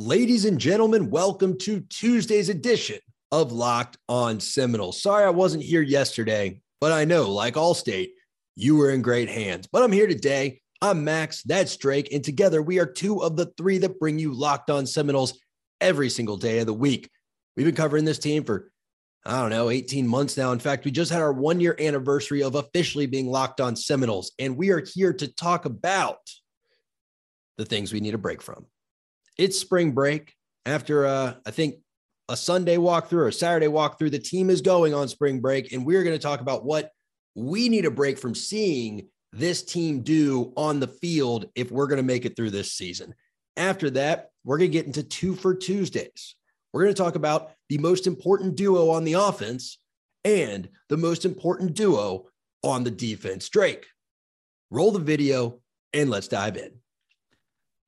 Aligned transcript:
Ladies 0.00 0.44
and 0.44 0.60
gentlemen, 0.60 1.10
welcome 1.10 1.58
to 1.58 1.80
Tuesday's 1.80 2.48
edition 2.48 3.00
of 3.32 3.50
Locked 3.50 3.98
on 4.08 4.38
Seminoles. 4.38 5.02
Sorry 5.02 5.24
I 5.24 5.30
wasn't 5.30 5.64
here 5.64 5.82
yesterday, 5.82 6.60
but 6.80 6.92
I 6.92 7.04
know, 7.04 7.28
like 7.28 7.54
Allstate, 7.54 8.10
you 8.54 8.76
were 8.76 8.90
in 8.90 9.02
great 9.02 9.28
hands. 9.28 9.66
But 9.66 9.82
I'm 9.82 9.90
here 9.90 10.06
today. 10.06 10.60
I'm 10.80 11.02
Max, 11.02 11.42
that's 11.42 11.76
Drake, 11.76 12.12
and 12.12 12.22
together 12.22 12.62
we 12.62 12.78
are 12.78 12.86
two 12.86 13.24
of 13.24 13.34
the 13.34 13.46
three 13.58 13.78
that 13.78 13.98
bring 13.98 14.20
you 14.20 14.32
Locked 14.32 14.70
on 14.70 14.86
Seminoles 14.86 15.36
every 15.80 16.10
single 16.10 16.36
day 16.36 16.60
of 16.60 16.66
the 16.66 16.72
week. 16.72 17.10
We've 17.56 17.66
been 17.66 17.74
covering 17.74 18.04
this 18.04 18.20
team 18.20 18.44
for, 18.44 18.70
I 19.26 19.40
don't 19.40 19.50
know, 19.50 19.68
18 19.68 20.06
months 20.06 20.36
now. 20.36 20.52
In 20.52 20.60
fact, 20.60 20.84
we 20.84 20.92
just 20.92 21.10
had 21.10 21.22
our 21.22 21.32
one 21.32 21.58
year 21.58 21.74
anniversary 21.76 22.44
of 22.44 22.54
officially 22.54 23.06
being 23.06 23.26
Locked 23.26 23.60
on 23.60 23.74
Seminoles, 23.74 24.30
and 24.38 24.56
we 24.56 24.70
are 24.70 24.84
here 24.94 25.12
to 25.14 25.26
talk 25.26 25.64
about 25.64 26.20
the 27.56 27.64
things 27.64 27.92
we 27.92 27.98
need 27.98 28.14
a 28.14 28.18
break 28.18 28.40
from 28.40 28.64
it's 29.38 29.58
spring 29.58 29.92
break 29.92 30.34
after 30.66 31.06
uh, 31.06 31.34
I 31.46 31.50
think 31.50 31.76
a 32.28 32.36
Sunday 32.36 32.76
walkthrough 32.76 33.12
or 33.12 33.28
a 33.28 33.32
Saturday 33.32 33.68
walkthrough. 33.68 34.10
The 34.10 34.18
team 34.18 34.50
is 34.50 34.60
going 34.60 34.92
on 34.92 35.08
spring 35.08 35.40
break, 35.40 35.72
and 35.72 35.86
we're 35.86 36.02
going 36.02 36.16
to 36.16 36.22
talk 36.22 36.40
about 36.40 36.64
what 36.64 36.90
we 37.34 37.68
need 37.68 37.86
a 37.86 37.90
break 37.90 38.18
from 38.18 38.34
seeing 38.34 39.08
this 39.32 39.62
team 39.62 40.02
do 40.02 40.52
on 40.56 40.80
the 40.80 40.88
field 40.88 41.46
if 41.54 41.70
we're 41.70 41.86
going 41.86 41.98
to 41.98 42.02
make 42.02 42.24
it 42.24 42.36
through 42.36 42.50
this 42.50 42.72
season. 42.72 43.14
After 43.56 43.90
that, 43.90 44.30
we're 44.44 44.58
going 44.58 44.70
to 44.70 44.76
get 44.76 44.86
into 44.86 45.02
two 45.02 45.34
for 45.34 45.54
Tuesdays. 45.54 46.34
We're 46.72 46.82
going 46.82 46.94
to 46.94 47.02
talk 47.02 47.14
about 47.14 47.52
the 47.68 47.78
most 47.78 48.06
important 48.06 48.56
duo 48.56 48.90
on 48.90 49.04
the 49.04 49.14
offense 49.14 49.78
and 50.24 50.68
the 50.88 50.96
most 50.96 51.24
important 51.24 51.74
duo 51.74 52.26
on 52.62 52.84
the 52.84 52.90
defense. 52.90 53.48
Drake, 53.48 53.86
roll 54.70 54.90
the 54.90 54.98
video 54.98 55.60
and 55.92 56.10
let's 56.10 56.28
dive 56.28 56.56
in. 56.56 56.72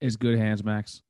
It's 0.01 0.17
good 0.17 0.39
hands, 0.39 0.65
Max. 0.65 1.03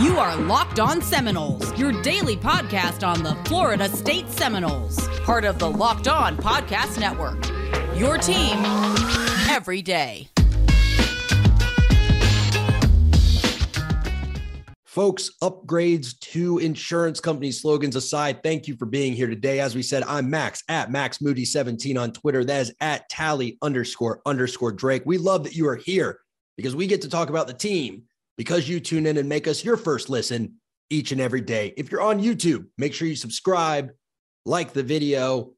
You 0.00 0.18
are 0.18 0.36
Locked 0.36 0.80
On 0.80 1.00
Seminoles, 1.00 1.78
your 1.78 1.92
daily 2.02 2.36
podcast 2.36 3.06
on 3.06 3.22
the 3.22 3.36
Florida 3.48 3.88
State 3.88 4.28
Seminoles, 4.28 5.08
part 5.20 5.44
of 5.44 5.58
the 5.58 5.70
Locked 5.70 6.08
On 6.08 6.36
Podcast 6.36 6.98
Network. 6.98 7.38
Your 7.96 8.18
team 8.18 8.58
every 9.48 9.82
day. 9.82 10.28
Folks, 14.94 15.32
upgrades 15.42 16.16
to 16.20 16.58
insurance 16.58 17.18
company 17.18 17.50
slogans 17.50 17.96
aside, 17.96 18.44
thank 18.44 18.68
you 18.68 18.76
for 18.76 18.86
being 18.86 19.12
here 19.12 19.26
today. 19.26 19.58
As 19.58 19.74
we 19.74 19.82
said, 19.82 20.04
I'm 20.04 20.30
Max 20.30 20.62
at 20.68 20.88
Max 20.88 21.20
Moody 21.20 21.44
17 21.44 21.98
on 21.98 22.12
Twitter. 22.12 22.44
That 22.44 22.60
is 22.60 22.74
at 22.80 23.08
tally 23.08 23.58
underscore 23.60 24.22
underscore 24.24 24.70
Drake. 24.70 25.02
We 25.04 25.18
love 25.18 25.42
that 25.42 25.56
you 25.56 25.66
are 25.66 25.74
here 25.74 26.20
because 26.56 26.76
we 26.76 26.86
get 26.86 27.02
to 27.02 27.08
talk 27.08 27.28
about 27.28 27.48
the 27.48 27.54
team 27.54 28.04
because 28.38 28.68
you 28.68 28.78
tune 28.78 29.06
in 29.06 29.16
and 29.16 29.28
make 29.28 29.48
us 29.48 29.64
your 29.64 29.76
first 29.76 30.10
listen 30.10 30.60
each 30.90 31.10
and 31.10 31.20
every 31.20 31.40
day. 31.40 31.74
If 31.76 31.90
you're 31.90 32.00
on 32.00 32.22
YouTube, 32.22 32.66
make 32.78 32.94
sure 32.94 33.08
you 33.08 33.16
subscribe, 33.16 33.90
like 34.46 34.74
the 34.74 34.84
video, 34.84 35.54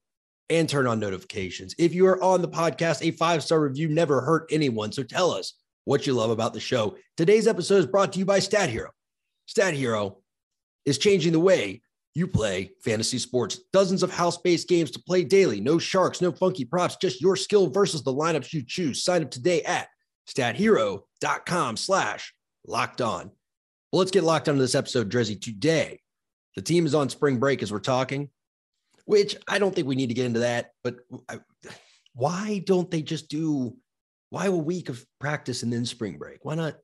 and 0.49 0.67
turn 0.67 0.87
on 0.87 0.99
notifications. 0.99 1.75
If 1.79 1.93
you 1.93 2.07
are 2.07 2.23
on 2.23 2.41
the 2.41 2.49
podcast, 2.49 3.07
a 3.07 3.11
five 3.11 3.43
star 3.43 3.61
review 3.61 3.89
never 3.89 4.23
hurt 4.23 4.49
anyone. 4.51 4.93
So 4.93 5.03
tell 5.03 5.31
us 5.31 5.53
what 5.85 6.07
you 6.07 6.15
love 6.15 6.31
about 6.31 6.55
the 6.55 6.61
show. 6.61 6.97
Today's 7.19 7.47
episode 7.47 7.81
is 7.81 7.87
brought 7.87 8.15
to 8.15 8.19
you 8.19 8.25
by 8.25 8.39
Stat 8.39 8.71
Hero. 8.71 8.93
Stat 9.47 9.75
Hero 9.75 10.19
is 10.85 10.99
changing 10.99 11.33
the 11.33 11.41
way 11.41 11.83
you 12.15 12.27
play 12.27 12.71
fantasy 12.83 13.19
sports. 13.19 13.61
Dozens 13.73 14.03
of 14.03 14.11
house 14.11 14.39
based 14.39 14.69
games 14.69 14.91
to 14.93 14.99
play 14.99 15.23
daily. 15.23 15.61
No 15.61 15.79
sharks, 15.79 16.21
no 16.21 16.33
funky 16.33 16.65
props, 16.65 16.97
just 16.97 17.21
your 17.21 17.37
skill 17.37 17.69
versus 17.69 18.03
the 18.03 18.13
lineups 18.13 18.53
you 18.53 18.63
choose. 18.67 19.03
Sign 19.03 19.23
up 19.23 19.31
today 19.31 19.63
at 19.63 19.89
stathero.com 20.29 21.77
slash 21.77 22.35
locked 22.67 23.01
on. 23.01 23.31
Well, 23.93 23.99
let's 24.01 24.11
get 24.11 24.25
locked 24.25 24.49
onto 24.49 24.61
this 24.61 24.75
episode, 24.75 25.11
Drizzy. 25.11 25.41
Today, 25.41 26.01
the 26.57 26.63
team 26.63 26.87
is 26.87 26.95
on 26.95 27.09
spring 27.09 27.39
break 27.39 27.63
as 27.63 27.71
we're 27.71 27.81
talking, 27.81 28.31
which 29.05 29.37
I 29.47 29.59
don't 29.59 29.75
think 29.75 29.87
we 29.87 29.95
need 29.95 30.09
to 30.09 30.15
get 30.15 30.27
into 30.27 30.41
that. 30.41 30.71
But 30.83 30.97
I, 31.29 31.41
why 32.15 32.63
don't 32.65 32.91
they 32.91 33.03
just 33.03 33.29
do 33.29 33.77
why 34.31 34.47
a 34.47 34.51
week 34.51 34.89
of 34.89 35.05
practice 35.21 35.63
and 35.63 35.73
then 35.73 35.85
spring 35.85 36.17
break? 36.19 36.45
Why 36.45 36.55
not? 36.55 36.77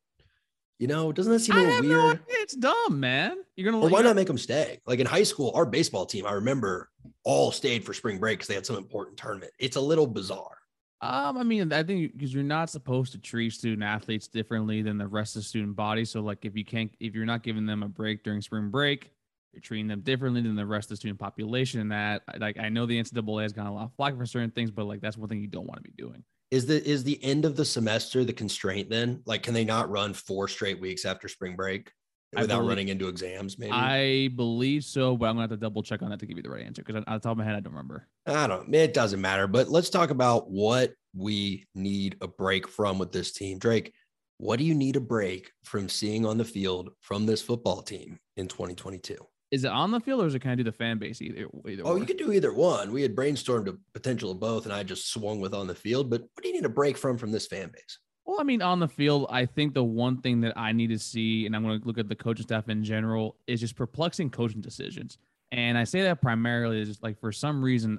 You 0.82 0.88
know, 0.88 1.12
doesn't 1.12 1.32
that 1.32 1.38
seem 1.38 1.56
a 1.56 1.60
little 1.60 1.81
weird? 1.81 2.19
No, 2.19 2.19
it's 2.28 2.56
dumb, 2.56 2.98
man. 2.98 3.37
You're 3.54 3.70
gonna. 3.70 3.84
Or 3.84 3.88
why 3.88 4.03
not 4.03 4.16
make 4.16 4.26
them 4.26 4.37
stay? 4.37 4.81
Like 4.84 4.98
in 4.98 5.06
high 5.06 5.22
school, 5.22 5.53
our 5.54 5.65
baseball 5.65 6.06
team, 6.06 6.26
I 6.26 6.32
remember, 6.32 6.91
all 7.22 7.53
stayed 7.53 7.84
for 7.84 7.94
spring 7.94 8.19
break 8.19 8.41
because 8.41 8.48
they 8.48 8.56
had 8.56 8.66
some 8.66 8.75
important 8.75 9.16
tournament. 9.16 9.53
It's 9.60 9.76
a 9.76 9.81
little 9.81 10.09
bizarre. 10.09 10.59
Um, 11.00 11.38
I 11.38 11.44
mean, 11.44 11.72
I 11.72 11.84
think 11.84 12.15
because 12.15 12.34
you're 12.34 12.43
not 12.43 12.69
supposed 12.69 13.12
to 13.12 13.19
treat 13.19 13.53
student 13.53 13.84
athletes 13.84 14.26
differently 14.26 14.82
than 14.82 14.98
the 14.98 15.06
rest 15.06 15.37
of 15.37 15.43
the 15.43 15.48
student 15.48 15.76
body. 15.76 16.04
So, 16.04 16.20
like, 16.20 16.44
if 16.44 16.56
you 16.56 16.65
can't, 16.65 16.91
if 16.99 17.14
you're 17.14 17.26
not 17.26 17.44
giving 17.44 17.64
them 17.64 17.84
a 17.84 17.88
break 17.88 18.25
during 18.25 18.41
spring 18.41 18.69
break, 18.69 19.12
you're 19.53 19.60
treating 19.60 19.87
them 19.87 20.00
differently 20.00 20.41
than 20.41 20.56
the 20.56 20.66
rest 20.66 20.87
of 20.87 20.91
the 20.91 20.97
student 20.97 21.20
population. 21.20 21.81
And 21.81 21.93
that, 21.93 22.22
like, 22.41 22.59
I 22.59 22.70
know 22.70 22.87
the 22.87 23.00
NCAA 23.00 23.43
has 23.43 23.53
gotten 23.53 23.70
a 23.70 23.75
lot 23.76 23.84
of 23.84 23.93
flack 23.94 24.16
for 24.16 24.26
certain 24.26 24.50
things, 24.50 24.72
but 24.72 24.87
like, 24.87 25.00
that's 25.00 25.16
one 25.16 25.28
thing 25.28 25.41
you 25.41 25.47
don't 25.47 25.69
want 25.69 25.76
to 25.76 25.88
be 25.88 25.94
doing. 25.97 26.25
Is 26.53 26.67
the 26.67 26.87
is 26.87 27.03
the 27.03 27.23
end 27.25 27.45
of 27.45 27.57
the 27.57 27.65
semester 27.65 28.25
the 28.25 28.33
constraint 28.33 28.91
then? 28.91 29.23
Like, 29.27 29.43
can 29.43 29.55
they 29.55 29.65
not 29.65 29.91
run 29.91 30.15
four 30.15 30.47
straight 30.47 30.81
weeks 30.81 31.05
after 31.05 31.27
spring 31.27 31.57
break? 31.57 31.91
without 32.35 32.57
believe, 32.57 32.69
running 32.69 32.89
into 32.89 33.09
exams, 33.09 33.59
maybe. 33.59 33.73
I 33.73 34.29
believe 34.37 34.85
so, 34.85 35.17
but 35.17 35.27
I'm 35.27 35.35
gonna 35.35 35.43
have 35.43 35.51
to 35.51 35.57
double 35.57 35.83
check 35.83 36.03
on 36.03 36.11
that 36.11 36.21
to 36.21 36.27
give 36.27 36.37
you 36.37 36.43
the 36.43 36.51
right 36.51 36.65
answer 36.65 36.83
because 36.83 37.03
on 37.07 37.15
the 37.15 37.21
top 37.21 37.33
of 37.33 37.39
my 37.39 37.45
head, 37.45 37.55
I 37.55 37.61
don't 37.61 37.73
remember. 37.73 38.09
I 38.27 38.47
don't. 38.47 38.69
Know. 38.69 38.79
It 38.79 38.95
doesn't 38.95 39.21
matter. 39.21 39.47
But 39.47 39.69
let's 39.69 39.91
talk 39.91 40.11
about 40.11 40.51
what 40.51 40.93
we 41.15 41.67
need 41.75 42.17
a 42.21 42.29
break 42.29 42.69
from 42.69 42.99
with 42.99 43.12
this 43.12 43.33
team. 43.33 43.59
Drake, 43.59 43.93
what 44.39 44.59
do 44.59 44.65
you 44.65 44.75
need 44.75 44.97
a 44.97 45.01
break 45.01 45.51
from 45.65 45.89
seeing 45.89 46.25
on 46.25 46.39
the 46.39 46.45
field 46.45 46.91
from 47.01 47.27
this 47.27 47.43
football 47.43 47.83
team 47.83 48.19
in 48.37 48.49
2022? 48.49 49.17
Is 49.53 49.65
it 49.65 49.71
on 49.71 49.91
the 49.91 50.01
field 50.01 50.23
or 50.23 50.27
is 50.27 50.35
it 50.35 50.41
kind 50.41 50.59
of 50.59 50.65
do 50.65 50.71
the 50.71 50.77
fan 50.77 50.99
base 50.99 51.23
either? 51.23 51.47
either 51.69 51.83
oh, 51.85 51.93
or? 51.93 51.99
you 51.99 52.07
could 52.07 52.17
do 52.17 52.33
either 52.33 52.53
one. 52.53 52.91
We 52.91 53.03
had 53.03 53.15
brainstormed 53.15 53.69
a 53.69 53.75
potential 53.93 54.31
of 54.31 54.41
both, 54.41 54.65
and 54.65 54.73
I 54.73 54.83
just 54.83 55.13
swung 55.13 55.41
with 55.41 55.53
on 55.55 55.67
the 55.67 55.75
field. 55.75 56.11
But 56.11 56.23
what 56.23 56.43
do 56.43 56.49
you 56.49 56.55
need 56.55 56.65
a 56.65 56.71
break 56.71 56.97
from 56.97 57.19
from 57.19 57.31
this 57.31 57.47
fan 57.47 57.69
base? 57.69 57.99
Well, 58.25 58.41
I 58.41 58.45
mean, 58.45 58.62
on 58.62 58.81
the 58.81 58.89
field, 58.89 59.27
I 59.31 59.47
think 59.47 59.75
the 59.75 59.85
one 59.85 60.21
thing 60.23 60.41
that 60.41 60.57
I 60.57 60.73
need 60.73 60.89
to 60.89 60.99
see, 60.99 61.45
and 61.47 61.55
I'm 61.55 61.62
going 61.65 61.81
to 61.81 61.87
look 61.87 61.99
at 61.99 62.09
the 62.09 62.15
coaching 62.15 62.45
staff 62.45 62.69
in 62.69 62.83
general, 62.83 63.37
is 63.47 63.61
just 63.61 63.77
perplexing 63.77 64.31
coaching 64.31 64.61
decisions. 64.61 65.19
And 65.51 65.77
I 65.77 65.85
say 65.85 66.03
that 66.03 66.23
primarily 66.23 66.81
is 66.81 66.89
just 66.89 67.03
like 67.03 67.21
for 67.21 67.31
some 67.31 67.62
reason, 67.62 67.99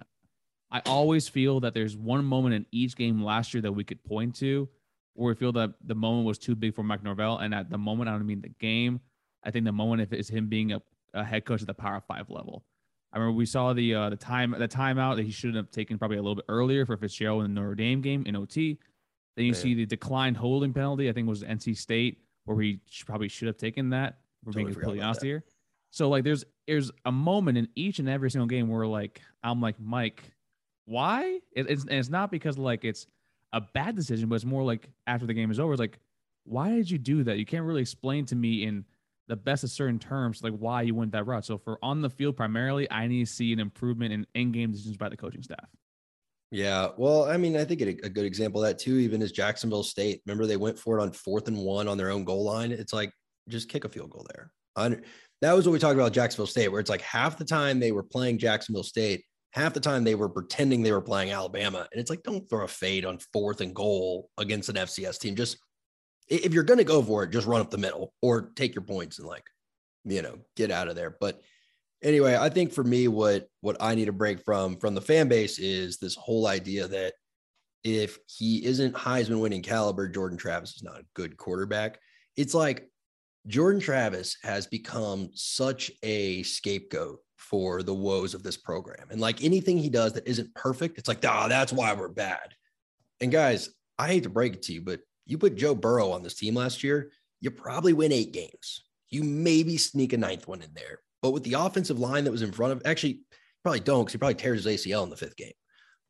I 0.71 0.81
always 0.87 1.27
feel 1.27 1.59
that 1.59 1.75
there's 1.75 1.95
one 1.95 2.25
moment 2.25 2.55
in 2.55 2.65
each 2.71 2.95
game 2.95 3.23
last 3.23 3.53
year 3.53 3.61
that 3.61 3.71
we 3.71 3.83
could 3.83 4.03
point 4.03 4.35
to 4.37 4.67
where 5.13 5.33
we 5.33 5.35
feel 5.35 5.51
that 5.51 5.73
the 5.85 5.95
moment 5.95 6.25
was 6.25 6.39
too 6.39 6.55
big 6.55 6.73
for 6.73 6.83
Mike 6.83 7.03
Norvell. 7.03 7.37
And 7.37 7.53
at 7.53 7.69
the 7.69 7.77
moment, 7.77 8.09
I 8.09 8.13
don't 8.13 8.25
mean 8.25 8.41
the 8.41 8.49
game. 8.49 8.99
I 9.43 9.51
think 9.51 9.65
the 9.65 9.71
moment 9.71 10.01
if 10.01 10.13
it's 10.13 10.29
him 10.29 10.47
being 10.47 10.71
a, 10.71 10.81
a 11.13 11.23
head 11.23 11.45
coach 11.45 11.61
at 11.61 11.67
the 11.67 11.73
Power 11.73 12.01
Five 12.01 12.29
level. 12.29 12.63
I 13.11 13.17
remember 13.17 13.37
we 13.37 13.45
saw 13.45 13.73
the 13.73 13.93
uh, 13.93 14.09
the 14.09 14.17
time 14.17 14.55
the 14.57 14.67
timeout 14.67 15.17
that 15.17 15.25
he 15.25 15.31
should 15.31 15.55
have 15.55 15.69
taken 15.69 15.97
probably 15.97 16.17
a 16.17 16.21
little 16.21 16.35
bit 16.35 16.45
earlier 16.49 16.85
for 16.85 16.97
Fitzgerald 16.97 17.45
in 17.45 17.53
the 17.53 17.61
Notre 17.61 17.75
Dame 17.75 18.01
game 18.01 18.23
in 18.25 18.35
OT. 18.35 18.79
Then 19.35 19.45
you 19.45 19.53
see 19.53 19.73
the 19.73 19.85
declined 19.85 20.37
holding 20.37 20.73
penalty. 20.73 21.09
I 21.09 21.13
think 21.13 21.27
was 21.27 21.43
NC 21.43 21.77
State 21.77 22.19
where 22.45 22.59
he 22.59 22.79
probably 23.05 23.27
should 23.27 23.47
have 23.47 23.57
taken 23.57 23.89
that. 23.91 24.19
For 24.43 24.47
totally 24.47 24.65
being 24.65 24.73
completely 24.73 25.01
honest 25.01 25.21
that. 25.21 25.27
here. 25.27 25.43
So 25.91 26.09
like, 26.09 26.23
there's 26.23 26.43
there's 26.67 26.91
a 27.05 27.11
moment 27.11 27.57
in 27.57 27.69
each 27.75 27.99
and 27.99 28.09
every 28.09 28.31
single 28.31 28.47
game 28.47 28.67
where 28.67 28.85
like 28.87 29.21
I'm 29.43 29.61
like 29.61 29.79
Mike, 29.79 30.23
why? 30.85 31.39
It, 31.51 31.69
it's 31.69 31.85
it's 31.89 32.09
not 32.09 32.31
because 32.31 32.57
like 32.57 32.83
it's 32.83 33.07
a 33.53 33.61
bad 33.61 33.95
decision, 33.95 34.27
but 34.27 34.35
it's 34.35 34.45
more 34.45 34.63
like 34.63 34.89
after 35.05 35.27
the 35.27 35.33
game 35.33 35.51
is 35.51 35.59
over, 35.59 35.73
it's 35.73 35.79
like, 35.79 35.99
why 36.45 36.69
did 36.69 36.89
you 36.89 36.97
do 36.97 37.23
that? 37.23 37.37
You 37.37 37.45
can't 37.45 37.63
really 37.63 37.81
explain 37.81 38.25
to 38.25 38.35
me 38.35 38.63
in 38.63 38.85
the 39.27 39.35
best 39.35 39.63
of 39.63 39.69
certain 39.69 39.99
terms 39.99 40.43
like 40.43 40.53
why 40.53 40.81
you 40.81 40.95
went 40.95 41.11
that 41.13 41.25
route. 41.25 41.45
So 41.45 41.57
for 41.57 41.79
on 41.81 42.01
the 42.01 42.09
field 42.09 42.35
primarily, 42.35 42.89
I 42.91 43.07
need 43.07 43.25
to 43.25 43.31
see 43.31 43.53
an 43.53 43.59
improvement 43.59 44.13
in 44.13 44.27
in-game 44.35 44.71
decisions 44.71 44.97
by 44.97 45.09
the 45.09 45.17
coaching 45.17 45.43
staff. 45.43 45.67
Yeah, 46.51 46.89
well, 46.97 47.23
I 47.23 47.37
mean, 47.37 47.57
I 47.57 47.65
think 47.65 47.81
a, 47.81 47.87
a 48.05 48.09
good 48.09 48.25
example 48.25 48.63
of 48.63 48.69
that 48.69 48.77
too, 48.77 48.97
even 48.97 49.23
is 49.23 49.31
Jacksonville 49.31 49.81
State. 49.81 50.21
Remember, 50.25 50.45
they 50.45 50.57
went 50.57 50.77
for 50.77 50.99
it 50.99 51.01
on 51.01 51.11
fourth 51.11 51.47
and 51.47 51.57
one 51.57 51.87
on 51.87 51.97
their 51.97 52.11
own 52.11 52.23
goal 52.25 52.43
line. 52.43 52.71
It's 52.71 52.93
like 52.93 53.11
just 53.49 53.69
kick 53.69 53.85
a 53.85 53.89
field 53.89 54.11
goal 54.11 54.27
there. 54.33 54.51
that 55.41 55.53
was 55.53 55.65
what 55.65 55.71
we 55.71 55.79
talked 55.79 55.95
about 55.95 56.13
Jacksonville 56.13 56.45
State, 56.45 56.67
where 56.67 56.79
it's 56.79 56.91
like 56.91 57.01
half 57.01 57.37
the 57.37 57.45
time 57.45 57.79
they 57.79 57.91
were 57.91 58.03
playing 58.03 58.37
Jacksonville 58.37 58.83
State, 58.83 59.23
half 59.53 59.73
the 59.73 59.79
time 59.79 60.03
they 60.03 60.13
were 60.13 60.29
pretending 60.29 60.83
they 60.83 60.91
were 60.91 61.01
playing 61.01 61.31
Alabama, 61.31 61.87
and 61.91 61.99
it's 61.99 62.11
like 62.11 62.21
don't 62.21 62.47
throw 62.47 62.65
a 62.65 62.67
fade 62.67 63.03
on 63.03 63.17
fourth 63.31 63.61
and 63.61 63.73
goal 63.73 64.29
against 64.37 64.69
an 64.69 64.75
FCS 64.75 65.19
team. 65.19 65.35
Just 65.35 65.57
if 66.33 66.53
you're 66.53 66.63
going 66.63 66.79
to 66.79 66.83
go 66.83 67.01
for 67.01 67.23
it, 67.23 67.31
just 67.31 67.47
run 67.47 67.61
up 67.61 67.69
the 67.69 67.77
middle 67.77 68.13
or 68.21 68.51
take 68.55 68.75
your 68.75 68.83
points 68.83 69.19
and 69.19 69.27
like 69.27 69.45
you 70.05 70.21
know 70.21 70.39
get 70.55 70.71
out 70.71 70.87
of 70.87 70.95
there. 70.95 71.15
But 71.19 71.41
anyway, 72.01 72.35
I 72.35 72.49
think 72.49 72.73
for 72.73 72.83
me, 72.83 73.07
what 73.07 73.47
what 73.61 73.77
I 73.79 73.95
need 73.95 74.09
a 74.09 74.13
break 74.13 74.43
from 74.43 74.77
from 74.77 74.95
the 74.95 75.01
fan 75.01 75.27
base 75.27 75.59
is 75.59 75.97
this 75.97 76.15
whole 76.15 76.47
idea 76.47 76.87
that 76.87 77.13
if 77.83 78.17
he 78.27 78.65
isn't 78.65 78.95
Heisman 78.95 79.41
winning 79.41 79.61
caliber, 79.61 80.07
Jordan 80.07 80.37
Travis 80.37 80.75
is 80.75 80.83
not 80.83 80.99
a 80.99 81.05
good 81.15 81.37
quarterback. 81.37 81.99
It's 82.37 82.53
like 82.53 82.89
Jordan 83.47 83.81
Travis 83.81 84.37
has 84.43 84.67
become 84.67 85.29
such 85.33 85.91
a 86.01 86.43
scapegoat 86.43 87.19
for 87.35 87.83
the 87.83 87.93
woes 87.93 88.33
of 88.33 88.41
this 88.41 88.55
program. 88.55 89.07
And 89.11 89.19
like 89.19 89.43
anything 89.43 89.77
he 89.77 89.89
does 89.89 90.13
that 90.13 90.27
isn't 90.27 90.55
perfect, 90.55 90.97
it's 90.97 91.09
like, 91.09 91.23
ah, 91.25 91.47
that's 91.49 91.73
why 91.73 91.93
we're 91.93 92.07
bad. 92.07 92.53
And 93.19 93.31
guys, 93.31 93.69
I 93.99 94.07
hate 94.07 94.23
to 94.23 94.29
break 94.29 94.53
it 94.53 94.61
to 94.63 94.73
you, 94.73 94.81
but 94.81 95.01
you 95.25 95.37
put 95.37 95.55
Joe 95.55 95.75
Burrow 95.75 96.11
on 96.11 96.23
this 96.23 96.35
team 96.35 96.55
last 96.55 96.83
year, 96.83 97.11
you 97.41 97.51
probably 97.51 97.93
win 97.93 98.11
eight 98.11 98.33
games. 98.33 98.83
You 99.09 99.23
maybe 99.23 99.77
sneak 99.77 100.13
a 100.13 100.17
ninth 100.17 100.47
one 100.47 100.61
in 100.61 100.73
there. 100.73 100.99
But 101.21 101.31
with 101.31 101.43
the 101.43 101.53
offensive 101.53 101.99
line 101.99 102.23
that 102.25 102.31
was 102.31 102.41
in 102.41 102.51
front 102.51 102.73
of, 102.73 102.81
actually, 102.85 103.21
probably 103.63 103.79
don't 103.79 104.03
because 104.03 104.13
he 104.13 104.17
probably 104.17 104.35
tears 104.35 104.63
his 104.63 104.85
ACL 104.85 105.03
in 105.03 105.09
the 105.09 105.15
fifth 105.15 105.37
game. 105.37 105.53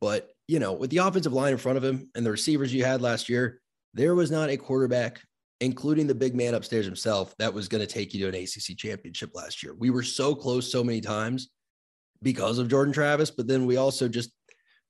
But, 0.01 0.29
you 0.47 0.59
know, 0.59 0.73
with 0.73 0.89
the 0.89 0.97
offensive 0.97 1.33
line 1.33 1.51
in 1.53 1.57
front 1.57 1.77
of 1.77 1.83
him 1.83 2.09
and 2.15 2.25
the 2.25 2.31
receivers 2.31 2.73
you 2.73 2.83
had 2.83 3.01
last 3.01 3.29
year, 3.29 3.61
there 3.93 4.15
was 4.15 4.31
not 4.31 4.49
a 4.49 4.57
quarterback, 4.57 5.21
including 5.61 6.07
the 6.07 6.15
big 6.15 6.35
man 6.35 6.55
upstairs 6.55 6.85
himself, 6.85 7.35
that 7.37 7.53
was 7.53 7.67
going 7.67 7.85
to 7.85 7.91
take 7.91 8.13
you 8.13 8.19
to 8.21 8.37
an 8.37 8.43
ACC 8.43 8.77
championship 8.77 9.31
last 9.33 9.63
year. 9.63 9.75
We 9.75 9.91
were 9.91 10.03
so 10.03 10.33
close 10.33 10.71
so 10.71 10.83
many 10.83 10.99
times 10.99 11.51
because 12.21 12.57
of 12.57 12.69
Jordan 12.69 12.93
Travis, 12.93 13.29
but 13.29 13.47
then 13.47 13.65
we 13.65 13.77
also 13.77 14.07
just 14.07 14.31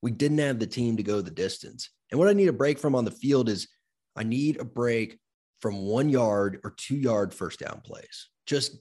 we 0.02 0.12
didn't 0.12 0.38
have 0.40 0.60
the 0.60 0.68
team 0.68 0.98
to 0.98 1.04
go 1.04 1.22
the 1.22 1.32
distance. 1.32 1.90
And 2.12 2.20
what 2.20 2.28
I 2.28 2.34
need 2.34 2.50
a 2.50 2.54
break 2.54 2.78
from 2.78 2.96
on 2.96 3.06
the 3.06 3.12
field 3.12 3.50
is 3.50 3.68
I 4.16 4.24
need 4.24 4.60
a 4.60 4.66
break 4.66 5.20
from 5.60 5.78
one 5.78 6.10
yard 6.10 6.60
or 6.64 6.72
two 6.72 6.96
yard 6.98 7.34
first 7.34 7.60
down 7.60 7.82
plays. 7.84 8.30
Just 8.46 8.78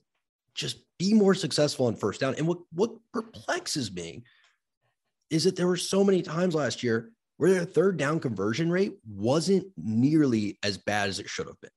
just 0.54 0.78
be 0.98 1.14
more 1.14 1.34
successful 1.34 1.86
on 1.86 1.96
first 1.96 2.20
down. 2.20 2.34
And 2.36 2.46
what 2.46 2.58
what 2.72 2.92
perplexes 3.12 3.92
me 3.92 4.24
is 5.30 5.44
that 5.44 5.56
there 5.56 5.66
were 5.66 5.76
so 5.76 6.04
many 6.04 6.22
times 6.22 6.54
last 6.54 6.82
year 6.82 7.12
where 7.38 7.50
their 7.50 7.64
third 7.64 7.96
down 7.96 8.20
conversion 8.20 8.70
rate 8.70 8.94
wasn't 9.06 9.66
nearly 9.76 10.58
as 10.62 10.76
bad 10.76 11.08
as 11.08 11.18
it 11.18 11.28
should 11.28 11.46
have 11.46 11.60
been. 11.60 11.70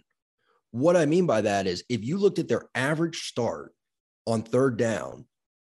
What 0.71 0.97
I 0.97 1.05
mean 1.05 1.25
by 1.25 1.41
that 1.41 1.67
is 1.67 1.83
if 1.87 2.03
you 2.03 2.17
looked 2.17 2.37
at 2.37 2.47
their 2.49 2.69
average 2.75 3.27
start 3.27 3.73
on 4.27 4.43
third 4.43 4.77
down 4.77 5.25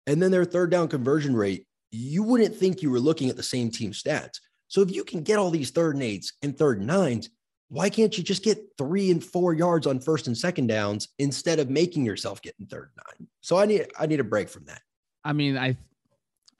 and 0.06 0.22
then 0.22 0.31
their 0.31 0.45
third 0.45 0.69
down 0.69 0.88
conversion 0.88 1.36
rate, 1.36 1.66
you 1.89 2.24
wouldn't 2.24 2.56
think 2.56 2.81
you 2.81 2.92
were 2.92 3.00
looking 3.00 3.30
at 3.30 3.36
the 3.36 3.44
same 3.44 3.72
team 3.72 3.92
stats. 3.92 4.39
So 4.68 4.81
if 4.81 4.92
you 4.92 5.04
can 5.04 5.24
get 5.24 5.39
all 5.39 5.50
these 5.50 5.72
third 5.72 5.95
and 5.95 6.04
eights 6.04 6.33
and 6.42 6.57
third 6.57 6.78
and 6.78 6.88
nines, 6.88 7.30
why 7.71 7.89
can't 7.89 8.18
you 8.18 8.23
just 8.23 8.44
get 8.44 8.59
three 8.77 9.12
and 9.12 9.23
four 9.23 9.53
yards 9.53 9.88
on 9.88 9.97
first 10.01 10.27
and 10.27 10.38
second 10.38 10.68
downs 10.68 11.07
instead 11.19 11.57
of 11.57 11.69
making 11.69 12.06
yourself 12.06 12.41
get 12.41 12.53
in 12.59 12.65
third 12.65 12.89
nine? 12.97 13.29
So 13.39 13.57
I 13.57 13.65
need 13.65 13.88
I 13.97 14.07
need 14.07 14.19
a 14.19 14.25
break 14.25 14.50
from 14.50 14.65
that. 14.65 14.81
I 15.23 15.31
mean, 15.31 15.57
I 15.57 15.77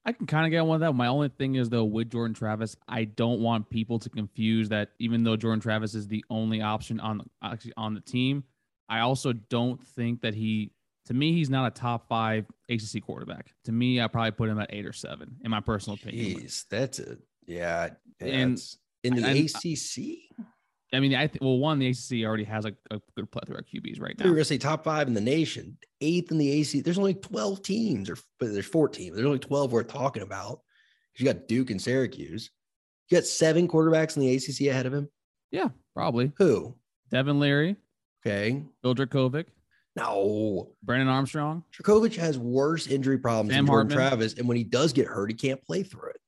I 0.06 0.12
can 0.12 0.26
kind 0.26 0.46
of 0.46 0.50
get 0.50 0.60
on 0.60 0.68
with 0.68 0.80
that. 0.80 0.94
My 0.94 1.08
only 1.08 1.28
thing 1.28 1.56
is 1.56 1.68
though 1.68 1.84
with 1.84 2.10
Jordan 2.10 2.32
Travis, 2.32 2.76
I 2.88 3.04
don't 3.04 3.40
want 3.40 3.68
people 3.68 3.98
to 3.98 4.08
confuse 4.08 4.70
that 4.70 4.92
even 4.98 5.22
though 5.22 5.36
Jordan 5.36 5.60
Travis 5.60 5.94
is 5.94 6.08
the 6.08 6.24
only 6.30 6.62
option 6.62 6.98
on 6.98 7.28
actually 7.44 7.74
on 7.76 7.92
the 7.92 8.00
team, 8.00 8.44
I 8.88 9.00
also 9.00 9.34
don't 9.34 9.86
think 9.88 10.22
that 10.22 10.32
he 10.34 10.72
to 11.08 11.14
me 11.14 11.34
he's 11.34 11.50
not 11.50 11.66
a 11.66 11.78
top 11.78 12.08
five 12.08 12.46
ACC 12.70 13.02
quarterback. 13.04 13.52
To 13.64 13.72
me, 13.72 14.00
I 14.00 14.06
probably 14.06 14.30
put 14.30 14.48
him 14.48 14.58
at 14.58 14.72
eight 14.72 14.86
or 14.86 14.94
seven 14.94 15.36
in 15.44 15.50
my 15.50 15.60
personal 15.60 15.98
opinion. 16.00 16.40
Jeez, 16.40 16.64
that's 16.70 17.00
a 17.00 17.18
yeah. 17.46 17.90
And- 18.18 18.58
in 19.04 19.16
the 19.16 19.26
and- 19.26 19.36
ACC, 19.36 20.46
I 20.94 21.00
mean, 21.00 21.14
I 21.14 21.26
th- 21.26 21.40
well, 21.40 21.58
one 21.58 21.78
the 21.78 21.88
ACC 21.88 22.24
already 22.26 22.44
has 22.44 22.64
a, 22.66 22.72
a 22.90 23.00
good 23.16 23.30
plethora 23.30 23.58
of 23.58 23.64
QBs 23.66 24.00
right 24.00 24.18
now. 24.18 24.26
We're 24.26 24.32
gonna 24.32 24.44
say 24.44 24.58
top 24.58 24.84
five 24.84 25.08
in 25.08 25.14
the 25.14 25.20
nation, 25.20 25.78
eighth 26.00 26.30
in 26.30 26.38
the 26.38 26.50
AC. 26.50 26.80
There's 26.82 26.98
only 26.98 27.14
12 27.14 27.62
teams, 27.62 28.10
or 28.10 28.16
but 28.38 28.52
there's 28.52 28.66
14. 28.66 29.14
There's 29.14 29.26
only 29.26 29.38
12 29.38 29.72
worth 29.72 29.88
talking 29.88 30.22
about. 30.22 30.60
You 31.16 31.24
got 31.24 31.48
Duke 31.48 31.70
and 31.70 31.80
Syracuse. 31.80 32.50
You 33.08 33.16
got 33.18 33.24
seven 33.24 33.68
quarterbacks 33.68 34.16
in 34.16 34.22
the 34.22 34.34
ACC 34.34 34.68
ahead 34.70 34.86
of 34.86 34.94
him. 34.94 35.08
Yeah, 35.50 35.68
probably 35.94 36.32
Who? 36.38 36.76
Devin 37.10 37.38
Leary, 37.40 37.76
Okay. 38.24 38.62
Phil 38.82 38.94
Jurkovec, 38.94 39.46
No. 39.96 40.72
Brandon 40.82 41.08
Armstrong. 41.08 41.64
Jurkovec 41.76 42.16
has 42.16 42.38
worse 42.38 42.86
injury 42.86 43.18
problems 43.18 43.50
Sam 43.54 43.64
than 43.64 43.72
Jordan 43.72 43.90
Hartman. 43.90 44.08
Travis. 44.08 44.34
And 44.38 44.48
when 44.48 44.56
he 44.56 44.64
does 44.64 44.94
get 44.94 45.06
hurt, 45.06 45.30
he 45.30 45.36
can't 45.36 45.62
play 45.62 45.82
through 45.82 46.10
it. 46.10 46.20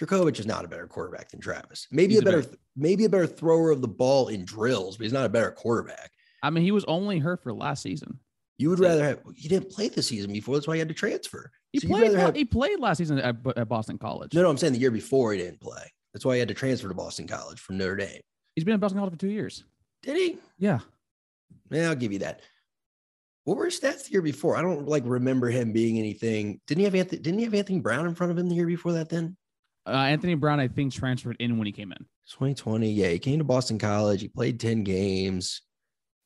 Jurkovec 0.00 0.38
is 0.40 0.46
not 0.46 0.64
a 0.64 0.68
better 0.68 0.86
quarterback 0.86 1.30
than 1.30 1.40
Travis. 1.40 1.86
Maybe 1.90 2.14
He's 2.14 2.20
a 2.20 2.22
a 2.22 2.24
better, 2.24 2.42
better- 2.42 2.56
maybe 2.76 3.04
a 3.04 3.08
better 3.08 3.26
thrower 3.26 3.70
of 3.70 3.82
the 3.82 3.88
ball 3.88 4.28
in 4.28 4.44
drills, 4.44 4.96
but 4.96 5.04
he's 5.04 5.12
not 5.12 5.26
a 5.26 5.28
better 5.28 5.50
quarterback. 5.50 6.10
I 6.42 6.48
mean, 6.50 6.64
he 6.64 6.72
was 6.72 6.84
only 6.86 7.18
hurt 7.18 7.42
for 7.42 7.52
last 7.52 7.82
season. 7.82 8.18
You 8.56 8.70
would 8.70 8.78
rather 8.78 9.02
have 9.04 9.20
he 9.36 9.48
didn't 9.48 9.70
play 9.70 9.88
the 9.88 10.02
season 10.02 10.32
before, 10.32 10.54
that's 10.54 10.66
why 10.66 10.74
he 10.74 10.78
had 10.78 10.88
to 10.88 10.94
transfer. 10.94 11.50
He 11.72 11.80
So 11.80 11.88
played. 11.88 12.12
have- 12.14 12.34
He 12.34 12.44
played 12.44 12.78
last 12.80 12.98
season 12.98 13.18
at, 13.18 13.36
at 13.56 13.68
Boston 13.68 13.98
College. 13.98 14.34
no, 14.34 14.42
no, 14.42 14.50
I'm 14.50 14.56
saying 14.58 14.72
the 14.74 14.78
year 14.78 14.90
before 14.90 15.32
he 15.32 15.38
didn't 15.38 15.60
play. 15.60 15.82
That's 16.12 16.24
why 16.24 16.34
he 16.34 16.38
had 16.40 16.48
to 16.48 16.54
transfer 16.54 16.88
to 16.88 16.94
Boston 16.94 17.26
College 17.26 17.60
from 17.60 17.78
Notre 17.78 17.96
Dame. 17.96 18.20
He's 18.56 18.64
been 18.64 18.74
at 18.74 18.80
Boston 18.80 18.98
College 18.98 19.12
for 19.14 19.18
two 19.18 19.28
years. 19.30 19.64
Did 20.02 20.16
he? 20.16 20.38
Yeah, 20.58 20.80
Yeah, 21.70 21.88
I'll 21.90 21.94
give 21.94 22.12
you 22.12 22.18
that. 22.20 22.40
What 23.44 23.56
were 23.56 23.64
his 23.66 23.78
stats 23.80 24.04
the 24.06 24.12
year 24.12 24.22
before? 24.22 24.56
I 24.56 24.62
don't 24.62 24.86
like 24.86 25.04
remember 25.06 25.48
him 25.48 25.72
being 25.72 25.98
anything. 25.98 26.60
Didn't 26.66 26.80
he 26.80 26.84
have 26.84 26.94
Anthony? 26.94 27.22
Didn't 27.22 27.38
he 27.38 27.44
have 27.44 27.54
Anthony 27.54 27.80
Brown 27.80 28.06
in 28.06 28.14
front 28.14 28.32
of 28.32 28.38
him 28.38 28.48
the 28.48 28.54
year 28.54 28.66
before 28.66 28.92
that? 28.92 29.08
Then 29.08 29.36
uh, 29.90 30.04
Anthony 30.04 30.34
Brown, 30.34 30.60
I 30.60 30.68
think, 30.68 30.92
transferred 30.92 31.36
in 31.40 31.58
when 31.58 31.66
he 31.66 31.72
came 31.72 31.92
in. 31.92 32.06
2020. 32.30 32.90
Yeah, 32.90 33.08
he 33.08 33.18
came 33.18 33.38
to 33.38 33.44
Boston 33.44 33.78
College. 33.78 34.20
He 34.20 34.28
played 34.28 34.60
10 34.60 34.84
games, 34.84 35.62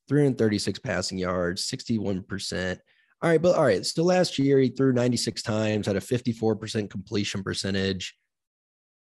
336 0.09 0.79
passing 0.81 1.19
yards, 1.19 1.69
61%. 1.69 2.79
All 3.23 3.31
right, 3.31 3.41
but 3.41 3.57
all 3.57 3.65
right. 3.65 3.85
So 3.85 4.03
last 4.03 4.39
year 4.39 4.59
he 4.59 4.69
threw 4.69 4.93
96 4.93 5.43
times, 5.43 5.87
had 5.87 5.97
a 5.97 6.01
54% 6.01 6.91
completion 6.91 7.43
percentage, 7.43 8.15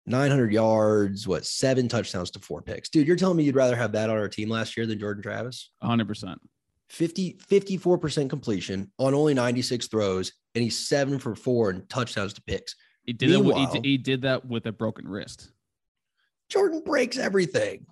900 0.07 0.53
yards, 0.53 1.27
what, 1.27 1.47
seven 1.47 1.89
touchdowns 1.89 2.31
to 2.33 2.39
four 2.41 2.61
picks. 2.61 2.91
Dude, 2.91 3.07
you're 3.07 3.17
telling 3.17 3.37
me 3.37 3.45
you'd 3.45 3.57
rather 3.57 3.77
have 3.77 3.93
that 3.93 4.11
on 4.11 4.19
our 4.19 4.29
team 4.29 4.51
last 4.51 4.77
year 4.77 4.87
than 4.87 4.99
Jordan 4.99 5.23
Travis? 5.23 5.71
100. 5.81 6.07
percent 6.07 6.41
50, 6.91 7.39
54% 7.49 8.29
completion 8.29 8.91
on 8.99 9.15
only 9.15 9.33
96 9.33 9.87
throws, 9.87 10.33
and 10.55 10.65
he's 10.65 10.89
seven 10.89 11.19
for 11.19 11.37
four 11.37 11.71
and 11.71 11.89
touchdowns 11.89 12.33
to 12.35 12.43
picks. 12.43 12.75
He 13.05 13.13
did 13.13 13.31
that. 13.31 13.41
With, 13.41 13.57
he, 13.57 13.67
did, 13.67 13.85
he 13.85 13.99
did 13.99 14.23
that 14.23 14.47
with 14.47 14.67
a 14.67 14.73
broken 14.73 15.09
wrist. 15.09 15.51
Jordan 16.49 16.83
breaks 16.85 17.17
everything, 17.17 17.87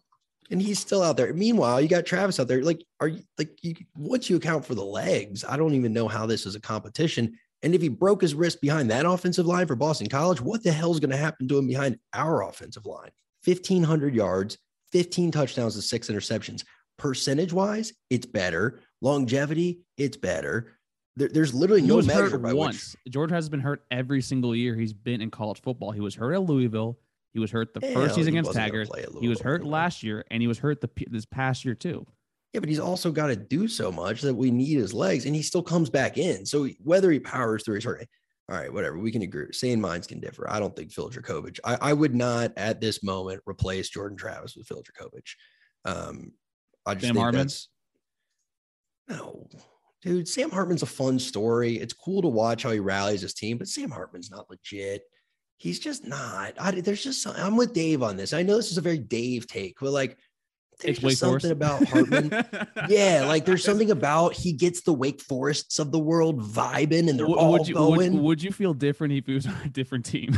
and 0.50 0.60
he's 0.60 0.78
still 0.78 1.02
out 1.02 1.16
there. 1.16 1.32
Meanwhile, 1.32 1.81
you 1.81 1.88
got 1.88 2.06
Travis 2.06 2.40
out 2.40 2.49
there. 2.49 2.62
Like, 2.62 2.84
are 3.00 3.08
you 3.08 3.22
like 3.38 3.58
you? 3.62 3.75
Once 3.96 4.28
you 4.28 4.37
account 4.37 4.64
for 4.64 4.75
the 4.75 4.84
legs, 4.84 5.44
I 5.44 5.56
don't 5.56 5.75
even 5.75 5.93
know 5.93 6.08
how 6.08 6.26
this 6.26 6.46
is 6.46 6.55
a 6.55 6.60
competition. 6.60 7.38
And 7.62 7.75
if 7.75 7.82
he 7.82 7.88
broke 7.88 8.22
his 8.22 8.34
wrist 8.34 8.60
behind 8.60 8.90
that 8.90 9.06
offensive 9.06 9.46
line 9.46 9.66
for 9.66 9.75
Boston 9.75 10.08
College, 10.08 10.40
what 10.40 10.62
the 10.62 10.72
hell 10.72 10.93
is 10.93 11.00
going 11.00 11.10
to 11.10 11.16
happen 11.16 11.49
to 11.49 11.58
him 11.58 11.66
behind 11.66 11.99
our 12.14 12.43
offensive 12.43 12.87
line? 12.87 13.10
1,500 13.44 14.14
yards, 14.14 14.58
15 14.93 15.32
touchdowns, 15.32 15.75
and 15.75 15.82
six 15.82 16.08
interceptions. 16.08 16.64
Percentage 16.99 17.52
wise, 17.52 17.93
it's 18.10 18.26
better. 18.26 18.81
Longevity, 19.00 19.81
it's 19.96 20.16
better. 20.16 20.78
There- 21.19 21.29
there's 21.29 21.53
literally 21.53 21.82
He 21.82 21.88
no 21.88 22.00
measure 22.00 22.38
by 22.38 22.50
which 22.53 22.56
once. 22.59 22.97
Jordan 23.09 23.35
has 23.35 23.49
been 23.49 23.61
hurt 23.61 23.85
every 23.91 24.23
single 24.23 24.55
year 24.55 24.76
he's 24.76 24.93
been 24.93 25.20
in 25.20 25.31
college 25.31 25.61
football. 25.61 25.91
He 25.91 26.00
was 26.00 26.15
hurt 26.15 26.32
at 26.35 26.43
Louisville. 26.43 26.99
He 27.35 27.41
was 27.41 27.50
hurt 27.50 27.75
the 27.75 27.85
Hell, 27.85 27.94
first 27.94 28.15
season 28.15 28.35
against 28.35 28.53
Taggart. 28.53 28.88
He 29.20 29.29
was 29.29 29.41
hurt 29.41 29.65
last 29.65 30.03
year, 30.03 30.25
and 30.31 30.41
he 30.41 30.47
was 30.47 30.59
hurt 30.59 30.81
the 30.81 30.88
this 31.11 31.27
past 31.27 31.65
year 31.65 31.75
too. 31.75 32.06
Yeah, 32.53 32.60
but 32.60 32.69
he's 32.69 32.79
also 32.79 33.10
got 33.13 33.27
to 33.27 33.37
do 33.37 33.69
so 33.69 33.93
much 33.93 34.22
that 34.22 34.34
we 34.34 34.51
need 34.51 34.79
his 34.79 34.94
legs, 34.94 35.27
and 35.27 35.34
he 35.34 35.43
still 35.43 35.63
comes 35.63 35.91
back 35.91 36.17
in. 36.17 36.46
So 36.46 36.67
whether 36.82 37.10
he 37.10 37.19
powers 37.20 37.65
through 37.65 37.75
his 37.75 37.84
hurt, 37.84 38.06
all 38.48 38.56
right, 38.56 38.72
whatever, 38.72 38.96
we 38.98 39.10
can 39.13 39.22
agree. 39.22 39.53
Sane 39.53 39.81
minds 39.81 40.06
can 40.06 40.20
differ. 40.20 40.51
I 40.51 40.58
don't 40.58 40.75
think 40.75 40.91
Phil 40.91 41.10
Jurkovec. 41.10 41.58
I, 41.65 41.77
I 41.81 41.93
would 41.93 42.15
not 42.15 42.53
at 42.56 42.81
this 42.81 43.03
moment 43.03 43.43
replace 43.46 43.91
Jordan 43.91 44.17
Travis 44.17 44.56
with 44.56 44.67
Phil 44.67 44.82
Jurkovec. 44.82 45.34
Um, 45.84 46.32
I 46.87 46.94
just 46.94 47.05
Sam 47.06 47.15
think 47.17 47.22
Hartman? 47.22 47.43
that's 47.43 47.69
no, 49.08 49.46
dude. 50.02 50.28
Sam 50.28 50.50
Hartman's 50.50 50.82
a 50.82 50.86
fun 50.86 51.19
story. 51.19 51.76
It's 51.76 51.93
cool 51.94 52.22
to 52.22 52.28
watch 52.28 52.62
how 52.62 52.70
he 52.70 52.78
rallies 52.81 53.22
his 53.22 53.34
team, 53.34 53.58
but 53.58 53.69
Sam 53.69 53.90
Hartman's 53.90 54.31
not 54.31 54.48
legit. 54.50 55.02
He's 55.56 55.81
just 55.81 56.06
not. 56.06 56.55
I, 56.58 56.70
there's 56.70 57.02
just 57.02 57.22
some- 57.22 57.34
I'm 57.36 57.56
with 57.56 57.72
Dave 57.72 58.02
on 58.02 58.17
this. 58.17 58.32
I 58.32 58.43
know 58.43 58.56
this 58.56 58.70
is 58.70 58.78
a 58.78 58.82
very 58.82 58.98
Dave 58.98 59.46
take, 59.48 59.76
but 59.81 59.90
like, 59.90 60.17
there's 60.81 61.00
just 61.00 61.19
something 61.19 61.50
about 61.50 61.84
Hartman. 61.88 62.31
Yeah, 62.88 63.24
like 63.26 63.44
there's 63.44 63.64
something 63.64 63.90
about 63.90 64.32
he 64.34 64.52
gets 64.52 64.82
the 64.82 64.93
Wake 64.93 65.20
Forests 65.20 65.81
of 65.81 65.90
the 65.90 65.98
world 65.98 66.40
vibing 66.40 67.10
and 67.10 67.19
they're 67.19 67.26
Would- 67.26 67.36
all 67.38 67.52
would 67.52 67.67
you 67.67 67.74
going. 67.74 68.12
would, 68.14 68.22
would 68.22 68.43
you 68.43 68.52
feel 68.52 68.72
different 68.74 69.12
if 69.14 69.26
he 69.26 69.34
was 69.34 69.46
on 69.46 69.56
a 69.64 69.69
different 69.69 70.05
team? 70.05 70.31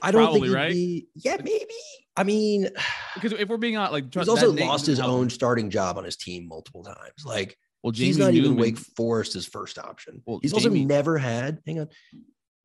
I 0.00 0.10
don't 0.12 0.22
probably, 0.22 0.42
think 0.42 0.54
right? 0.54 0.70
be. 0.70 1.08
Yeah, 1.16 1.36
maybe. 1.38 1.74
I 2.16 2.22
mean, 2.24 2.68
because 3.14 3.32
if 3.32 3.48
we're 3.48 3.56
being 3.56 3.76
on 3.76 3.90
like 3.90 4.14
he's 4.14 4.28
also 4.28 4.52
lost 4.52 4.86
his 4.86 5.00
own 5.00 5.30
starting 5.30 5.70
job 5.70 5.98
on 5.98 6.04
his 6.04 6.16
team 6.16 6.46
multiple 6.46 6.84
times. 6.84 7.24
Like 7.24 7.58
Well, 7.84 7.92
he's 7.92 8.16
Jamie 8.16 8.24
not 8.24 8.34
even 8.34 8.56
Wake 8.56 8.78
Forest 8.78 9.34
his 9.34 9.44
first 9.46 9.78
option. 9.78 10.22
Well, 10.24 10.38
he's 10.40 10.54
also 10.54 10.70
never 10.70 11.18
had. 11.18 11.60
Hang 11.66 11.80
on, 11.80 11.88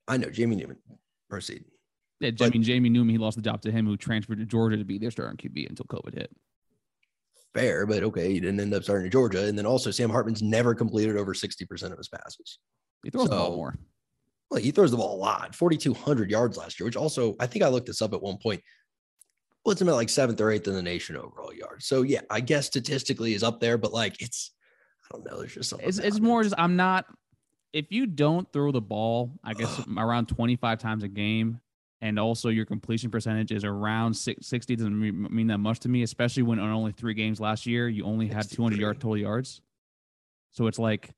I 0.07 0.15
know 0.15 0.29
Jamie 0.29 0.55
Newman. 0.55 0.77
Proceed. 1.29 1.65
Yeah, 2.21 2.31
but- 2.31 2.53
Jamie 2.53 2.63
Jamie 2.63 2.89
Newman. 2.89 3.09
He 3.11 3.17
lost 3.17 3.35
the 3.35 3.43
job 3.43 3.61
to 3.63 3.71
him, 3.71 3.85
who 3.85 3.97
transferred 3.97 4.39
to 4.39 4.45
Georgia 4.45 4.77
to 4.77 4.85
be 4.85 4.97
their 4.97 5.11
starting 5.11 5.35
QB 5.35 5.67
until 5.69 5.85
COVID 5.87 6.13
hit. 6.15 6.31
Fair, 7.53 7.85
but 7.85 8.01
okay, 8.03 8.31
he 8.31 8.39
didn't 8.39 8.61
end 8.61 8.73
up 8.73 8.83
starting 8.83 9.07
at 9.07 9.11
Georgia. 9.11 9.45
And 9.45 9.57
then 9.57 9.65
also, 9.65 9.91
Sam 9.91 10.09
Hartman's 10.09 10.41
never 10.41 10.73
completed 10.73 11.17
over 11.17 11.33
sixty 11.33 11.65
percent 11.65 11.91
of 11.91 11.97
his 11.97 12.07
passes. 12.07 12.59
He 13.03 13.09
throws 13.09 13.25
the 13.27 13.35
ball 13.35 13.57
more. 13.57 13.77
Well, 14.49 14.61
he 14.61 14.71
throws 14.71 14.91
the 14.91 14.97
ball 14.97 15.15
a 15.15 15.19
lot, 15.19 15.53
4,200 15.53 16.31
yards 16.31 16.57
last 16.57 16.79
year, 16.79 16.85
which 16.85 16.95
also, 16.95 17.35
I 17.39 17.45
think 17.45 17.63
I 17.63 17.67
looked 17.67 17.85
this 17.85 18.01
up 18.01 18.13
at 18.13 18.21
one 18.21 18.37
point. 18.41 18.63
Puts 19.63 19.79
him 19.79 19.89
at 19.89 19.93
like 19.95 20.09
seventh 20.09 20.41
or 20.41 20.49
eighth 20.49 20.67
in 20.67 20.73
the 20.73 20.81
nation 20.81 21.15
overall 21.15 21.53
yards. 21.53 21.85
So, 21.85 22.01
yeah, 22.01 22.21
I 22.31 22.39
guess 22.39 22.65
statistically 22.65 23.35
is 23.35 23.43
up 23.43 23.59
there, 23.59 23.77
but 23.77 23.93
like 23.93 24.19
it's, 24.21 24.55
I 25.11 25.17
don't 25.17 25.25
know. 25.25 25.39
There's 25.39 25.53
just 25.53 25.69
something. 25.69 25.87
It's 25.87 25.99
it's 25.99 26.19
more 26.19 26.43
just 26.43 26.55
I'm 26.57 26.75
not. 26.75 27.05
If 27.71 27.91
you 27.91 28.07
don't 28.07 28.51
throw 28.51 28.71
the 28.71 28.81
ball, 28.81 29.31
I 29.43 29.53
guess 29.53 29.81
around 29.95 30.27
25 30.27 30.79
times 30.79 31.03
a 31.03 31.07
game, 31.07 31.61
and 32.01 32.17
also 32.19 32.49
your 32.49 32.65
completion 32.65 33.11
percentage 33.11 33.51
is 33.51 33.63
around 33.63 34.13
60 34.13 34.75
doesn't 34.75 35.31
mean 35.33 35.47
that 35.47 35.57
much 35.57 35.79
to 35.81 35.89
me 35.89 36.03
especially 36.03 36.43
when 36.43 36.59
on 36.59 36.69
only 36.69 36.91
three 36.91 37.13
games 37.13 37.39
last 37.39 37.65
year 37.65 37.87
you 37.87 38.05
only 38.05 38.27
had 38.27 38.49
200 38.49 38.79
yard 38.79 38.99
total 38.99 39.17
yards 39.17 39.61
so 40.51 40.67
it's 40.67 40.79
like 40.79 41.09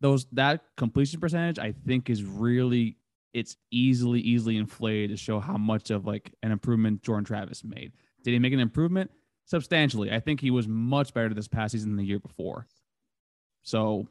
those 0.00 0.26
that 0.32 0.64
completion 0.76 1.20
percentage 1.20 1.58
i 1.58 1.72
think 1.86 2.10
is 2.10 2.22
really 2.22 2.96
it's 3.32 3.56
easily 3.70 4.20
easily 4.20 4.56
inflated 4.56 5.10
to 5.10 5.16
show 5.16 5.40
how 5.40 5.56
much 5.56 5.90
of 5.90 6.06
like 6.06 6.32
an 6.42 6.52
improvement 6.52 7.02
jordan 7.02 7.24
travis 7.24 7.64
made 7.64 7.92
did 8.22 8.32
he 8.32 8.38
make 8.38 8.52
an 8.52 8.60
improvement 8.60 9.10
substantially 9.46 10.10
i 10.12 10.20
think 10.20 10.40
he 10.40 10.50
was 10.50 10.68
much 10.68 11.14
better 11.14 11.32
this 11.32 11.48
past 11.48 11.72
season 11.72 11.90
than 11.90 11.96
the 11.96 12.04
year 12.04 12.18
before 12.18 12.66
so 13.64 14.06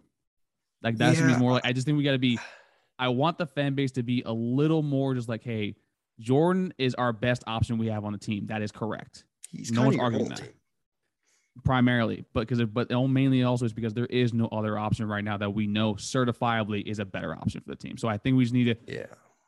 like 0.81 0.98
that's 0.98 1.19
yeah. 1.19 1.38
more 1.38 1.53
like 1.53 1.65
i 1.65 1.72
just 1.72 1.86
think 1.86 1.98
we 1.98 2.03
got 2.03 2.12
to 2.12 2.19
be 2.19 2.38
I 3.00 3.07
want 3.10 3.38
the 3.38 3.45
fan 3.45 3.75
base 3.75 3.91
to 3.93 4.03
be 4.03 4.24
a 4.25 4.31
little 4.31 4.81
more 4.81 5.13
just 5.15 5.27
like, 5.27 5.43
hey, 5.43 5.75
Jordan 6.19 6.74
is 6.77 6.95
our 6.95 7.12
best 7.12 7.43
option 7.48 7.77
we 7.77 7.88
have 7.88 8.05
on 8.05 8.13
the 8.13 8.17
team. 8.17 8.48
That 8.48 8.62
is 8.62 8.72
correct. 8.72 9.25
He's 9.51 9.72
no 9.72 9.83
one's 9.83 10.00
arguing 10.00 10.29
that. 10.29 10.41
Primarily, 11.63 12.25
but 12.33 12.48
because 12.48 12.63
but 12.65 12.89
mainly 12.89 13.43
also 13.43 13.65
is 13.65 13.74
because 13.74 13.93
there 13.93 14.07
is 14.07 14.33
no 14.33 14.48
other 14.48 14.77
option 14.77 15.07
right 15.07 15.24
now 15.24 15.38
that 15.38 15.53
we 15.53 15.67
know 15.67 15.93
certifiably 15.93 16.83
is 16.86 16.98
a 17.00 17.05
better 17.05 17.36
option 17.36 17.62
for 17.62 17.69
the 17.69 17.75
team. 17.75 17.98
So 17.98 18.07
I 18.07 18.17
think 18.17 18.38
we 18.38 18.43
just 18.43 18.53
need 18.53 18.65
to 18.65 18.75
yeah 18.88 19.05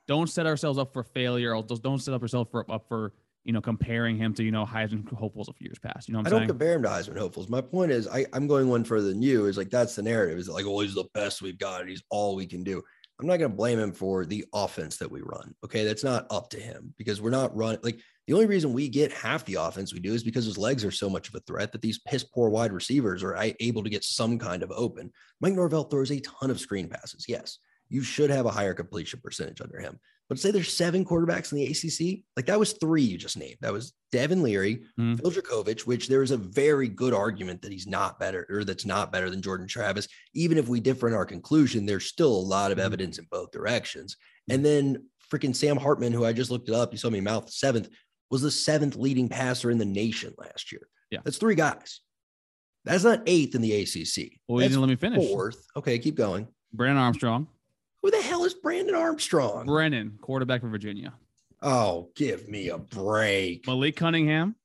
don't 0.08 0.30
set 0.30 0.46
ourselves 0.46 0.78
up 0.78 0.94
for 0.94 1.02
failure 1.02 1.56
or 1.56 1.64
just 1.64 1.82
don't 1.82 1.98
set 1.98 2.14
up 2.14 2.22
ourselves 2.22 2.52
for 2.52 2.70
up 2.72 2.88
for 2.88 3.14
you 3.46 3.54
know 3.54 3.62
comparing 3.62 4.18
him 4.18 4.34
to 4.34 4.44
you 4.44 4.52
know 4.52 4.66
Heisman 4.66 5.08
hopefuls 5.14 5.48
of 5.48 5.56
years 5.60 5.80
past. 5.80 6.10
You 6.10 6.14
know, 6.14 6.20
i 6.20 6.24
saying? 6.24 6.40
don't 6.40 6.48
compare 6.48 6.74
him 6.74 6.84
to 6.84 6.90
Heisman 6.90 7.18
hopefuls. 7.18 7.48
My 7.48 7.62
point 7.62 7.92
is, 7.92 8.08
I, 8.08 8.26
I'm 8.34 8.48
going 8.48 8.68
one 8.68 8.84
further 8.84 9.08
than 9.08 9.22
you. 9.22 9.46
Is 9.46 9.58
like 9.58 9.70
that's 9.70 9.96
the 9.96 10.02
narrative. 10.02 10.38
Is 10.38 10.50
like, 10.50 10.66
oh, 10.66 10.82
he's 10.82 10.96
the 10.96 11.06
best 11.14 11.42
we've 11.42 11.60
got. 11.60 11.88
He's 11.88 12.04
all 12.10 12.36
we 12.36 12.48
can 12.48 12.64
do. 12.64 12.84
I'm 13.20 13.28
not 13.28 13.38
going 13.38 13.52
to 13.52 13.56
blame 13.56 13.80
him 13.80 13.94
for 13.94 14.26
the 14.26 14.44
offense 14.54 14.98
that 14.98 15.10
we 15.10 15.22
run. 15.22 15.56
Okay. 15.64 15.86
That's 15.86 16.04
not 16.04 16.28
up 16.30 16.50
to 16.50 16.60
him 16.60 16.94
because 16.98 17.22
we're 17.22 17.30
not 17.30 17.56
running. 17.56 17.80
Like 17.82 18.02
the 18.28 18.34
only 18.34 18.46
reason 18.46 18.74
we 18.74 18.90
get 18.90 19.14
half 19.14 19.46
the 19.46 19.56
offense 19.56 19.94
we 19.94 20.02
do 20.02 20.14
is 20.14 20.24
because 20.24 20.44
his 20.44 20.58
legs 20.58 20.84
are 20.84 20.92
so 20.92 21.10
much 21.10 21.30
of 21.30 21.36
a 21.36 21.40
threat 21.42 21.72
that 21.72 21.82
these 21.82 22.00
piss 22.00 22.24
poor 22.24 22.50
wide 22.50 22.74
receivers 22.74 23.24
are 23.24 23.38
able 23.62 23.84
to 23.84 23.90
get 23.90 24.04
some 24.04 24.38
kind 24.38 24.64
of 24.64 24.72
open. 24.76 25.12
Mike 25.40 25.54
Norvell 25.54 25.86
throws 25.86 26.12
a 26.12 26.20
ton 26.20 26.52
of 26.52 26.60
screen 26.60 26.90
passes. 26.90 27.26
Yes. 27.28 27.60
You 27.88 28.02
should 28.02 28.32
have 28.32 28.48
a 28.48 28.52
higher 28.52 28.74
completion 28.74 29.22
percentage 29.24 29.62
under 29.62 29.80
him. 29.80 30.00
But 30.28 30.40
say 30.40 30.50
there's 30.50 30.74
seven 30.74 31.06
quarterbacks 31.06 31.52
in 31.52 31.60
the 31.60 31.66
ACC. 31.66 32.24
Like 32.36 32.48
that 32.48 32.60
was 32.60 32.74
three 32.74 33.04
you 33.04 33.18
just 33.18 33.38
named. 33.38 33.58
That 33.62 33.74
was 33.74 33.94
Devin 34.12 34.42
Leary, 34.42 34.82
mm. 35.00 35.20
Phil 35.20 35.32
Jurkovec, 35.32 35.82
which 35.82 36.08
there 36.08 36.24
is 36.24 36.32
a 36.32 36.38
very 36.38 36.88
good 36.88 37.14
argument 37.14 37.62
that 37.62 37.72
he's 37.72 37.86
not 37.86 38.20
better 38.20 38.48
or 38.50 38.64
that's 38.64 38.86
not 38.86 39.12
better 39.12 39.30
than 39.30 39.42
Jordan 39.42 39.68
Travis. 39.68 40.08
Even 40.34 40.58
if 40.58 40.68
we 40.68 40.80
differ 40.80 41.08
in 41.08 41.14
our 41.14 41.26
conclusion, 41.26 41.86
there's 41.86 42.06
still 42.06 42.32
a 42.32 42.48
lot 42.48 42.72
of 42.72 42.80
mm. 42.80 42.84
evidence 42.84 43.20
in 43.20 43.28
both 43.30 43.52
directions. 43.52 44.18
And 44.50 44.66
then 44.66 45.06
freaking 45.32 45.56
Sam 45.56 45.78
Hartman, 45.78 46.14
who 46.14 46.26
I 46.26 46.34
just 46.34 46.50
looked 46.50 46.70
it 46.70 46.76
up, 46.76 46.92
you 46.92 46.98
saw 46.98 47.10
me 47.10 47.22
mouth 47.22 47.52
seventh, 47.52 47.90
was 48.32 48.42
the 48.42 48.52
seventh 48.52 48.96
leading 48.96 49.30
passer 49.30 49.70
in 49.70 49.78
the 49.78 49.86
nation 49.86 50.34
last 50.38 50.72
year. 50.72 50.88
Yeah. 51.12 51.20
That's 51.24 51.38
three 51.38 51.56
guys. 51.56 52.02
That's 52.84 53.04
not 53.04 53.22
eighth 53.26 53.56
in 53.56 53.62
the 53.62 53.82
ACC. 53.82 54.40
Well, 54.48 54.62
you 54.62 54.70
didn't 54.70 54.82
let 54.82 54.90
me 54.90 54.96
finish. 54.96 55.28
Fourth. 55.28 55.66
Okay, 55.76 55.98
keep 56.00 56.16
going. 56.16 56.48
Brennan 56.72 56.98
Armstrong. 56.98 57.48
Who 58.06 58.12
the 58.12 58.22
hell 58.22 58.46
is 58.46 58.54
Brandon 58.54 58.94
Armstrong? 58.94 59.66
Brennan, 59.66 60.20
quarterback 60.22 60.62
for 60.62 60.70
Virginia. 60.70 61.16
Oh, 61.64 62.12
give 62.16 62.48
me 62.48 62.70
a 62.70 62.78
break. 62.78 63.66
Malik 63.66 63.96
Cunningham. 63.96 64.56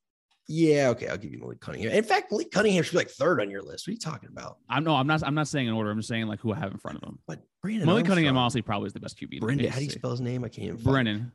Yeah, 0.47 0.89
okay, 0.89 1.07
I'll 1.07 1.17
give 1.17 1.31
you 1.31 1.39
Malik 1.39 1.59
Cunningham. 1.59 1.91
In 1.91 2.03
fact, 2.03 2.31
Malik 2.31 2.51
Cunningham 2.51 2.83
should 2.83 2.91
be 2.91 2.97
like 2.99 3.09
third 3.09 3.41
on 3.41 3.49
your 3.49 3.63
list. 3.63 3.87
What 3.87 3.89
are 3.89 3.93
you 3.93 3.97
talking 3.97 4.29
about? 4.31 4.59
I'm 4.69 4.83
no, 4.83 4.93
I'm 4.93 5.07
not. 5.07 5.23
I'm 5.25 5.33
not 5.33 5.47
saying 5.47 5.65
in 5.65 5.73
order. 5.73 5.89
I'm 5.89 5.97
just 5.97 6.07
saying 6.07 6.27
like 6.27 6.39
who 6.39 6.53
I 6.53 6.59
have 6.59 6.71
in 6.71 6.77
front 6.77 6.99
of 7.01 7.03
him. 7.03 7.17
But 7.25 7.41
Brandon 7.63 7.87
Malik 7.87 8.01
Armstrong. 8.01 8.15
Cunningham 8.17 8.37
honestly 8.37 8.61
probably 8.61 8.85
is 8.85 8.93
the 8.93 8.99
best 8.99 9.19
QB. 9.19 9.39
Brendan, 9.39 9.71
how 9.71 9.79
do 9.79 9.85
you 9.85 9.89
spell 9.89 10.11
his 10.11 10.21
name? 10.21 10.43
I 10.43 10.49
can't. 10.49 10.67
Even 10.67 10.77
Brennan, 10.83 11.31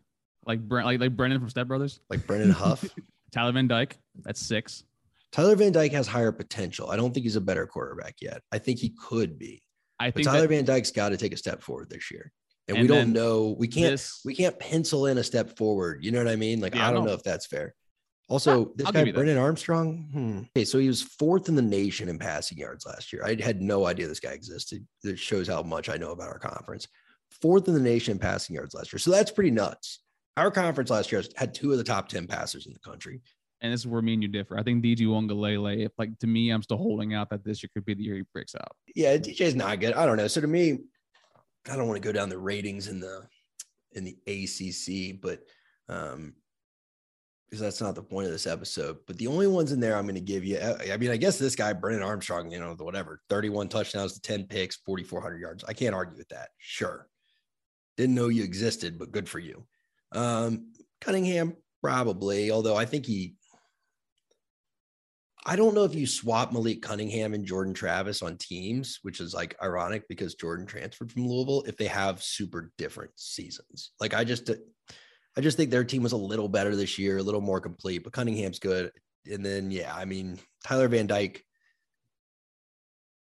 like 0.46 0.60
Brent, 0.60 0.86
like 0.86 1.00
like 1.00 1.16
Brennan 1.16 1.40
from 1.40 1.50
Step 1.50 1.66
Brothers. 1.66 1.98
Like 2.08 2.24
Brennan 2.24 2.52
Huff. 2.52 2.84
Tyler 3.32 3.50
Van 3.50 3.66
Dyke. 3.66 3.98
That's 4.22 4.40
six. 4.40 4.84
Tyler 5.32 5.56
Van 5.56 5.72
Dyke 5.72 5.90
has 5.90 6.06
higher 6.06 6.30
potential. 6.30 6.88
I 6.88 6.94
don't 6.94 7.12
think 7.12 7.24
he's 7.24 7.34
a 7.34 7.40
better 7.40 7.66
quarterback 7.66 8.14
yet. 8.20 8.42
I 8.52 8.58
think 8.58 8.78
he 8.78 8.90
could 8.90 9.40
be. 9.40 9.64
I 9.98 10.10
think 10.10 10.26
but 10.26 10.32
Tyler 10.32 10.42
that, 10.42 10.48
Van 10.48 10.64
Dyke's 10.64 10.90
got 10.90 11.10
to 11.10 11.16
take 11.16 11.32
a 11.32 11.36
step 11.36 11.62
forward 11.62 11.90
this 11.90 12.10
year 12.10 12.32
and, 12.68 12.78
and 12.78 12.88
we 12.88 12.94
don't 12.94 13.12
know 13.12 13.54
we 13.58 13.68
can't 13.68 13.92
this, 13.92 14.20
we 14.24 14.34
can't 14.34 14.58
pencil 14.58 15.06
in 15.06 15.18
a 15.18 15.24
step 15.24 15.56
forward 15.56 16.04
you 16.04 16.10
know 16.10 16.18
what 16.18 16.28
i 16.28 16.36
mean? 16.36 16.60
Like 16.60 16.74
yeah, 16.74 16.88
i 16.88 16.92
don't 16.92 17.04
know 17.04 17.12
if 17.12 17.22
that's 17.22 17.46
fair. 17.46 17.74
Also 18.28 18.72
this 18.74 18.86
I'll 18.86 18.92
guy 18.92 19.10
brennan 19.12 19.38
armstrong 19.38 20.08
hmm. 20.12 20.40
okay 20.56 20.64
so 20.64 20.78
he 20.78 20.88
was 20.88 21.02
fourth 21.02 21.48
in 21.48 21.54
the 21.54 21.62
nation 21.62 22.08
in 22.08 22.18
passing 22.18 22.58
yards 22.58 22.84
last 22.84 23.12
year. 23.12 23.24
I 23.24 23.40
had 23.40 23.62
no 23.62 23.86
idea 23.86 24.08
this 24.08 24.20
guy 24.20 24.32
existed. 24.32 24.86
That 25.02 25.18
shows 25.18 25.48
how 25.48 25.62
much 25.62 25.88
i 25.88 25.96
know 25.96 26.10
about 26.10 26.28
our 26.28 26.38
conference. 26.38 26.88
Fourth 27.40 27.68
in 27.68 27.74
the 27.74 27.80
nation 27.80 28.12
in 28.12 28.18
passing 28.18 28.56
yards 28.56 28.74
last 28.74 28.92
year 28.92 28.98
so 28.98 29.10
that's 29.10 29.30
pretty 29.30 29.50
nuts. 29.50 30.00
Our 30.36 30.50
conference 30.50 30.90
last 30.90 31.12
year 31.12 31.22
had 31.36 31.54
two 31.54 31.72
of 31.72 31.78
the 31.78 31.84
top 31.84 32.08
10 32.08 32.26
passers 32.26 32.66
in 32.66 32.72
the 32.72 32.78
country 32.80 33.22
and 33.60 33.72
this 33.72 33.80
is 33.80 33.86
where 33.86 34.02
me 34.02 34.14
and 34.14 34.22
you 34.22 34.28
differ. 34.28 34.58
I 34.58 34.62
think 34.62 34.84
DJ 34.84 35.00
Uiagalelei, 35.02 35.86
if 35.86 35.92
like 35.98 36.18
to 36.18 36.26
me, 36.26 36.50
I'm 36.50 36.62
still 36.62 36.76
holding 36.76 37.14
out 37.14 37.30
that 37.30 37.44
this 37.44 37.62
year 37.62 37.70
could 37.72 37.84
be 37.84 37.94
the 37.94 38.02
year 38.02 38.16
he 38.16 38.22
breaks 38.32 38.54
out. 38.54 38.76
Yeah, 38.94 39.16
DJ's 39.16 39.54
not 39.54 39.80
good. 39.80 39.94
I 39.94 40.06
don't 40.06 40.16
know. 40.16 40.28
So 40.28 40.40
to 40.40 40.46
me, 40.46 40.78
I 41.70 41.76
don't 41.76 41.88
want 41.88 42.00
to 42.00 42.06
go 42.06 42.12
down 42.12 42.28
the 42.28 42.38
ratings 42.38 42.88
in 42.88 43.00
the 43.00 43.26
in 43.92 44.04
the 44.04 44.16
ACC, 44.26 45.20
but 45.20 45.40
um, 45.88 46.34
because 47.46 47.60
that's 47.60 47.80
not 47.80 47.94
the 47.94 48.02
point 48.02 48.26
of 48.26 48.32
this 48.32 48.46
episode. 48.46 48.98
But 49.06 49.16
the 49.16 49.28
only 49.28 49.46
ones 49.46 49.72
in 49.72 49.80
there 49.80 49.96
I'm 49.96 50.04
going 50.04 50.16
to 50.16 50.20
give 50.20 50.44
you, 50.44 50.58
uh, 50.58 50.78
I 50.92 50.96
mean, 50.96 51.10
I 51.10 51.16
guess 51.16 51.38
this 51.38 51.56
guy 51.56 51.72
Brennan 51.72 52.02
Armstrong, 52.02 52.50
you 52.50 52.58
know, 52.60 52.74
whatever, 52.78 53.20
31 53.30 53.68
touchdowns 53.68 54.14
to 54.14 54.20
10 54.20 54.44
picks, 54.44 54.76
4,400 54.76 55.38
yards. 55.38 55.64
I 55.66 55.72
can't 55.72 55.94
argue 55.94 56.18
with 56.18 56.28
that. 56.28 56.50
Sure, 56.58 57.08
didn't 57.96 58.14
know 58.14 58.28
you 58.28 58.44
existed, 58.44 58.98
but 58.98 59.12
good 59.12 59.28
for 59.28 59.38
you. 59.38 59.66
Um, 60.12 60.72
Cunningham 61.00 61.56
probably, 61.82 62.50
although 62.50 62.76
I 62.76 62.84
think 62.84 63.06
he 63.06 63.34
I 65.48 65.54
don't 65.54 65.76
know 65.76 65.84
if 65.84 65.94
you 65.94 66.08
swap 66.08 66.52
Malik 66.52 66.82
Cunningham 66.82 67.32
and 67.32 67.46
Jordan 67.46 67.72
Travis 67.72 68.20
on 68.20 68.36
teams, 68.36 68.98
which 69.02 69.20
is 69.20 69.32
like 69.32 69.56
ironic 69.62 70.08
because 70.08 70.34
Jordan 70.34 70.66
transferred 70.66 71.12
from 71.12 71.28
Louisville, 71.28 71.62
if 71.68 71.76
they 71.76 71.86
have 71.86 72.20
super 72.20 72.72
different 72.76 73.12
seasons. 73.14 73.92
Like 74.00 74.12
I 74.12 74.24
just 74.24 74.50
I 75.36 75.40
just 75.40 75.56
think 75.56 75.70
their 75.70 75.84
team 75.84 76.02
was 76.02 76.12
a 76.12 76.16
little 76.16 76.48
better 76.48 76.74
this 76.74 76.98
year, 76.98 77.18
a 77.18 77.22
little 77.22 77.40
more 77.40 77.60
complete, 77.60 78.02
but 78.02 78.12
Cunningham's 78.12 78.58
good. 78.58 78.90
And 79.30 79.46
then 79.46 79.70
yeah, 79.70 79.94
I 79.94 80.04
mean 80.04 80.40
Tyler 80.64 80.88
Van 80.88 81.06
Dyke 81.06 81.44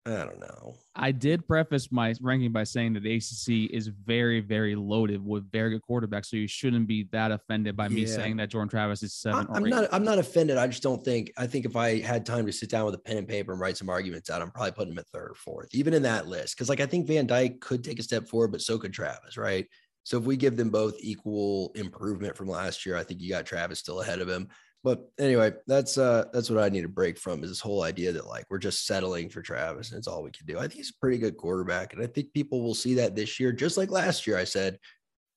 I 0.05 0.25
don't 0.25 0.39
know. 0.39 0.74
I 0.96 1.12
did 1.12 1.48
preface 1.48 1.91
my 1.91 2.15
ranking 2.22 2.51
by 2.51 2.63
saying 2.63 2.93
that 2.93 3.03
the 3.03 3.15
ACC 3.15 3.72
is 3.72 3.88
very, 3.88 4.39
very 4.39 4.75
loaded 4.75 5.24
with 5.24 5.51
very 5.51 5.70
good 5.70 5.81
quarterbacks. 5.88 6.25
So 6.25 6.38
you 6.38 6.48
shouldn't 6.48 6.88
be 6.88 7.08
that 7.12 7.31
offended 7.31 7.77
by 7.77 7.88
me 7.88 8.08
saying 8.08 8.38
that 8.38 8.50
Jordan 8.50 8.67
Travis 8.67 9.03
is 9.03 9.13
seven. 9.13 9.46
I'm 9.53 9.63
not. 9.63 9.88
I'm 9.91 10.03
not 10.03 10.17
offended. 10.17 10.58
I 10.58 10.65
just 10.65 10.81
don't 10.81 11.03
think. 11.05 11.31
I 11.38 11.46
think 11.46 11.65
if 11.65 11.75
I 11.75 12.00
had 12.00 12.25
time 12.25 12.48
to 12.48 12.51
sit 12.51 12.70
down 12.70 12.86
with 12.86 12.96
a 12.96 13.00
pen 13.00 13.17
and 13.17 13.27
paper 13.27 13.51
and 13.51 13.62
write 13.62 13.77
some 13.77 13.89
arguments 13.89 14.31
out, 14.31 14.41
I'm 14.41 14.50
probably 14.50 14.72
putting 14.72 14.93
him 14.93 15.00
at 15.00 15.08
third 15.10 15.31
or 15.31 15.36
fourth, 15.36 15.70
even 15.74 15.93
in 15.93 16.01
that 16.01 16.27
list. 16.27 16.55
Because 16.55 16.67
like 16.67 16.79
I 16.79 16.88
think 16.88 17.05
Van 17.05 17.27
Dyke 17.27 17.62
could 17.62 17.84
take 17.84 18.00
a 18.00 18.03
step 18.03 18.27
forward, 18.27 18.51
but 18.51 18.62
so 18.62 18.79
could 18.79 18.93
Travis, 18.93 19.38
right? 19.38 19.67
So 20.03 20.17
if 20.17 20.24
we 20.24 20.36
give 20.36 20.58
them 20.58 20.72
both 20.72 20.96
equal 21.00 21.72
improvement 21.75 22.36
from 22.36 22.48
last 22.48 22.88
year, 22.88 22.98
I 22.98 23.03
think 23.03 23.22
you 23.22 23.29
got 23.29 23.46
Travis 23.46 23.77
still 23.77 24.01
ahead 24.01 24.20
of 24.20 24.27
him. 24.27 24.48
But 24.83 25.11
anyway, 25.19 25.53
that's 25.67 25.97
uh 25.97 26.25
that's 26.33 26.50
what 26.50 26.63
I 26.63 26.69
need 26.69 26.81
to 26.81 26.89
break 26.89 27.17
from 27.17 27.43
is 27.43 27.50
this 27.50 27.59
whole 27.59 27.83
idea 27.83 28.11
that 28.13 28.27
like 28.27 28.45
we're 28.50 28.57
just 28.57 28.88
settling 28.88 29.29
for 29.29 29.41
Travis 29.41 29.91
and 29.91 30.00
it's 30.00 30.07
all 30.07 30.23
we 30.23 30.31
can 30.31 30.47
do. 30.47 30.57
I 30.57 30.61
think 30.61 30.73
he's 30.73 30.89
a 30.89 31.00
pretty 31.00 31.19
good 31.19 31.38
quarterback, 31.38 31.93
and 31.93 32.01
I 32.01 32.07
think 32.07 32.33
people 32.33 32.63
will 32.63 32.73
see 32.73 32.95
that 32.95 33.15
this 33.15 33.39
year, 33.39 33.51
just 33.51 33.77
like 33.77 33.91
last 33.91 34.25
year. 34.25 34.38
I 34.38 34.43
said 34.43 34.79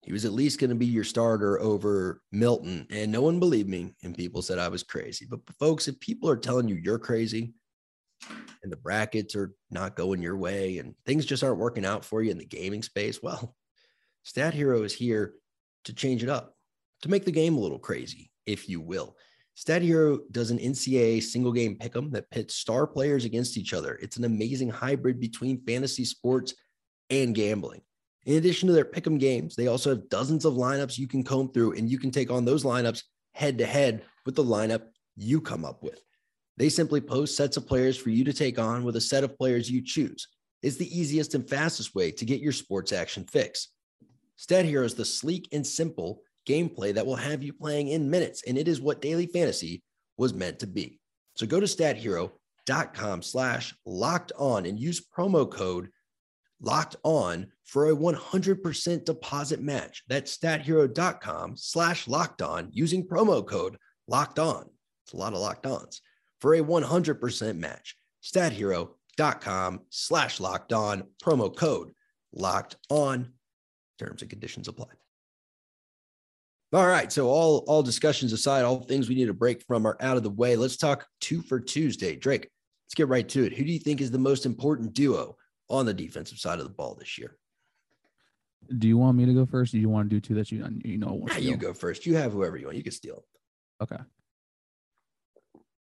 he 0.03 0.13
was 0.13 0.25
at 0.25 0.33
least 0.33 0.61
going 0.61 0.71
to 0.71 0.77
be 0.77 0.87
your 0.87 1.05
starter 1.05 1.61
over 1.61 2.21
Milton, 2.33 2.87
and 2.91 3.13
no 3.13 3.23
one 3.23 3.39
believed 3.39 3.69
me, 3.69 3.95
and 4.03 4.17
people 4.17 4.43
said 4.43 4.59
I 4.59 4.69
was 4.69 4.83
crazy. 4.83 5.27
But 5.29 5.41
folks, 5.59 5.89
if 5.89 6.01
people 6.01 6.29
are 6.29 6.37
telling 6.37 6.69
you 6.69 6.77
you're 6.77 6.99
crazy, 6.99 7.55
and 8.63 8.73
the 8.73 8.77
brackets 8.77 9.35
are 9.35 9.55
not 9.71 9.97
going 9.97 10.23
your 10.23 10.37
way, 10.37 10.79
and 10.79 10.95
things 11.05 11.27
just 11.27 11.45
aren't 11.45 11.59
working 11.59 11.85
out 11.85 12.05
for 12.05 12.23
you 12.23 12.31
in 12.31 12.39
the 12.39 12.45
gaming 12.45 12.83
space, 12.83 13.23
well, 13.23 13.55
Stat 14.23 14.55
Hero 14.55 14.83
is 14.83 14.95
here 14.95 15.35
to 15.85 15.95
change 15.95 16.23
it 16.23 16.31
up, 16.31 16.55
to 17.03 17.11
make 17.11 17.25
the 17.25 17.33
game 17.33 17.57
a 17.57 17.61
little 17.61 17.79
crazy, 17.79 18.31
if 18.47 18.69
you 18.69 18.81
will. 18.81 19.17
Stat 19.57 19.83
Hero 19.83 20.19
does 20.33 20.51
an 20.51 20.59
NCAA 20.59 21.23
single 21.23 21.53
game 21.53 21.77
pick'em 21.77 22.11
that 22.13 22.31
pits 22.31 22.55
star 22.55 22.87
players 22.87 23.25
against 23.25 23.57
each 23.57 23.73
other. 23.73 23.99
It's 24.03 24.17
an 24.17 24.25
amazing 24.25 24.69
hybrid 24.69 25.21
between 25.21 25.65
fantasy 25.65 26.05
sports 26.05 26.55
and 27.09 27.35
gambling. 27.35 27.83
In 28.27 28.37
addition 28.37 28.67
to 28.67 28.73
their 28.73 28.85
pick'em 28.85 29.19
games, 29.19 29.55
they 29.55 29.69
also 29.69 29.91
have 29.91 30.09
dozens 30.09 30.45
of 30.45 30.55
lineups 30.55 30.99
you 30.99 31.07
can 31.07 31.23
comb 31.23 31.53
through, 31.53 31.75
and 31.75 31.89
you 31.89 31.99
can 31.99 32.11
take 32.11 32.31
on 32.31 32.45
those 32.45 32.65
lineups 32.65 33.05
head 33.33 33.59
to 33.59 33.67
head 33.67 34.03
with 34.27 34.35
the 34.35 34.45
lineup 34.45 34.83
you 35.17 35.41
come 35.41 35.65
up 35.65 35.83
with. 35.83 36.01
They 36.57 36.69
simply 36.69 37.01
post 37.01 37.37
sets 37.37 37.57
of 37.57 37.67
players 37.67 37.97
for 37.97 38.11
you 38.11 38.25
to 38.25 38.33
take 38.33 38.59
on 38.59 38.85
with 38.85 38.97
a 38.97 39.01
set 39.01 39.25
of 39.25 39.37
players 39.37 39.71
you 39.71 39.83
choose. 39.83 40.29
It's 40.63 40.77
the 40.77 40.99
easiest 40.99 41.35
and 41.35 41.49
fastest 41.49 41.95
way 41.95 42.11
to 42.13 42.25
get 42.25 42.41
your 42.41 42.53
sports 42.53 42.93
action 42.93 43.25
fix. 43.25 43.69
Stat 44.37 44.65
Hero 44.65 44.85
is 44.85 44.95
the 44.95 45.05
sleek 45.05 45.49
and 45.53 45.67
simple 45.67 46.23
gameplay 46.47 46.95
that 46.95 47.07
will 47.07 47.17
have 47.17 47.43
you 47.43 47.53
playing 47.53 47.89
in 47.89 48.11
minutes. 48.11 48.43
And 48.47 48.59
it 48.59 48.69
is 48.69 48.81
what 48.81 49.03
daily 49.03 49.27
fantasy 49.27 49.83
was 50.17 50.35
meant 50.35 50.59
to 50.61 50.67
be. 50.67 51.01
So 51.37 51.47
go 51.47 51.61
to 51.61 51.67
stathero.com 51.67 53.23
slash 53.23 53.75
locked 53.85 54.33
on 54.39 54.67
and 54.67 54.79
use 54.79 55.05
promo 55.05 55.51
code 55.51 55.89
locked 56.61 56.97
on 57.03 57.49
for 57.65 57.91
a 57.91 57.97
100% 57.97 59.05
deposit 59.05 59.63
match. 59.63 60.03
That's 60.09 60.37
stathero.com 60.37 61.57
slash 61.57 62.09
locked 62.09 62.43
on 62.43 62.69
using 62.73 63.07
promo 63.07 63.47
code 63.47 63.77
locked 64.07 64.39
on. 64.39 64.67
It's 65.05 65.13
a 65.13 65.17
lot 65.17 65.35
of 65.35 65.41
locked 65.41 65.67
ons 65.67 66.01
for 66.41 66.55
a 66.55 66.61
100% 66.61 67.57
match. 67.57 67.97
Stathero.com 68.23 69.81
slash 69.91 70.41
locked 70.41 70.73
on 70.73 71.05
promo 71.23 71.55
code 71.55 71.93
locked 72.33 72.77
on. 72.89 73.33
Terms 73.99 74.23
and 74.23 74.31
conditions 74.31 74.69
apply. 74.69 74.87
All 76.75 76.89
right. 76.89 77.13
So 77.13 77.29
all 77.29 77.59
all 77.69 77.85
discussions 77.85 78.33
aside, 78.33 78.65
all 78.65 78.81
things 78.81 79.09
we 79.09 79.15
need 79.15 79.27
to 79.27 79.35
break 79.35 79.63
from 79.63 79.87
are 79.87 79.97
out 80.01 80.17
of 80.17 80.25
the 80.25 80.31
way. 80.31 80.57
Let's 80.57 80.77
talk 80.77 81.07
two 81.21 81.41
for 81.41 81.61
Tuesday. 81.61 82.17
Drake, 82.17 82.51
let's 82.85 82.95
get 82.95 83.07
right 83.07 83.29
to 83.29 83.45
it. 83.45 83.53
Who 83.53 83.65
do 83.65 83.71
you 83.71 83.79
think 83.79 84.01
is 84.01 84.11
the 84.11 84.19
most 84.19 84.45
important 84.45 84.93
duo 84.93 85.37
on 85.71 85.87
the 85.87 85.95
defensive 85.95 86.39
side 86.39 86.59
of 86.59 86.65
the 86.65 86.73
ball 86.73 86.97
this 86.99 87.17
year? 87.17 87.39
Do 88.77 88.89
you 88.89 88.99
want 88.99 89.17
me 89.17 89.25
to 89.25 89.33
go 89.33 89.47
first? 89.47 89.71
do 89.71 89.79
you 89.79 89.89
want 89.89 90.11
to 90.11 90.17
do 90.17 90.21
two 90.21 90.35
that 90.35 90.51
you 90.51 90.67
you 90.85 90.99
know? 90.99 91.25
Nah, 91.29 91.37
you 91.37 91.57
go 91.57 91.75
first. 91.75 92.07
You 92.07 92.17
have 92.17 92.33
whoever 92.33 92.57
you 92.57 92.67
want. 92.67 92.77
You 92.77 92.83
can 92.83 92.93
steal. 92.93 93.25
Okay. 93.81 93.99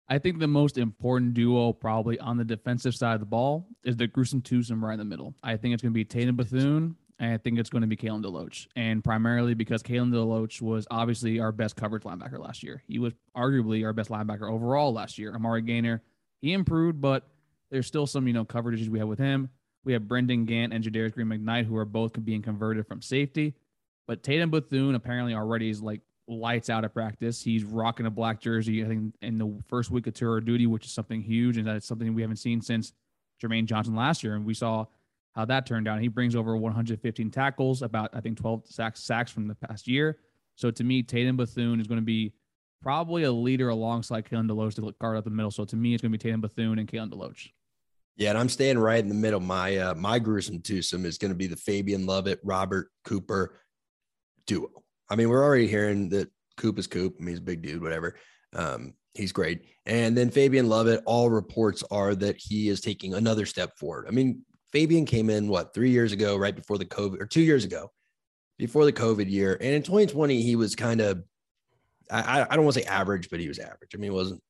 I 0.08 0.18
think 0.18 0.38
the 0.38 0.48
most 0.48 0.78
important 0.78 1.34
duo 1.34 1.74
probably 1.74 2.18
on 2.18 2.38
the 2.38 2.44
defensive 2.44 2.94
side 2.94 3.14
of 3.14 3.20
the 3.20 3.26
ball 3.26 3.68
is 3.84 3.96
the 3.96 4.06
gruesome 4.06 4.40
twosome 4.40 4.82
right 4.82 4.94
in 4.94 4.98
the 4.98 5.04
middle. 5.04 5.34
I 5.42 5.56
think 5.56 5.74
it's 5.74 5.82
going 5.82 5.92
to 5.92 5.94
be 5.94 6.04
Tatum 6.06 6.36
Bethune 6.36 6.96
I 7.20 7.36
think 7.36 7.58
it's 7.58 7.70
going 7.70 7.82
to 7.82 7.88
be 7.88 7.96
Kalen 7.96 8.24
DeLoach. 8.24 8.66
And 8.76 9.04
primarily 9.04 9.54
because 9.54 9.82
Kalen 9.82 10.10
DeLoach 10.10 10.62
was 10.62 10.86
obviously 10.90 11.38
our 11.38 11.52
best 11.52 11.76
coverage 11.76 12.04
linebacker 12.04 12.38
last 12.38 12.62
year. 12.62 12.82
He 12.86 12.98
was 12.98 13.12
arguably 13.36 13.84
our 13.84 13.92
best 13.92 14.10
linebacker 14.10 14.50
overall 14.50 14.92
last 14.92 15.18
year. 15.18 15.34
Amari 15.34 15.62
Gainer, 15.62 16.02
he 16.40 16.52
improved, 16.52 17.00
but 17.00 17.28
there's 17.70 17.86
still 17.86 18.06
some, 18.06 18.26
you 18.26 18.32
know, 18.32 18.44
coverage 18.44 18.76
issues 18.76 18.88
we 18.88 18.98
have 18.98 19.08
with 19.08 19.18
him. 19.18 19.50
We 19.84 19.92
have 19.92 20.08
Brendan 20.08 20.44
Gant 20.46 20.72
and 20.72 20.82
Jadarius 20.82 21.12
Green 21.12 21.26
McKnight, 21.26 21.66
who 21.66 21.76
are 21.76 21.84
both 21.84 22.22
being 22.24 22.42
converted 22.42 22.86
from 22.86 23.02
safety. 23.02 23.54
But 24.06 24.22
Tatum 24.22 24.50
Bethune 24.50 24.94
apparently 24.94 25.34
already 25.34 25.70
is 25.70 25.82
like 25.82 26.00
lights 26.26 26.70
out 26.70 26.84
at 26.84 26.94
practice. 26.94 27.42
He's 27.42 27.64
rocking 27.64 28.06
a 28.06 28.10
black 28.10 28.40
jersey, 28.40 28.84
I 28.84 28.88
think, 28.88 29.14
in 29.20 29.38
the 29.38 29.58
first 29.68 29.90
week 29.90 30.06
of 30.06 30.14
tour 30.14 30.40
duty, 30.40 30.66
which 30.66 30.86
is 30.86 30.92
something 30.92 31.22
huge. 31.22 31.58
And 31.58 31.66
that's 31.66 31.86
something 31.86 32.14
we 32.14 32.22
haven't 32.22 32.36
seen 32.36 32.60
since 32.60 32.92
Jermaine 33.42 33.66
Johnson 33.66 33.94
last 33.94 34.22
year. 34.22 34.34
And 34.34 34.44
we 34.44 34.54
saw 34.54 34.86
that 35.44 35.66
turned 35.66 35.88
out. 35.88 36.00
He 36.00 36.08
brings 36.08 36.34
over 36.36 36.56
115 36.56 37.30
tackles, 37.30 37.82
about 37.82 38.10
I 38.12 38.20
think 38.20 38.38
12 38.38 38.66
sacks 38.66 39.02
sacks 39.02 39.30
from 39.30 39.48
the 39.48 39.54
past 39.54 39.88
year. 39.88 40.18
So 40.56 40.70
to 40.70 40.84
me, 40.84 41.02
Tatum 41.02 41.36
Bethune 41.36 41.80
is 41.80 41.86
going 41.86 42.00
to 42.00 42.04
be 42.04 42.32
probably 42.82 43.24
a 43.24 43.32
leader 43.32 43.68
alongside 43.68 44.24
Kalen 44.24 44.48
DeLoach 44.48 44.74
to 44.76 44.94
guard 45.00 45.16
up 45.16 45.24
the 45.24 45.30
middle. 45.30 45.50
So 45.50 45.64
to 45.64 45.76
me, 45.76 45.94
it's 45.94 46.02
going 46.02 46.12
to 46.12 46.18
be 46.18 46.22
Tatum 46.22 46.40
Bethune 46.40 46.78
and 46.78 46.88
Kalen 46.88 47.10
DeLoach. 47.10 47.48
Yeah, 48.16 48.30
and 48.30 48.38
I'm 48.38 48.48
staying 48.48 48.78
right 48.78 48.98
in 48.98 49.08
the 49.08 49.14
middle. 49.14 49.40
My 49.40 49.76
uh, 49.76 49.94
my 49.94 50.18
gruesome 50.18 50.60
twosome 50.60 51.06
is 51.06 51.16
going 51.16 51.30
to 51.30 51.36
be 51.36 51.46
the 51.46 51.56
Fabian 51.56 52.06
Lovett, 52.06 52.40
Robert 52.44 52.90
Cooper 53.04 53.58
duo. 54.46 54.68
I 55.08 55.16
mean, 55.16 55.28
we're 55.28 55.42
already 55.42 55.66
hearing 55.66 56.08
that 56.10 56.30
Coop 56.56 56.78
is 56.78 56.86
Coop. 56.86 57.16
I 57.18 57.22
mean, 57.22 57.30
he's 57.30 57.38
a 57.38 57.42
big 57.42 57.62
dude, 57.62 57.82
whatever. 57.82 58.16
Um, 58.54 58.94
he's 59.14 59.32
great. 59.32 59.64
And 59.86 60.16
then 60.16 60.30
Fabian 60.30 60.68
Lovett, 60.68 61.02
all 61.06 61.30
reports 61.30 61.82
are 61.90 62.14
that 62.16 62.36
he 62.38 62.68
is 62.68 62.80
taking 62.80 63.14
another 63.14 63.46
step 63.46 63.78
forward. 63.78 64.06
I 64.06 64.10
mean, 64.10 64.42
Fabian 64.72 65.04
came 65.04 65.30
in 65.30 65.48
what 65.48 65.74
three 65.74 65.90
years 65.90 66.12
ago, 66.12 66.36
right 66.36 66.54
before 66.54 66.78
the 66.78 66.84
COVID, 66.84 67.20
or 67.20 67.26
two 67.26 67.42
years 67.42 67.64
ago, 67.64 67.90
before 68.58 68.84
the 68.84 68.92
COVID 68.92 69.30
year. 69.30 69.56
And 69.60 69.72
in 69.72 69.82
2020, 69.82 70.42
he 70.42 70.56
was 70.56 70.74
kind 70.74 71.00
of, 71.00 71.22
I, 72.10 72.46
I 72.48 72.56
don't 72.56 72.64
want 72.64 72.74
to 72.74 72.82
say 72.82 72.86
average, 72.86 73.30
but 73.30 73.40
he 73.40 73.48
was 73.48 73.58
average. 73.58 73.94
I 73.94 73.98
mean, 73.98 74.10
it 74.10 74.14
wasn't 74.14 74.42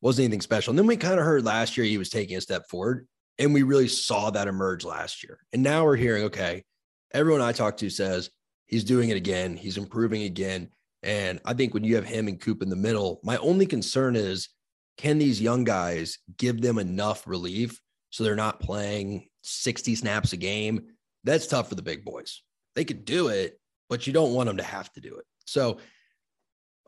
wasn't 0.00 0.24
anything 0.24 0.40
special. 0.40 0.70
And 0.70 0.78
then 0.78 0.86
we 0.86 0.96
kind 0.96 1.18
of 1.18 1.26
heard 1.26 1.44
last 1.44 1.76
year 1.76 1.84
he 1.84 1.98
was 1.98 2.10
taking 2.10 2.36
a 2.36 2.40
step 2.40 2.68
forward, 2.68 3.06
and 3.38 3.52
we 3.52 3.62
really 3.62 3.88
saw 3.88 4.30
that 4.30 4.48
emerge 4.48 4.84
last 4.84 5.24
year. 5.24 5.40
And 5.52 5.62
now 5.62 5.84
we're 5.84 5.96
hearing, 5.96 6.24
okay, 6.24 6.64
everyone 7.12 7.40
I 7.40 7.52
talk 7.52 7.76
to 7.78 7.90
says 7.90 8.30
he's 8.66 8.84
doing 8.84 9.08
it 9.08 9.16
again, 9.16 9.56
he's 9.56 9.76
improving 9.76 10.22
again. 10.22 10.70
And 11.02 11.40
I 11.44 11.54
think 11.54 11.74
when 11.74 11.84
you 11.84 11.96
have 11.96 12.04
him 12.04 12.28
and 12.28 12.40
Coop 12.40 12.62
in 12.62 12.68
the 12.68 12.76
middle, 12.76 13.20
my 13.22 13.36
only 13.38 13.66
concern 13.66 14.16
is 14.16 14.48
can 14.96 15.18
these 15.18 15.40
young 15.40 15.64
guys 15.64 16.18
give 16.36 16.60
them 16.60 16.78
enough 16.78 17.26
relief 17.26 17.80
so 18.10 18.24
they're 18.24 18.34
not 18.34 18.60
playing 18.60 19.28
60 19.48 19.94
snaps 19.94 20.32
a 20.32 20.36
game, 20.36 20.82
that's 21.24 21.46
tough 21.46 21.68
for 21.68 21.74
the 21.74 21.82
big 21.82 22.04
boys. 22.04 22.42
They 22.74 22.84
could 22.84 23.04
do 23.04 23.28
it, 23.28 23.58
but 23.88 24.06
you 24.06 24.12
don't 24.12 24.34
want 24.34 24.46
them 24.48 24.58
to 24.58 24.62
have 24.62 24.92
to 24.92 25.00
do 25.00 25.16
it. 25.16 25.24
So, 25.46 25.78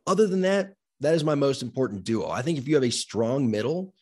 other 0.07 0.27
than 0.27 0.43
that, 0.43 0.75
that 1.01 1.15
is 1.15 1.25
my 1.25 1.35
most 1.35 1.63
important 1.63 2.05
duo. 2.05 2.29
I 2.29 2.43
think 2.43 2.59
if 2.59 2.69
you 2.69 2.75
have 2.75 2.85
a 2.85 2.91
strong 2.91 3.51
middle 3.51 3.95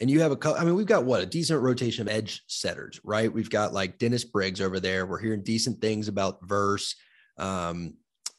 and 0.00 0.10
you 0.10 0.20
have 0.20 0.32
a, 0.32 0.54
I 0.58 0.64
mean, 0.64 0.74
we've 0.74 0.86
got 0.86 1.04
what 1.04 1.20
a 1.20 1.26
decent 1.26 1.60
rotation 1.62 2.06
of 2.06 2.12
edge 2.12 2.42
setters, 2.46 3.00
right? 3.04 3.32
We've 3.32 3.50
got 3.50 3.72
like 3.72 3.98
Dennis 3.98 4.24
Briggs 4.24 4.60
over 4.60 4.80
there. 4.80 5.06
We're 5.06 5.18
hearing 5.20 5.42
decent 5.42 5.80
things 5.80 6.08
about 6.08 6.38
Verse. 6.46 6.94
Um, 7.38 7.94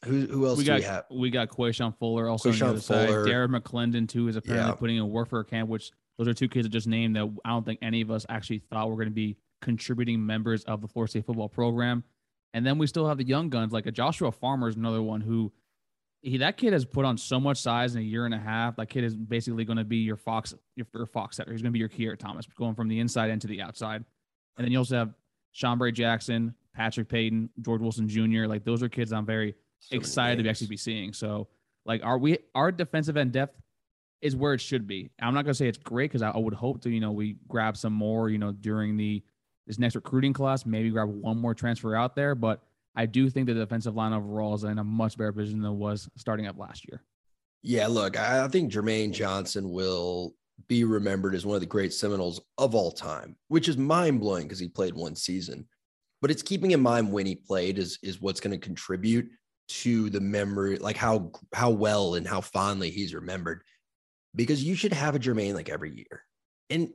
who, 0.05 0.25
who 0.27 0.45
else 0.45 0.57
we 0.57 0.63
do 0.63 0.71
got, 0.71 0.77
we 0.77 0.83
have? 0.83 1.03
We 1.11 1.29
got 1.29 1.49
Quayshawn 1.49 1.97
Fuller 1.97 2.27
also 2.29 2.49
Quayshawn 2.49 2.53
on 2.53 2.59
the 2.59 2.65
other 2.65 2.79
Fuller. 2.81 3.25
side. 3.25 3.33
Darren 3.33 3.59
McClendon 3.59 4.07
too 4.07 4.27
is 4.27 4.35
apparently 4.35 4.69
Yeah. 4.71 4.75
putting 4.75 4.97
in 4.97 5.09
work 5.09 5.29
for 5.29 5.39
a 5.39 5.45
camp, 5.45 5.69
which 5.69 5.91
those 6.17 6.27
are 6.27 6.33
two 6.33 6.47
kids 6.49 6.65
that 6.65 6.69
just 6.69 6.87
named 6.87 7.15
that 7.15 7.31
I 7.45 7.49
don't 7.49 7.65
think 7.65 7.79
any 7.81 8.01
of 8.01 8.11
us 8.11 8.25
actually 8.29 8.59
thought 8.71 8.89
were 8.89 8.95
going 8.95 9.09
to 9.09 9.13
be 9.13 9.37
contributing 9.61 10.25
members 10.25 10.63
of 10.65 10.81
the 10.81 10.87
Florida 10.87 11.11
State 11.11 11.25
football 11.25 11.49
program. 11.49 12.03
And 12.53 12.65
then 12.65 12.77
we 12.77 12.87
still 12.87 13.07
have 13.07 13.17
the 13.17 13.25
young 13.25 13.49
guns 13.49 13.73
like 13.73 13.85
a 13.85 13.91
Joshua 13.91 14.31
Farmer 14.31 14.67
is 14.67 14.75
another 14.75 15.01
one 15.01 15.21
who 15.21 15.51
he 16.21 16.37
that 16.37 16.57
kid 16.57 16.73
has 16.73 16.85
put 16.85 17.05
on 17.05 17.17
so 17.17 17.39
much 17.39 17.59
size 17.59 17.95
in 17.95 18.01
a 18.01 18.05
year 18.05 18.25
and 18.25 18.33
a 18.33 18.39
half. 18.39 18.75
That 18.77 18.87
kid 18.87 19.03
is 19.03 19.15
basically 19.15 19.65
going 19.65 19.77
to 19.77 19.83
be 19.83 19.97
your 19.97 20.17
Fox 20.17 20.53
your, 20.75 20.87
your 20.93 21.05
Fox 21.05 21.37
setter. 21.37 21.51
He's 21.51 21.61
going 21.61 21.71
to 21.71 21.73
be 21.73 21.79
your 21.79 21.89
Keir 21.89 22.15
Thomas 22.15 22.45
going 22.47 22.75
from 22.75 22.87
the 22.87 22.99
inside 22.99 23.29
into 23.29 23.47
the 23.47 23.61
outside. 23.61 24.03
And 24.57 24.65
then 24.65 24.71
you 24.71 24.79
also 24.79 24.97
have 24.97 25.13
Shambre 25.55 25.93
Jackson, 25.93 26.55
Patrick 26.73 27.09
Payton, 27.09 27.49
George 27.61 27.81
Wilson 27.81 28.07
Jr. 28.07 28.45
Like 28.45 28.63
those 28.63 28.81
are 28.81 28.89
kids 28.89 29.13
I'm 29.13 29.25
very 29.25 29.55
So 29.79 29.95
excited 29.95 30.43
to 30.43 30.49
actually 30.49 30.67
be 30.67 30.77
seeing. 30.77 31.13
So, 31.13 31.47
like, 31.85 32.03
are 32.03 32.17
we 32.17 32.39
our 32.55 32.71
defensive 32.71 33.17
end 33.17 33.33
depth 33.33 33.61
is 34.21 34.35
where 34.35 34.53
it 34.53 34.61
should 34.61 34.87
be. 34.87 35.11
I'm 35.21 35.33
not 35.33 35.45
gonna 35.45 35.53
say 35.53 35.67
it's 35.67 35.77
great 35.77 36.09
because 36.09 36.21
I, 36.21 36.31
I 36.31 36.37
would 36.37 36.53
hope 36.53 36.81
to, 36.81 36.89
you 36.89 36.99
know, 36.99 37.11
we 37.11 37.37
grab 37.47 37.77
some 37.77 37.93
more, 37.93 38.29
you 38.29 38.37
know, 38.37 38.51
during 38.51 38.97
the 38.97 39.23
this 39.67 39.77
next 39.77 39.95
recruiting 39.95 40.33
class, 40.33 40.65
maybe 40.65 40.89
grab 40.89 41.09
one 41.09 41.37
more 41.37 41.53
transfer 41.53 41.95
out 41.95 42.15
there. 42.15 42.33
But 42.33 42.63
I 42.95 43.05
do 43.05 43.29
think 43.29 43.45
the 43.45 43.53
defensive 43.53 43.95
line 43.95 44.13
overall 44.13 44.55
is 44.55 44.63
in 44.63 44.79
a 44.79 44.83
much 44.83 45.17
better 45.17 45.31
position 45.31 45.61
than 45.61 45.73
it 45.73 45.75
was 45.75 46.09
starting 46.15 46.47
up 46.47 46.57
last 46.57 46.87
year. 46.87 47.03
Yeah, 47.61 47.87
look, 47.87 48.17
I 48.17 48.47
think 48.47 48.71
Jermaine 48.71 49.11
Johnson 49.11 49.69
will 49.69 50.33
be 50.67 50.83
remembered 50.83 51.35
as 51.35 51.45
one 51.45 51.55
of 51.55 51.61
the 51.61 51.67
great 51.67 51.93
Seminoles 51.93 52.41
of 52.57 52.73
all 52.73 52.91
time, 52.91 53.35
which 53.49 53.67
is 53.67 53.77
mind 53.77 54.19
blowing 54.19 54.43
because 54.43 54.59
he 54.59 54.67
played 54.67 54.95
one 54.95 55.15
season. 55.15 55.67
But 56.21 56.31
it's 56.31 56.41
keeping 56.41 56.71
in 56.71 56.81
mind 56.81 57.11
when 57.11 57.25
he 57.25 57.35
played 57.35 57.77
is 57.77 57.99
is 58.01 58.21
what's 58.21 58.39
going 58.39 58.57
to 58.59 58.65
contribute 58.65 59.29
to 59.67 60.09
the 60.09 60.19
memory, 60.19 60.77
like 60.77 60.97
how 60.97 61.31
how 61.53 61.69
well 61.69 62.15
and 62.15 62.27
how 62.27 62.41
fondly 62.41 62.89
he's 62.89 63.13
remembered. 63.13 63.61
Because 64.33 64.63
you 64.63 64.75
should 64.75 64.93
have 64.93 65.15
a 65.15 65.19
Jermaine 65.19 65.53
like 65.53 65.69
every 65.69 65.95
year, 65.95 66.23
and 66.69 66.89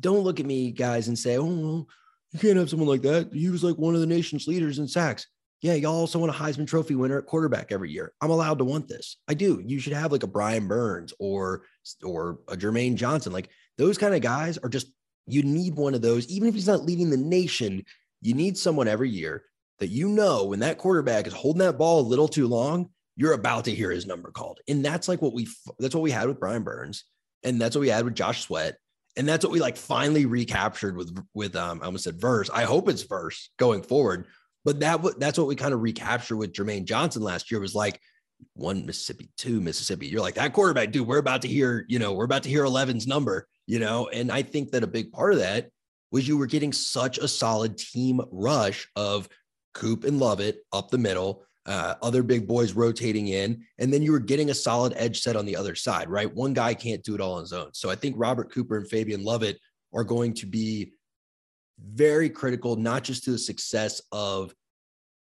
don't 0.00 0.24
look 0.24 0.40
at 0.40 0.46
me 0.46 0.72
guys 0.72 1.08
and 1.08 1.18
say, 1.18 1.38
"Oh, 1.38 1.86
you 2.32 2.38
can't 2.38 2.56
have 2.56 2.70
someone 2.70 2.88
like 2.88 3.02
that." 3.02 3.30
He 3.32 3.48
was 3.48 3.64
like 3.64 3.76
one 3.76 3.94
of 3.94 4.00
the 4.00 4.06
nation's 4.06 4.46
leaders 4.46 4.78
in 4.78 4.88
sacks. 4.88 5.26
Yeah, 5.62 5.74
y'all 5.74 5.94
also 5.94 6.18
want 6.18 6.34
a 6.34 6.38
Heisman 6.38 6.66
Trophy 6.66 6.94
winner 6.94 7.18
at 7.18 7.26
quarterback 7.26 7.70
every 7.70 7.90
year. 7.90 8.12
I'm 8.22 8.30
allowed 8.30 8.58
to 8.58 8.64
want 8.64 8.88
this. 8.88 9.18
I 9.28 9.34
do. 9.34 9.62
You 9.64 9.78
should 9.78 9.92
have 9.92 10.10
like 10.10 10.22
a 10.22 10.28
Brian 10.28 10.66
Burns 10.68 11.12
or 11.18 11.62
or 12.02 12.38
a 12.48 12.56
Jermaine 12.56 12.94
Johnson. 12.94 13.32
Like 13.32 13.50
those 13.76 13.98
kind 13.98 14.14
of 14.14 14.22
guys 14.22 14.58
are 14.58 14.70
just 14.70 14.88
you 15.26 15.42
need 15.42 15.74
one 15.74 15.94
of 15.94 16.02
those. 16.02 16.26
Even 16.28 16.48
if 16.48 16.54
he's 16.54 16.66
not 16.66 16.84
leading 16.84 17.10
the 17.10 17.16
nation, 17.16 17.84
you 18.22 18.34
need 18.34 18.56
someone 18.56 18.88
every 18.88 19.10
year 19.10 19.44
that 19.78 19.88
you 19.88 20.08
know 20.08 20.44
when 20.44 20.60
that 20.60 20.78
quarterback 20.78 21.26
is 21.26 21.32
holding 21.32 21.60
that 21.60 21.78
ball 21.78 22.00
a 22.00 22.02
little 22.02 22.28
too 22.28 22.46
long, 22.46 22.90
you're 23.16 23.32
about 23.32 23.64
to 23.64 23.74
hear 23.74 23.90
his 23.90 24.06
number 24.06 24.30
called. 24.30 24.60
And 24.68 24.84
that's 24.84 25.08
like 25.08 25.20
what 25.20 25.34
we 25.34 25.48
that's 25.78 25.94
what 25.94 26.02
we 26.02 26.10
had 26.10 26.28
with 26.28 26.40
Brian 26.40 26.62
Burns, 26.62 27.04
and 27.42 27.60
that's 27.60 27.76
what 27.76 27.82
we 27.82 27.88
had 27.88 28.04
with 28.04 28.14
Josh 28.14 28.42
Sweat. 28.42 28.76
And 29.16 29.28
that's 29.28 29.44
what 29.44 29.52
we 29.52 29.60
like 29.60 29.76
finally 29.76 30.26
recaptured 30.26 30.96
with 30.96 31.16
with 31.34 31.56
um 31.56 31.80
I 31.82 31.86
almost 31.86 32.04
said 32.04 32.20
verse. 32.20 32.50
I 32.50 32.64
hope 32.64 32.88
it's 32.88 33.02
verse 33.02 33.50
going 33.58 33.82
forward 33.82 34.26
but 34.64 34.80
that 34.80 35.00
that's 35.18 35.38
what 35.38 35.46
we 35.46 35.56
kind 35.56 35.74
of 35.74 35.80
recaptured 35.80 36.38
with 36.38 36.52
Jermaine 36.52 36.84
Johnson 36.84 37.22
last 37.22 37.50
year 37.50 37.60
was 37.60 37.74
like 37.74 38.00
one 38.54 38.86
Mississippi, 38.86 39.30
two 39.36 39.60
Mississippi. 39.60 40.06
You're 40.06 40.20
like 40.20 40.34
that 40.34 40.52
quarterback, 40.52 40.92
dude. 40.92 41.06
We're 41.06 41.18
about 41.18 41.42
to 41.42 41.48
hear, 41.48 41.84
you 41.88 41.98
know, 41.98 42.12
we're 42.12 42.24
about 42.24 42.42
to 42.44 42.48
hear 42.48 42.64
11's 42.64 43.06
number, 43.06 43.46
you 43.66 43.78
know. 43.78 44.08
And 44.08 44.30
I 44.30 44.42
think 44.42 44.70
that 44.70 44.82
a 44.82 44.88
big 44.88 45.12
part 45.12 45.32
of 45.32 45.38
that 45.40 45.70
was 46.10 46.26
you 46.26 46.36
were 46.36 46.46
getting 46.46 46.72
such 46.72 47.18
a 47.18 47.28
solid 47.28 47.78
team 47.78 48.20
rush 48.30 48.88
of 48.96 49.28
Coop 49.74 50.04
and 50.04 50.18
Lovett 50.18 50.58
up 50.72 50.90
the 50.90 50.98
middle, 50.98 51.44
uh, 51.66 51.94
other 52.02 52.22
big 52.22 52.48
boys 52.48 52.72
rotating 52.72 53.28
in, 53.28 53.64
and 53.78 53.92
then 53.92 54.02
you 54.02 54.12
were 54.12 54.20
getting 54.20 54.50
a 54.50 54.54
solid 54.54 54.92
edge 54.96 55.20
set 55.20 55.36
on 55.36 55.46
the 55.46 55.56
other 55.56 55.74
side, 55.74 56.08
right? 56.08 56.34
One 56.34 56.54
guy 56.54 56.74
can't 56.74 57.02
do 57.02 57.14
it 57.14 57.20
all 57.20 57.34
on 57.34 57.42
his 57.42 57.52
own. 57.52 57.70
So 57.74 57.90
I 57.90 57.94
think 57.94 58.16
Robert 58.18 58.52
Cooper 58.52 58.76
and 58.76 58.88
Fabian 58.88 59.24
Lovett 59.24 59.58
are 59.94 60.04
going 60.04 60.34
to 60.34 60.46
be 60.46 60.92
very 61.82 62.30
critical, 62.30 62.76
not 62.76 63.04
just 63.04 63.24
to 63.24 63.32
the 63.32 63.38
success 63.38 64.00
of 64.12 64.54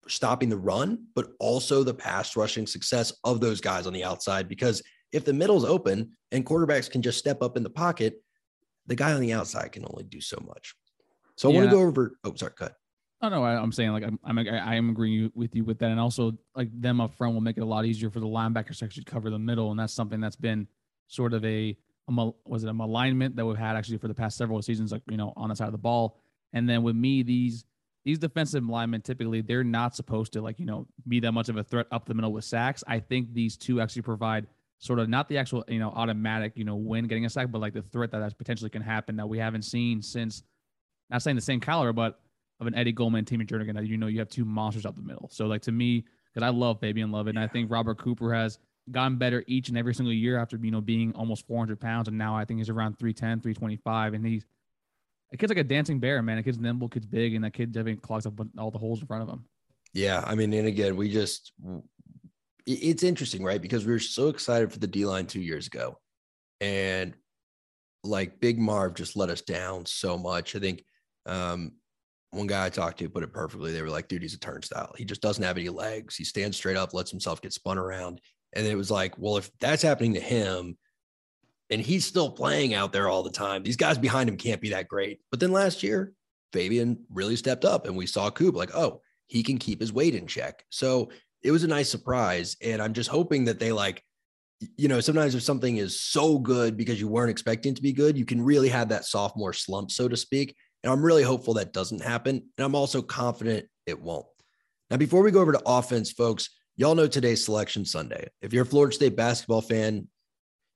stopping 0.07 0.49
the 0.49 0.57
run, 0.57 1.05
but 1.15 1.29
also 1.39 1.83
the 1.83 1.93
pass 1.93 2.35
rushing 2.35 2.67
success 2.67 3.13
of 3.23 3.39
those 3.39 3.61
guys 3.61 3.87
on 3.87 3.93
the 3.93 4.03
outside. 4.03 4.47
Because 4.47 4.81
if 5.11 5.25
the 5.25 5.33
middle's 5.33 5.65
open 5.65 6.11
and 6.31 6.45
quarterbacks 6.45 6.89
can 6.89 7.01
just 7.01 7.17
step 7.17 7.41
up 7.41 7.55
in 7.57 7.63
the 7.63 7.69
pocket, 7.69 8.15
the 8.87 8.95
guy 8.95 9.13
on 9.13 9.21
the 9.21 9.33
outside 9.33 9.71
can 9.71 9.85
only 9.85 10.03
do 10.03 10.19
so 10.19 10.37
much. 10.45 10.75
So 11.37 11.49
I 11.49 11.53
want 11.53 11.69
to 11.69 11.75
go 11.75 11.81
over. 11.81 12.17
Oh, 12.23 12.33
sorry, 12.35 12.51
cut. 12.57 12.75
Oh 13.23 13.29
no, 13.29 13.41
I, 13.41 13.63
am 13.63 13.71
saying 13.71 13.93
like 13.93 14.03
I'm, 14.03 14.19
I'm 14.25 14.37
I 14.37 14.75
am 14.75 14.89
agreeing 14.89 15.31
with 15.33 15.55
you 15.55 15.63
with 15.63 15.79
that, 15.79 15.89
and 15.89 15.99
also 15.99 16.37
like 16.57 16.69
them 16.77 16.99
up 16.99 17.15
front 17.15 17.33
will 17.33 17.41
make 17.41 17.55
it 17.55 17.61
a 17.61 17.65
lot 17.65 17.85
easier 17.85 18.09
for 18.09 18.19
the 18.19 18.25
linebackers 18.25 18.79
to 18.79 18.85
actually 18.85 19.05
cover 19.05 19.29
the 19.29 19.39
middle, 19.39 19.71
and 19.71 19.79
that's 19.79 19.93
something 19.93 20.19
that's 20.19 20.35
been 20.35 20.67
sort 21.07 21.33
of 21.33 21.45
a, 21.45 21.77
a 22.09 22.31
was 22.45 22.65
it 22.65 22.67
a 22.67 22.71
alignment 22.71 23.37
that 23.37 23.45
we've 23.45 23.55
had 23.55 23.77
actually 23.77 23.97
for 23.97 24.09
the 24.09 24.13
past 24.13 24.35
several 24.35 24.61
seasons, 24.61 24.91
like 24.91 25.03
you 25.09 25.15
know 25.15 25.31
on 25.37 25.47
the 25.47 25.55
side 25.55 25.67
of 25.67 25.71
the 25.71 25.77
ball, 25.77 26.19
and 26.51 26.67
then 26.67 26.83
with 26.83 26.97
me 26.97 27.23
these 27.23 27.63
these 28.03 28.19
defensive 28.19 28.65
linemen 28.65 28.99
typically 28.99 29.39
they're 29.39 29.63
not 29.63 29.95
supposed 29.95 30.33
to 30.33 30.41
like 30.41 30.59
you 30.59 30.65
know 30.65 30.85
be 31.07 31.21
that 31.21 31.31
much 31.31 31.47
of 31.47 31.55
a 31.55 31.63
threat 31.63 31.87
up 31.93 32.05
the 32.05 32.13
middle 32.13 32.33
with 32.33 32.43
sacks. 32.43 32.83
I 32.87 32.99
think 32.99 33.33
these 33.33 33.55
two 33.55 33.79
actually 33.79 34.01
provide 34.01 34.47
sort 34.79 34.99
of 34.99 35.07
not 35.07 35.29
the 35.29 35.37
actual 35.37 35.63
you 35.69 35.79
know 35.79 35.91
automatic 35.91 36.51
you 36.57 36.65
know 36.65 36.75
win 36.75 37.07
getting 37.07 37.25
a 37.25 37.29
sack, 37.29 37.51
but 37.51 37.61
like 37.61 37.73
the 37.73 37.83
threat 37.83 38.11
that, 38.11 38.19
that 38.19 38.37
potentially 38.37 38.69
can 38.69 38.81
happen 38.81 39.15
that 39.15 39.29
we 39.29 39.37
haven't 39.37 39.63
seen 39.63 40.01
since. 40.01 40.43
Not 41.09 41.21
saying 41.21 41.35
the 41.35 41.41
same 41.41 41.59
caliber, 41.59 41.93
but 41.93 42.19
of 42.63 42.67
an 42.67 42.75
Eddie 42.75 42.91
Goldman, 42.91 43.25
Timmy 43.25 43.45
Jernigan 43.45 43.75
that 43.75 43.85
you 43.85 43.97
know 43.97 44.07
you 44.07 44.19
have 44.19 44.29
two 44.29 44.45
monsters 44.45 44.85
up 44.85 44.95
the 44.95 45.01
middle. 45.01 45.29
So 45.31 45.45
like 45.45 45.61
to 45.63 45.71
me, 45.71 46.05
because 46.33 46.45
I 46.45 46.49
love 46.49 46.79
Fabian 46.79 47.11
Lovett, 47.11 47.35
yeah. 47.35 47.41
and 47.41 47.49
I 47.49 47.51
think 47.51 47.69
Robert 47.69 47.97
Cooper 47.99 48.33
has 48.33 48.57
gotten 48.91 49.17
better 49.17 49.43
each 49.47 49.69
and 49.69 49.77
every 49.77 49.93
single 49.93 50.13
year 50.13 50.37
after 50.37 50.57
you 50.57 50.71
know 50.71 50.81
being 50.81 51.13
almost 51.13 51.45
400 51.47 51.79
pounds, 51.79 52.07
and 52.07 52.17
now 52.17 52.35
I 52.35 52.45
think 52.45 52.59
he's 52.59 52.69
around 52.69 52.97
310, 52.99 53.41
325, 53.41 54.13
and 54.13 54.25
he's 54.25 54.45
a 55.31 55.37
kid's 55.37 55.49
like 55.49 55.57
a 55.57 55.63
dancing 55.63 55.99
bear, 55.99 56.21
man. 56.21 56.37
A 56.37 56.43
kid's 56.43 56.59
nimble, 56.59 56.89
kid's 56.89 57.05
big, 57.05 57.35
and 57.35 57.43
that 57.43 57.53
kid 57.53 57.71
definitely 57.71 57.97
clogs 57.97 58.25
up 58.25 58.33
all 58.57 58.71
the 58.71 58.77
holes 58.77 59.01
in 59.01 59.07
front 59.07 59.23
of 59.23 59.29
him. 59.29 59.45
Yeah, 59.93 60.23
I 60.25 60.35
mean, 60.35 60.53
and 60.53 60.67
again, 60.67 60.95
we 60.95 61.11
just 61.11 61.51
it's 62.65 63.03
interesting, 63.03 63.43
right? 63.43 63.61
Because 63.61 63.85
we 63.85 63.91
were 63.91 63.99
so 63.99 64.29
excited 64.29 64.71
for 64.71 64.79
the 64.79 64.87
D 64.87 65.05
line 65.05 65.25
two 65.25 65.41
years 65.41 65.67
ago, 65.67 65.99
and 66.61 67.13
like 68.03 68.39
Big 68.39 68.59
Marv 68.59 68.95
just 68.95 69.15
let 69.15 69.29
us 69.29 69.41
down 69.41 69.85
so 69.85 70.17
much. 70.17 70.55
I 70.55 70.59
think 70.59 70.83
um, 71.25 71.73
one 72.33 72.47
guy 72.47 72.65
I 72.65 72.69
talked 72.69 72.99
to 72.99 73.09
put 73.09 73.23
it 73.23 73.33
perfectly. 73.33 73.71
They 73.71 73.81
were 73.81 73.89
like, 73.89 74.07
dude, 74.07 74.21
he's 74.21 74.33
a 74.33 74.39
turnstile. 74.39 74.93
He 74.97 75.05
just 75.05 75.21
doesn't 75.21 75.43
have 75.43 75.57
any 75.57 75.69
legs. 75.69 76.15
He 76.15 76.23
stands 76.23 76.57
straight 76.57 76.77
up, 76.77 76.93
lets 76.93 77.11
himself 77.11 77.41
get 77.41 77.53
spun 77.53 77.77
around. 77.77 78.21
And 78.53 78.67
it 78.67 78.75
was 78.75 78.91
like, 78.91 79.17
well, 79.17 79.37
if 79.37 79.49
that's 79.59 79.81
happening 79.81 80.13
to 80.13 80.19
him 80.19 80.77
and 81.69 81.81
he's 81.81 82.05
still 82.05 82.31
playing 82.31 82.73
out 82.73 82.93
there 82.93 83.09
all 83.09 83.23
the 83.23 83.31
time, 83.31 83.63
these 83.63 83.77
guys 83.77 83.97
behind 83.97 84.29
him 84.29 84.37
can't 84.37 84.61
be 84.61 84.69
that 84.69 84.87
great. 84.87 85.19
But 85.31 85.39
then 85.39 85.51
last 85.51 85.83
year, 85.83 86.13
Fabian 86.51 87.05
really 87.11 87.35
stepped 87.35 87.65
up 87.65 87.87
and 87.87 87.97
we 87.97 88.05
saw 88.05 88.29
Coop 88.29 88.55
like, 88.55 88.75
oh, 88.75 89.01
he 89.27 89.41
can 89.43 89.57
keep 89.57 89.79
his 89.79 89.93
weight 89.93 90.15
in 90.15 90.27
check. 90.27 90.63
So 90.69 91.09
it 91.41 91.51
was 91.51 91.63
a 91.63 91.67
nice 91.67 91.89
surprise. 91.89 92.55
And 92.61 92.81
I'm 92.81 92.93
just 92.93 93.09
hoping 93.09 93.45
that 93.45 93.59
they 93.59 93.71
like, 93.71 94.03
you 94.77 94.87
know, 94.87 94.99
sometimes 94.99 95.35
if 95.35 95.43
something 95.43 95.77
is 95.77 95.99
so 95.99 96.37
good 96.37 96.77
because 96.77 96.99
you 96.99 97.07
weren't 97.07 97.31
expecting 97.31 97.73
to 97.75 97.81
be 97.81 97.91
good, 97.91 98.17
you 98.17 98.25
can 98.25 98.41
really 98.41 98.69
have 98.69 98.89
that 98.89 99.05
sophomore 99.05 99.53
slump, 99.53 99.91
so 99.91 100.07
to 100.07 100.15
speak. 100.15 100.55
And 100.83 100.91
I'm 100.91 101.03
really 101.03 101.23
hopeful 101.23 101.55
that 101.55 101.73
doesn't 101.73 102.03
happen. 102.03 102.43
And 102.57 102.65
I'm 102.65 102.75
also 102.75 103.01
confident 103.01 103.67
it 103.85 104.01
won't. 104.01 104.25
Now, 104.89 104.97
before 104.97 105.23
we 105.23 105.31
go 105.31 105.41
over 105.41 105.53
to 105.53 105.61
offense, 105.65 106.11
folks, 106.11 106.49
y'all 106.75 106.95
know 106.95 107.07
today's 107.07 107.45
Selection 107.45 107.85
Sunday. 107.85 108.27
If 108.41 108.53
you're 108.53 108.63
a 108.63 108.67
Florida 108.67 108.93
State 108.93 109.15
basketball 109.15 109.61
fan, 109.61 110.07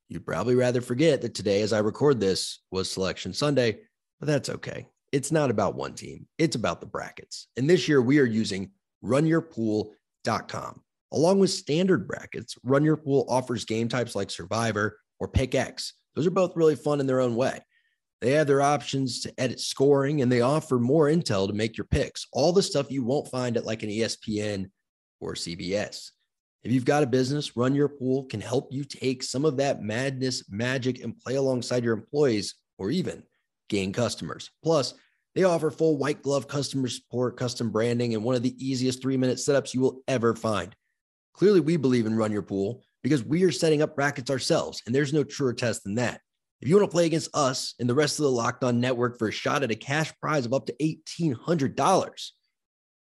you'd 0.09 0.25
probably 0.25 0.55
rather 0.55 0.81
forget 0.81 1.21
that 1.21 1.35
today, 1.35 1.61
as 1.61 1.73
I 1.73 1.79
record 1.79 2.19
this, 2.19 2.61
was 2.71 2.89
Selection 2.89 3.33
Sunday, 3.33 3.79
but 4.19 4.27
that's 4.27 4.49
okay. 4.49 4.87
It's 5.11 5.31
not 5.31 5.49
about 5.49 5.75
one 5.75 5.93
team, 5.93 6.27
it's 6.37 6.55
about 6.55 6.81
the 6.81 6.87
brackets. 6.87 7.47
And 7.57 7.69
this 7.69 7.87
year, 7.87 8.01
we 8.01 8.19
are 8.19 8.25
using 8.25 8.71
runyourpool.com. 9.03 10.81
Along 11.13 11.39
with 11.39 11.51
standard 11.51 12.07
brackets, 12.07 12.55
Run 12.63 12.83
Your 12.83 12.97
Pool 12.97 13.25
offers 13.29 13.63
game 13.63 13.87
types 13.87 14.15
like 14.15 14.29
Survivor 14.29 14.99
or 15.19 15.27
Pick 15.27 15.55
X. 15.55 15.93
Those 16.15 16.27
are 16.27 16.31
both 16.31 16.57
really 16.57 16.75
fun 16.75 16.99
in 16.99 17.07
their 17.07 17.21
own 17.21 17.35
way. 17.35 17.61
They 18.21 18.31
have 18.31 18.47
their 18.47 18.61
options 18.61 19.21
to 19.21 19.33
edit 19.37 19.59
scoring 19.59 20.21
and 20.21 20.31
they 20.31 20.41
offer 20.41 20.79
more 20.79 21.05
intel 21.05 21.47
to 21.47 21.53
make 21.53 21.77
your 21.77 21.85
picks. 21.85 22.25
All 22.33 22.51
the 22.51 22.63
stuff 22.63 22.91
you 22.91 23.03
won't 23.03 23.29
find 23.29 23.57
at 23.57 23.65
like 23.65 23.83
an 23.83 23.89
ESPN 23.89 24.69
or 25.19 25.33
CBS. 25.33 26.11
If 26.63 26.71
you've 26.71 26.85
got 26.85 27.03
a 27.03 27.07
business, 27.07 27.55
Run 27.55 27.75
Your 27.75 27.87
Pool 27.87 28.25
can 28.25 28.41
help 28.41 28.73
you 28.73 28.83
take 28.83 29.23
some 29.23 29.45
of 29.45 29.57
that 29.57 29.81
madness, 29.81 30.43
magic, 30.49 31.03
and 31.03 31.17
play 31.17 31.35
alongside 31.35 31.83
your 31.83 31.93
employees 31.93 32.55
or 32.77 32.89
even 32.89 33.23
gain 33.69 33.93
customers. 33.93 34.49
Plus, 34.63 34.93
they 35.35 35.43
offer 35.43 35.69
full 35.69 35.97
white 35.97 36.23
glove 36.23 36.47
customer 36.47 36.87
support, 36.87 37.37
custom 37.37 37.71
branding, 37.71 38.15
and 38.15 38.23
one 38.23 38.35
of 38.35 38.41
the 38.41 38.55
easiest 38.57 39.01
three 39.01 39.17
minute 39.17 39.37
setups 39.37 39.73
you 39.73 39.81
will 39.81 40.01
ever 40.07 40.35
find. 40.35 40.75
Clearly, 41.33 41.59
we 41.59 41.77
believe 41.77 42.07
in 42.07 42.17
Run 42.17 42.31
Your 42.31 42.41
Pool 42.41 42.83
because 43.03 43.23
we 43.23 43.43
are 43.43 43.51
setting 43.51 43.83
up 43.83 43.95
brackets 43.95 44.31
ourselves, 44.31 44.81
and 44.85 44.95
there's 44.95 45.13
no 45.13 45.23
truer 45.23 45.53
test 45.53 45.83
than 45.83 45.95
that. 45.95 46.21
If 46.61 46.67
you 46.67 46.75
want 46.75 46.89
to 46.89 46.93
play 46.93 47.05
against 47.05 47.35
us 47.35 47.75
and 47.79 47.87
the 47.87 47.93
rest 47.93 48.17
of 48.17 48.23
the 48.23 48.31
Locked 48.31 48.63
On 48.63 48.79
Network 48.79 49.19
for 49.19 49.27
a 49.27 49.31
shot 49.31 49.63
at 49.63 49.71
a 49.71 49.75
cash 49.75 50.11
prize 50.19 50.45
of 50.45 50.53
up 50.53 50.65
to 50.65 50.73
$1,800, 50.81 52.31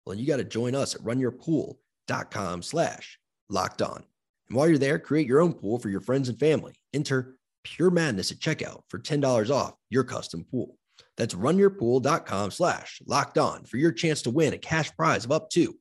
well, 0.06 0.16
you 0.16 0.26
got 0.26 0.38
to 0.38 0.44
join 0.44 0.74
us 0.74 0.96
at 0.96 1.02
runyourpool.com 1.02 2.62
slash 2.62 3.20
locked 3.50 3.82
on. 3.82 4.04
And 4.48 4.58
while 4.58 4.70
you're 4.70 4.78
there, 4.78 5.00
create 5.00 5.28
your 5.28 5.42
own 5.42 5.54
pool 5.54 5.80
for 5.80 5.90
your 5.90 6.00
friends 6.00 6.30
and 6.30 6.40
family. 6.40 6.74
Enter 6.94 7.36
Pure 7.64 7.92
Madness 7.92 8.32
at 8.32 8.40
checkout 8.40 8.82
for 8.90 9.00
$10 9.00 9.50
off 9.50 9.74
your 9.90 10.04
custom 10.04 10.46
pool. 10.50 10.78
That's 11.18 11.36
runyourpool.com 11.36 12.52
slash 12.52 13.02
locked 13.06 13.38
on 13.38 13.66
for 13.66 13.78
your 13.78 13.92
chance 13.92 14.22
to 14.24 14.32
win 14.32 14.54
a 14.54 14.58
cash 14.58 14.96
prize 14.96 15.26
of 15.26 15.32
up 15.32 15.50
to 15.52 15.76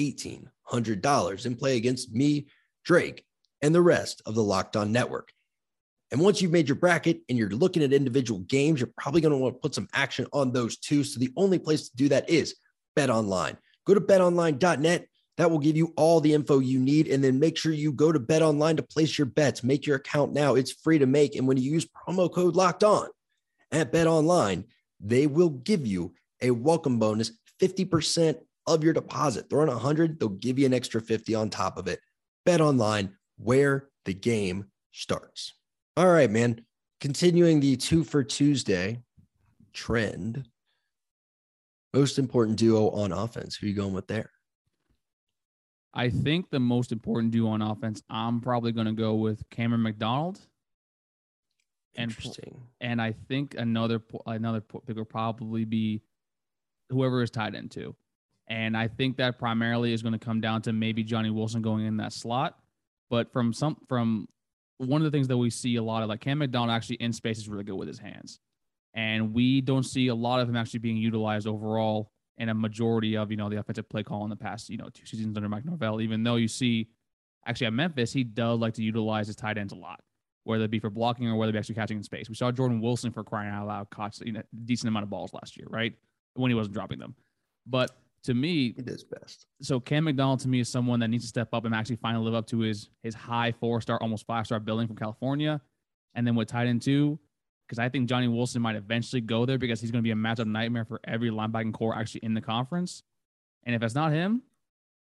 $1,800 0.00 1.46
and 1.46 1.58
play 1.58 1.76
against 1.76 2.12
me, 2.12 2.46
Drake, 2.84 3.24
and 3.60 3.74
the 3.74 3.82
rest 3.82 4.22
of 4.24 4.34
the 4.34 4.42
Locked 4.42 4.76
On 4.76 4.92
Network. 4.92 5.32
And 6.10 6.20
once 6.20 6.40
you've 6.40 6.52
made 6.52 6.68
your 6.68 6.76
bracket 6.76 7.20
and 7.28 7.36
you're 7.36 7.50
looking 7.50 7.82
at 7.82 7.92
individual 7.92 8.40
games, 8.40 8.80
you're 8.80 8.92
probably 8.96 9.20
going 9.20 9.32
to 9.32 9.38
want 9.38 9.54
to 9.54 9.60
put 9.60 9.74
some 9.74 9.88
action 9.92 10.26
on 10.32 10.52
those 10.52 10.78
too. 10.78 11.04
So 11.04 11.20
the 11.20 11.32
only 11.36 11.58
place 11.58 11.88
to 11.88 11.96
do 11.96 12.08
that 12.08 12.30
is 12.30 12.54
Bet 12.96 13.10
Online. 13.10 13.56
Go 13.86 13.94
to 13.94 14.00
betonline.net. 14.00 15.06
That 15.36 15.50
will 15.50 15.58
give 15.58 15.76
you 15.76 15.92
all 15.96 16.20
the 16.20 16.34
info 16.34 16.58
you 16.58 16.80
need. 16.80 17.08
And 17.08 17.22
then 17.22 17.38
make 17.38 17.56
sure 17.56 17.72
you 17.72 17.92
go 17.92 18.10
to 18.10 18.18
Bet 18.18 18.42
Online 18.42 18.76
to 18.76 18.82
place 18.82 19.18
your 19.18 19.26
bets. 19.26 19.62
Make 19.62 19.86
your 19.86 19.96
account 19.96 20.32
now. 20.32 20.54
It's 20.54 20.72
free 20.72 20.98
to 20.98 21.06
make. 21.06 21.36
And 21.36 21.46
when 21.46 21.58
you 21.58 21.70
use 21.70 21.86
promo 21.86 22.32
code 22.32 22.56
locked 22.56 22.82
on 22.82 23.08
at 23.70 23.92
Bet 23.92 24.06
Online, 24.06 24.64
they 25.00 25.26
will 25.26 25.50
give 25.50 25.86
you 25.86 26.14
a 26.42 26.50
welcome 26.50 26.98
bonus 26.98 27.32
50% 27.60 28.36
of 28.66 28.82
your 28.82 28.92
deposit. 28.92 29.48
Throw 29.48 29.62
in 29.62 29.68
100, 29.68 30.18
they'll 30.18 30.28
give 30.28 30.58
you 30.58 30.66
an 30.66 30.74
extra 30.74 31.00
50 31.00 31.34
on 31.34 31.50
top 31.50 31.78
of 31.78 31.86
it. 31.86 32.00
Bet 32.44 32.60
Online, 32.60 33.16
where 33.36 33.88
the 34.04 34.14
game 34.14 34.66
starts. 34.92 35.54
All 35.98 36.06
right, 36.06 36.30
man. 36.30 36.60
Continuing 37.00 37.58
the 37.58 37.74
two 37.74 38.04
for 38.04 38.22
Tuesday 38.22 39.02
trend. 39.72 40.46
Most 41.92 42.20
important 42.20 42.56
duo 42.56 42.90
on 42.90 43.10
offense. 43.10 43.56
Who 43.56 43.66
are 43.66 43.70
you 43.70 43.74
going 43.74 43.94
with 43.94 44.06
there? 44.06 44.30
I 45.92 46.10
think 46.10 46.50
the 46.50 46.60
most 46.60 46.92
important 46.92 47.32
duo 47.32 47.48
on 47.48 47.62
offense, 47.62 48.00
I'm 48.08 48.40
probably 48.40 48.70
going 48.70 48.86
to 48.86 48.92
go 48.92 49.16
with 49.16 49.42
Cameron 49.50 49.82
McDonald. 49.82 50.38
Interesting. 51.96 52.62
And, 52.80 52.92
and 52.92 53.02
I 53.02 53.16
think 53.26 53.56
another 53.58 54.00
another 54.24 54.60
pick 54.60 54.96
will 54.96 55.04
probably 55.04 55.64
be 55.64 56.02
whoever 56.90 57.24
is 57.24 57.30
tied 57.32 57.56
into. 57.56 57.96
And 58.46 58.76
I 58.76 58.86
think 58.86 59.16
that 59.16 59.36
primarily 59.36 59.92
is 59.92 60.02
going 60.02 60.12
to 60.12 60.24
come 60.24 60.40
down 60.40 60.62
to 60.62 60.72
maybe 60.72 61.02
Johnny 61.02 61.30
Wilson 61.30 61.60
going 61.60 61.86
in 61.86 61.96
that 61.96 62.12
slot. 62.12 62.56
But 63.10 63.32
from 63.32 63.52
some 63.52 63.78
from 63.88 64.28
one 64.78 65.00
of 65.00 65.10
the 65.10 65.16
things 65.16 65.28
that 65.28 65.36
we 65.36 65.50
see 65.50 65.76
a 65.76 65.82
lot 65.82 66.02
of 66.02 66.08
like 66.08 66.20
Cam 66.20 66.38
McDonald 66.38 66.70
actually 66.70 66.96
in 66.96 67.12
space 67.12 67.38
is 67.38 67.48
really 67.48 67.64
good 67.64 67.74
with 67.74 67.88
his 67.88 67.98
hands. 67.98 68.40
And 68.94 69.34
we 69.34 69.60
don't 69.60 69.82
see 69.82 70.08
a 70.08 70.14
lot 70.14 70.40
of 70.40 70.48
him 70.48 70.56
actually 70.56 70.80
being 70.80 70.96
utilized 70.96 71.46
overall 71.46 72.10
in 72.38 72.48
a 72.48 72.54
majority 72.54 73.16
of, 73.16 73.30
you 73.30 73.36
know, 73.36 73.48
the 73.48 73.58
offensive 73.58 73.88
play 73.88 74.02
call 74.02 74.24
in 74.24 74.30
the 74.30 74.36
past, 74.36 74.70
you 74.70 74.78
know, 74.78 74.88
two 74.92 75.04
seasons 75.04 75.36
under 75.36 75.48
Mike 75.48 75.64
Norvell, 75.64 76.00
even 76.00 76.22
though 76.22 76.36
you 76.36 76.48
see 76.48 76.88
actually 77.46 77.66
at 77.66 77.72
Memphis, 77.72 78.12
he 78.12 78.24
does 78.24 78.58
like 78.60 78.74
to 78.74 78.82
utilize 78.82 79.26
his 79.26 79.36
tight 79.36 79.58
ends 79.58 79.72
a 79.72 79.76
lot, 79.76 80.00
whether 80.44 80.64
it 80.64 80.70
be 80.70 80.78
for 80.78 80.90
blocking 80.90 81.28
or 81.28 81.36
whether 81.36 81.50
it 81.50 81.52
be 81.52 81.58
actually 81.58 81.74
catching 81.74 81.96
in 81.96 82.02
space. 82.02 82.28
We 82.28 82.34
saw 82.34 82.52
Jordan 82.52 82.80
Wilson 82.80 83.10
for 83.10 83.24
crying 83.24 83.50
out 83.50 83.66
loud 83.66 83.90
caught 83.90 84.18
you 84.20 84.32
know, 84.32 84.40
a 84.40 84.56
decent 84.64 84.88
amount 84.88 85.04
of 85.04 85.10
balls 85.10 85.32
last 85.34 85.56
year, 85.56 85.66
right? 85.68 85.94
When 86.34 86.50
he 86.50 86.54
wasn't 86.54 86.74
dropping 86.74 86.98
them. 87.00 87.14
But 87.66 87.90
to 88.28 88.34
me, 88.34 88.74
it 88.76 88.86
is 88.86 89.04
best. 89.04 89.46
So 89.62 89.80
Cam 89.80 90.04
McDonald 90.04 90.40
to 90.40 90.48
me 90.48 90.60
is 90.60 90.68
someone 90.68 91.00
that 91.00 91.08
needs 91.08 91.24
to 91.24 91.28
step 91.28 91.48
up 91.54 91.64
and 91.64 91.74
actually 91.74 91.96
finally 91.96 92.26
live 92.26 92.34
up 92.34 92.46
to 92.48 92.58
his 92.58 92.90
his 93.02 93.14
high 93.14 93.52
four 93.52 93.80
star, 93.80 93.98
almost 94.02 94.26
five 94.26 94.44
star 94.44 94.60
billing 94.60 94.86
from 94.86 94.96
California, 94.96 95.62
and 96.14 96.26
then 96.26 96.34
with 96.34 96.48
tight 96.48 96.66
end 96.66 96.82
two, 96.82 97.18
because 97.66 97.78
I 97.78 97.88
think 97.88 98.06
Johnny 98.06 98.28
Wilson 98.28 98.60
might 98.60 98.76
eventually 98.76 99.22
go 99.22 99.46
there 99.46 99.56
because 99.56 99.80
he's 99.80 99.90
going 99.90 100.02
to 100.02 100.06
be 100.06 100.10
a 100.10 100.14
matchup 100.14 100.46
nightmare 100.46 100.84
for 100.84 101.00
every 101.04 101.30
linebacking 101.30 101.72
core 101.72 101.96
actually 101.96 102.20
in 102.22 102.34
the 102.34 102.42
conference. 102.42 103.02
And 103.64 103.74
if 103.74 103.82
it's 103.82 103.94
not 103.94 104.12
him, 104.12 104.42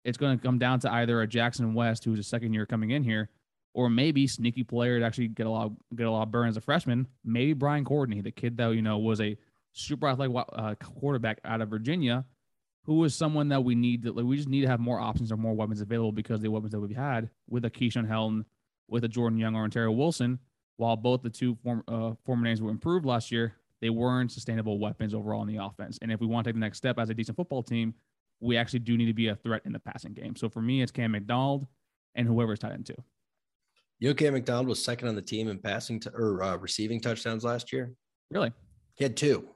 it's 0.04 0.18
going 0.18 0.38
to 0.38 0.42
come 0.42 0.60
down 0.60 0.78
to 0.80 0.92
either 0.92 1.20
a 1.20 1.26
Jackson 1.26 1.74
West, 1.74 2.04
who's 2.04 2.20
a 2.20 2.22
second 2.24 2.52
year 2.52 2.64
coming 2.64 2.90
in 2.90 3.02
here, 3.02 3.28
or 3.74 3.90
maybe 3.90 4.28
sneaky 4.28 4.62
player 4.62 5.00
to 5.00 5.04
actually 5.04 5.26
get 5.26 5.48
a 5.48 5.50
lot 5.50 5.72
get 5.96 6.06
a 6.06 6.10
lot 6.12 6.22
of 6.22 6.30
burn 6.30 6.48
as 6.48 6.56
a 6.56 6.60
freshman. 6.60 7.08
Maybe 7.24 7.54
Brian 7.54 7.84
Courtney, 7.84 8.20
the 8.20 8.30
kid 8.30 8.56
that 8.58 8.68
you 8.68 8.82
know 8.82 8.98
was 8.98 9.20
a 9.20 9.36
super 9.72 10.06
athletic 10.06 10.36
uh, 10.52 10.76
quarterback 10.76 11.40
out 11.44 11.60
of 11.60 11.68
Virginia 11.70 12.24
who 12.86 13.02
is 13.04 13.14
someone 13.14 13.48
that 13.48 13.64
we 13.64 13.74
need 13.74 14.04
that 14.04 14.16
like, 14.16 14.24
we 14.24 14.36
just 14.36 14.48
need 14.48 14.62
to 14.62 14.68
have 14.68 14.80
more 14.80 15.00
options 15.00 15.32
or 15.32 15.36
more 15.36 15.54
weapons 15.54 15.80
available 15.80 16.12
because 16.12 16.40
the 16.40 16.48
weapons 16.48 16.72
that 16.72 16.80
we've 16.80 16.96
had 16.96 17.28
with 17.48 17.64
a 17.64 17.70
Keyshawn 17.70 18.08
Helton, 18.08 18.44
with 18.88 19.02
a 19.02 19.08
Jordan 19.08 19.38
Young 19.38 19.56
or 19.56 19.64
Ontario 19.64 19.90
Wilson, 19.90 20.38
while 20.76 20.96
both 20.96 21.22
the 21.22 21.30
two 21.30 21.56
form, 21.64 21.82
uh, 21.88 22.12
former 22.24 22.44
names 22.44 22.62
were 22.62 22.70
improved 22.70 23.04
last 23.04 23.32
year, 23.32 23.56
they 23.80 23.90
weren't 23.90 24.30
sustainable 24.30 24.78
weapons 24.78 25.14
overall 25.14 25.42
in 25.42 25.48
the 25.48 25.62
offense. 25.62 25.98
And 26.00 26.12
if 26.12 26.20
we 26.20 26.26
want 26.26 26.44
to 26.44 26.48
take 26.48 26.54
the 26.54 26.60
next 26.60 26.78
step 26.78 26.98
as 26.98 27.10
a 27.10 27.14
decent 27.14 27.36
football 27.36 27.62
team, 27.62 27.94
we 28.40 28.56
actually 28.56 28.80
do 28.80 28.96
need 28.96 29.06
to 29.06 29.14
be 29.14 29.28
a 29.28 29.36
threat 29.36 29.62
in 29.64 29.72
the 29.72 29.80
passing 29.80 30.12
game. 30.12 30.36
So 30.36 30.48
for 30.48 30.62
me, 30.62 30.80
it's 30.82 30.92
Cam 30.92 31.10
McDonald 31.10 31.66
and 32.14 32.26
whoever's 32.28 32.62
end 32.62 32.86
two. 32.86 32.94
You 33.98 34.10
know, 34.10 34.14
Cam 34.14 34.34
McDonald 34.34 34.68
was 34.68 34.84
second 34.84 35.08
on 35.08 35.14
the 35.14 35.22
team 35.22 35.48
in 35.48 35.58
passing 35.58 35.98
to, 36.00 36.10
or 36.10 36.42
uh, 36.42 36.56
receiving 36.56 37.00
touchdowns 37.00 37.44
last 37.44 37.72
year. 37.72 37.94
Really? 38.30 38.52
He 38.94 39.04
had 39.04 39.16
two, 39.16 39.48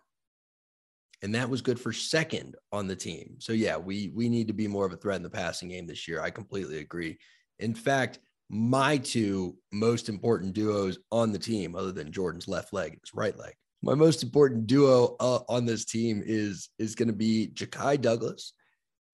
and 1.22 1.34
that 1.34 1.50
was 1.50 1.62
good 1.62 1.78
for 1.78 1.92
second 1.92 2.56
on 2.72 2.86
the 2.86 2.96
team. 2.96 3.36
So 3.38 3.52
yeah, 3.52 3.76
we 3.76 4.10
we 4.14 4.28
need 4.28 4.48
to 4.48 4.54
be 4.54 4.68
more 4.68 4.86
of 4.86 4.92
a 4.92 4.96
threat 4.96 5.16
in 5.16 5.22
the 5.22 5.30
passing 5.30 5.68
game 5.68 5.86
this 5.86 6.08
year. 6.08 6.20
I 6.22 6.30
completely 6.30 6.78
agree. 6.78 7.18
In 7.58 7.74
fact, 7.74 8.18
my 8.48 8.96
two 8.96 9.56
most 9.72 10.08
important 10.08 10.54
duos 10.54 10.98
on 11.12 11.32
the 11.32 11.38
team, 11.38 11.76
other 11.76 11.92
than 11.92 12.12
Jordan's 12.12 12.48
left 12.48 12.72
leg 12.72 12.92
and 12.92 13.00
his 13.02 13.14
right 13.14 13.38
leg, 13.38 13.54
my 13.82 13.94
most 13.94 14.22
important 14.22 14.66
duo 14.66 15.16
uh, 15.20 15.40
on 15.48 15.66
this 15.66 15.84
team 15.84 16.22
is 16.24 16.70
is 16.78 16.94
going 16.94 17.08
to 17.08 17.14
be 17.14 17.50
Ja'Khi 17.54 18.00
Douglas 18.00 18.52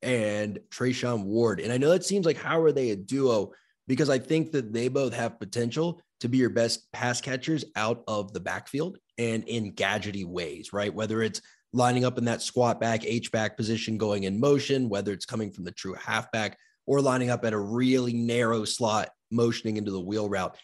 and 0.03 0.59
Treshaun 0.71 1.25
Ward. 1.25 1.61
And 1.61 1.73
I 1.73 1.79
know 1.79 1.91
that 1.91 2.05
seems 2.05 2.27
like 2.27 2.37
how 2.37 2.61
are 2.61 2.73
they 2.73 2.91
a 2.91 2.97
duo? 2.97 3.53
Because 3.89 4.11
I 4.11 4.19
think 4.19 4.53
that 4.53 4.73
they 4.73 4.89
both 4.89 5.15
have 5.15 5.39
potential 5.39 6.01
to 6.21 6.29
be 6.29 6.39
your 6.39 6.51
best 6.51 6.91
pass 6.93 7.21
catchers 7.21 7.65
out 7.77 8.03
of 8.09 8.33
the 8.33 8.41
backfield 8.41 8.99
and 9.19 9.45
in 9.45 9.73
gadgety 9.73 10.25
ways, 10.25 10.73
right? 10.73 10.93
Whether 10.93 11.23
it's 11.23 11.41
lining 11.77 12.05
up 12.05 12.17
in 12.17 12.25
that 12.25 12.41
squat 12.41 12.81
back, 12.81 13.05
H 13.05 13.31
back 13.31 13.57
position, 13.57 13.99
going 13.99 14.25
in 14.25 14.41
motion, 14.41 14.89
whether 14.89 15.13
it's 15.13 15.27
coming 15.27 15.53
from 15.53 15.65
the 15.65 15.71
true 15.71 15.95
halfback 15.95 16.59
or 16.87 17.01
lining 17.01 17.31
up 17.31 17.45
at 17.45 17.53
a 17.53 17.59
really 17.59 18.15
narrow 18.15 18.65
slot, 18.65 19.11
motioning 19.31 19.77
into 19.77 19.91
the 19.91 20.01
wheel 20.01 20.29
route. 20.29 20.57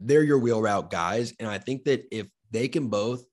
They're 0.00 0.22
your 0.22 0.38
wheel 0.38 0.62
route 0.62 0.90
guys. 0.90 1.34
And 1.38 1.48
I 1.48 1.58
think 1.58 1.84
that 1.84 2.06
if 2.10 2.28
they 2.50 2.66
can 2.66 2.88
both 2.88 3.24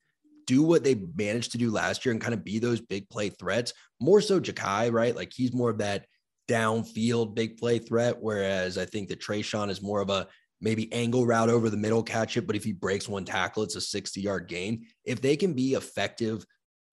do 0.45 0.61
what 0.61 0.83
they 0.83 0.95
managed 1.15 1.53
to 1.53 1.57
do 1.57 1.71
last 1.71 2.05
year 2.05 2.11
and 2.11 2.21
kind 2.21 2.33
of 2.33 2.43
be 2.43 2.59
those 2.59 2.81
big 2.81 3.09
play 3.09 3.29
threats, 3.29 3.73
more 4.01 4.19
so 4.19 4.39
Ja'Khi, 4.39 4.91
right? 4.91 5.15
Like 5.15 5.31
he's 5.33 5.53
more 5.53 5.69
of 5.69 5.77
that 5.77 6.05
downfield 6.49 7.33
big 7.33 7.57
play 7.57 7.79
threat. 7.79 8.17
Whereas 8.19 8.77
I 8.77 8.85
think 8.85 9.07
that 9.09 9.21
Treshaun 9.21 9.69
is 9.69 9.81
more 9.81 10.01
of 10.01 10.09
a 10.09 10.27
maybe 10.59 10.91
angle 10.91 11.25
route 11.25 11.49
over 11.49 11.69
the 11.69 11.77
middle, 11.77 12.03
catch 12.03 12.35
it. 12.35 12.45
But 12.45 12.55
if 12.55 12.63
he 12.63 12.73
breaks 12.73 13.07
one 13.07 13.23
tackle, 13.23 13.63
it's 13.63 13.75
a 13.75 13.81
60 13.81 14.19
yard 14.19 14.47
gain. 14.47 14.85
If 15.05 15.21
they 15.21 15.37
can 15.37 15.53
be 15.53 15.75
effective, 15.75 16.45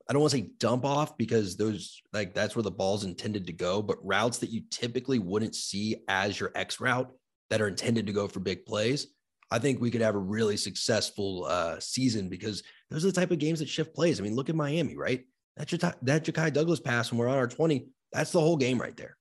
I 0.09 0.13
don't 0.13 0.21
want 0.21 0.33
to 0.33 0.39
say 0.39 0.51
dump 0.59 0.85
off 0.85 1.17
because 1.17 1.57
those 1.57 2.03
like 2.13 2.35
that's 2.35 2.57
where 2.57 2.63
the 2.63 2.71
ball's 2.71 3.05
intended 3.05 3.47
to 3.47 3.53
go, 3.53 3.83
but 3.83 4.05
routes 4.05 4.39
that 4.39 4.51
you 4.51 4.63
typically 4.71 5.19
wouldn't 5.19 5.55
see 5.55 5.97
as 6.09 6.39
your 6.39 6.51
X 6.55 6.81
route 6.81 7.11
that 7.51 7.61
are 7.61 7.69
intended 7.69 8.07
to 8.07 8.13
go 8.13 8.29
for 8.29 8.41
big 8.41 8.67
plays. 8.67 9.09
I 9.51 9.59
think 9.59 9.81
we 9.81 9.91
could 9.91 10.01
have 10.01 10.15
a 10.15 10.19
really 10.19 10.57
successful 10.57 11.45
uh, 11.45 11.79
season 11.79 12.31
because 12.31 12.63
those 12.91 13.05
are 13.05 13.09
the 13.09 13.21
type 13.21 13.31
of 13.31 13.39
games 13.39 13.59
that 13.59 13.69
shift 13.69 13.95
plays. 13.95 14.19
I 14.19 14.23
mean, 14.23 14.35
look 14.35 14.49
at 14.49 14.57
Miami, 14.57 14.97
right? 14.97 15.25
That, 15.59 15.69
J- 15.69 15.77
that 15.77 16.25
Ja'Khi 16.25 16.53
Douglas 16.55 16.81
pass 16.81 17.11
when 17.11 17.19
we're 17.19 17.29
on 17.29 17.37
our 17.37 17.47
20, 17.47 17.87
that's 18.13 18.33
the 18.33 18.41
whole 18.41 18.57
game 18.57 18.81
right 18.81 18.97
there. 18.97 19.19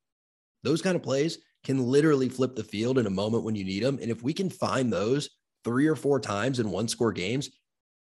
Those 0.64 0.82
kind 0.82 0.96
of 0.96 1.04
plays 1.04 1.40
can 1.66 1.84
literally 1.84 2.30
flip 2.30 2.56
the 2.56 2.64
field 2.64 2.98
in 2.98 3.08
a 3.08 3.12
moment 3.12 3.44
when 3.44 3.56
you 3.56 3.66
need 3.66 3.84
them. 3.84 4.00
And 4.02 4.10
if 4.10 4.24
we 4.24 4.34
can 4.34 4.50
find 4.50 4.92
those 4.92 5.30
three 5.66 5.88
or 5.88 5.96
four 5.96 6.20
times 6.20 6.60
in 6.60 6.72
one 6.72 6.88
score 6.88 7.12
games, 7.12 7.50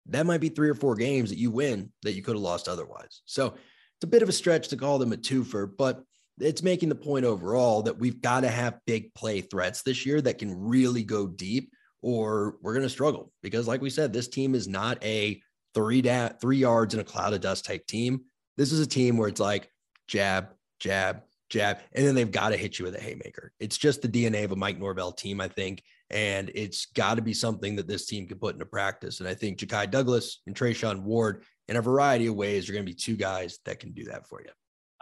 that 0.06 0.26
might 0.26 0.40
be 0.40 0.48
three 0.48 0.68
or 0.68 0.74
four 0.74 0.96
games 0.96 1.30
that 1.30 1.38
you 1.38 1.50
win 1.50 1.92
that 2.02 2.12
you 2.12 2.22
could 2.22 2.34
have 2.34 2.42
lost 2.42 2.68
otherwise. 2.68 3.22
So 3.26 3.46
it's 3.46 4.04
a 4.04 4.08
bit 4.08 4.22
of 4.22 4.28
a 4.28 4.32
stretch 4.32 4.68
to 4.68 4.76
call 4.76 4.98
them 4.98 5.12
a 5.12 5.16
twofer, 5.16 5.70
but 5.76 6.02
it's 6.40 6.62
making 6.62 6.88
the 6.88 6.94
point 6.94 7.24
overall 7.24 7.82
that 7.82 7.98
we've 7.98 8.20
got 8.20 8.40
to 8.40 8.48
have 8.48 8.80
big 8.86 9.12
play 9.14 9.40
threats 9.40 9.82
this 9.82 10.06
year 10.06 10.20
that 10.22 10.38
can 10.38 10.58
really 10.58 11.04
go 11.04 11.26
deep, 11.26 11.72
or 12.02 12.56
we're 12.62 12.72
going 12.72 12.82
to 12.82 12.90
struggle. 12.90 13.32
Because, 13.42 13.68
like 13.68 13.82
we 13.82 13.90
said, 13.90 14.12
this 14.12 14.28
team 14.28 14.54
is 14.54 14.66
not 14.66 15.02
a 15.04 15.40
three 15.74 16.02
da- 16.02 16.32
three 16.40 16.56
yards 16.56 16.94
in 16.94 17.00
a 17.00 17.04
cloud 17.04 17.34
of 17.34 17.40
dust 17.40 17.64
type 17.66 17.86
team. 17.86 18.22
This 18.56 18.72
is 18.72 18.80
a 18.80 18.86
team 18.86 19.16
where 19.16 19.28
it's 19.28 19.40
like 19.40 19.70
jab, 20.08 20.48
jab, 20.80 21.22
jab, 21.50 21.78
and 21.92 22.06
then 22.06 22.14
they've 22.14 22.30
got 22.30 22.50
to 22.50 22.56
hit 22.56 22.78
you 22.78 22.84
with 22.84 22.96
a 22.96 23.00
haymaker. 23.00 23.52
It's 23.60 23.76
just 23.76 24.02
the 24.02 24.08
DNA 24.08 24.44
of 24.44 24.52
a 24.52 24.56
Mike 24.56 24.78
Norvell 24.78 25.12
team, 25.12 25.40
I 25.40 25.48
think. 25.48 25.82
And 26.10 26.50
it's 26.54 26.86
got 26.86 27.14
to 27.14 27.22
be 27.22 27.32
something 27.32 27.76
that 27.76 27.86
this 27.86 28.06
team 28.06 28.26
can 28.26 28.38
put 28.38 28.54
into 28.54 28.66
practice. 28.66 29.20
And 29.20 29.28
I 29.28 29.34
think 29.34 29.58
Ja'Khi 29.58 29.90
Douglas 29.90 30.40
and 30.46 30.56
Treshaun 30.56 31.02
Ward, 31.02 31.44
in 31.68 31.76
a 31.76 31.82
variety 31.82 32.26
of 32.26 32.34
ways, 32.34 32.68
are 32.68 32.72
going 32.72 32.84
to 32.84 32.90
be 32.90 32.96
two 32.96 33.16
guys 33.16 33.58
that 33.64 33.78
can 33.78 33.92
do 33.92 34.04
that 34.04 34.26
for 34.26 34.40
you. 34.42 34.50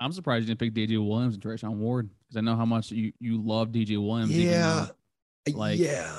I'm 0.01 0.13
surprised 0.13 0.43
you 0.47 0.55
didn't 0.55 0.61
pick 0.61 0.75
DJ 0.75 1.05
Williams 1.05 1.35
and 1.35 1.43
Treshaun 1.43 1.77
Ward 1.77 2.09
because 2.09 2.37
I 2.37 2.41
know 2.41 2.57
how 2.57 2.65
much 2.65 2.91
you 2.91 3.13
you 3.19 3.43
love 3.43 3.69
DJ 3.69 3.97
Williams. 3.97 4.37
Yeah, 4.37 4.87
like 5.53 5.79
yeah, 5.79 6.15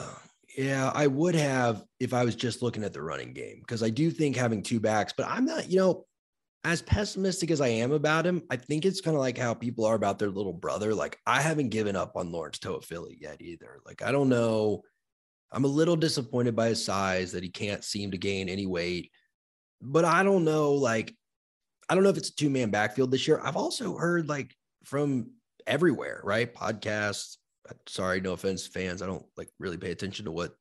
yeah. 0.58 0.92
I 0.94 1.08
would 1.08 1.36
have 1.36 1.86
if 2.00 2.14
I 2.14 2.26
was 2.26 2.36
just 2.36 2.62
looking 2.62 2.84
at 2.84 2.92
the 2.92 3.02
running 3.02 3.34
game 3.34 3.60
because 3.60 3.82
I 3.82 3.90
do 3.90 4.12
think 4.12 4.36
having 4.36 4.64
two 4.64 4.80
backs, 4.80 5.14
but 5.16 5.28
I'm 5.30 5.46
not. 5.46 5.70
You 5.70 5.80
know, 5.80 6.06
as 6.64 6.82
pessimistic 6.82 7.52
as 7.52 7.62
I 7.62 7.68
am 7.68 7.92
about 7.92 8.26
him, 8.26 8.44
I 8.50 8.58
think 8.58 8.86
it's 8.86 9.02
kind 9.02 9.16
of 9.16 9.22
like 9.22 9.38
how 9.38 9.54
people 9.54 9.86
are 9.86 9.96
about 9.96 10.20
their 10.20 10.30
little 10.30 10.54
brother. 10.54 10.94
Like 10.94 11.18
I 11.26 11.42
haven't 11.42 11.70
given 11.70 11.96
up 11.96 12.14
on 12.16 12.32
Lawrence 12.32 12.60
Toafili 12.60 13.16
yet 13.20 13.42
either. 13.42 13.80
Like 13.86 14.02
I 14.02 14.12
don't 14.12 14.30
know. 14.30 14.84
I'm 15.52 15.64
a 15.64 15.68
little 15.68 15.96
disappointed 15.96 16.56
by 16.56 16.70
his 16.70 16.84
size 16.84 17.32
that 17.32 17.44
he 17.44 17.50
can't 17.50 17.84
seem 17.84 18.12
to 18.12 18.18
gain 18.18 18.50
any 18.50 18.66
weight. 18.66 19.12
But 19.82 20.06
I 20.06 20.24
don't 20.24 20.44
know, 20.44 20.74
like, 20.74 21.16
I 21.88 21.96
don't 21.96 22.04
know 22.04 22.10
if 22.10 22.18
it's 22.18 22.30
a 22.30 22.36
two 22.36 22.50
man 22.50 22.70
backfield 22.70 23.10
this 23.10 23.28
year. 23.28 23.40
I've 23.42 23.56
also 23.56 23.96
heard 23.96 24.28
like 24.28 24.54
from 24.84 25.32
everywhere, 25.66 26.22
right? 26.24 26.54
Podcasts. 26.54 27.38
Uh, 27.68 27.74
sorry, 27.88 28.20
no 28.20 28.34
offense, 28.34 28.68
fans. 28.68 29.02
I 29.02 29.08
don't 29.08 29.26
like 29.38 29.50
really 29.60 29.78
pay 29.78 29.92
attention 29.92 30.26
to 30.26 30.32
what 30.32 30.52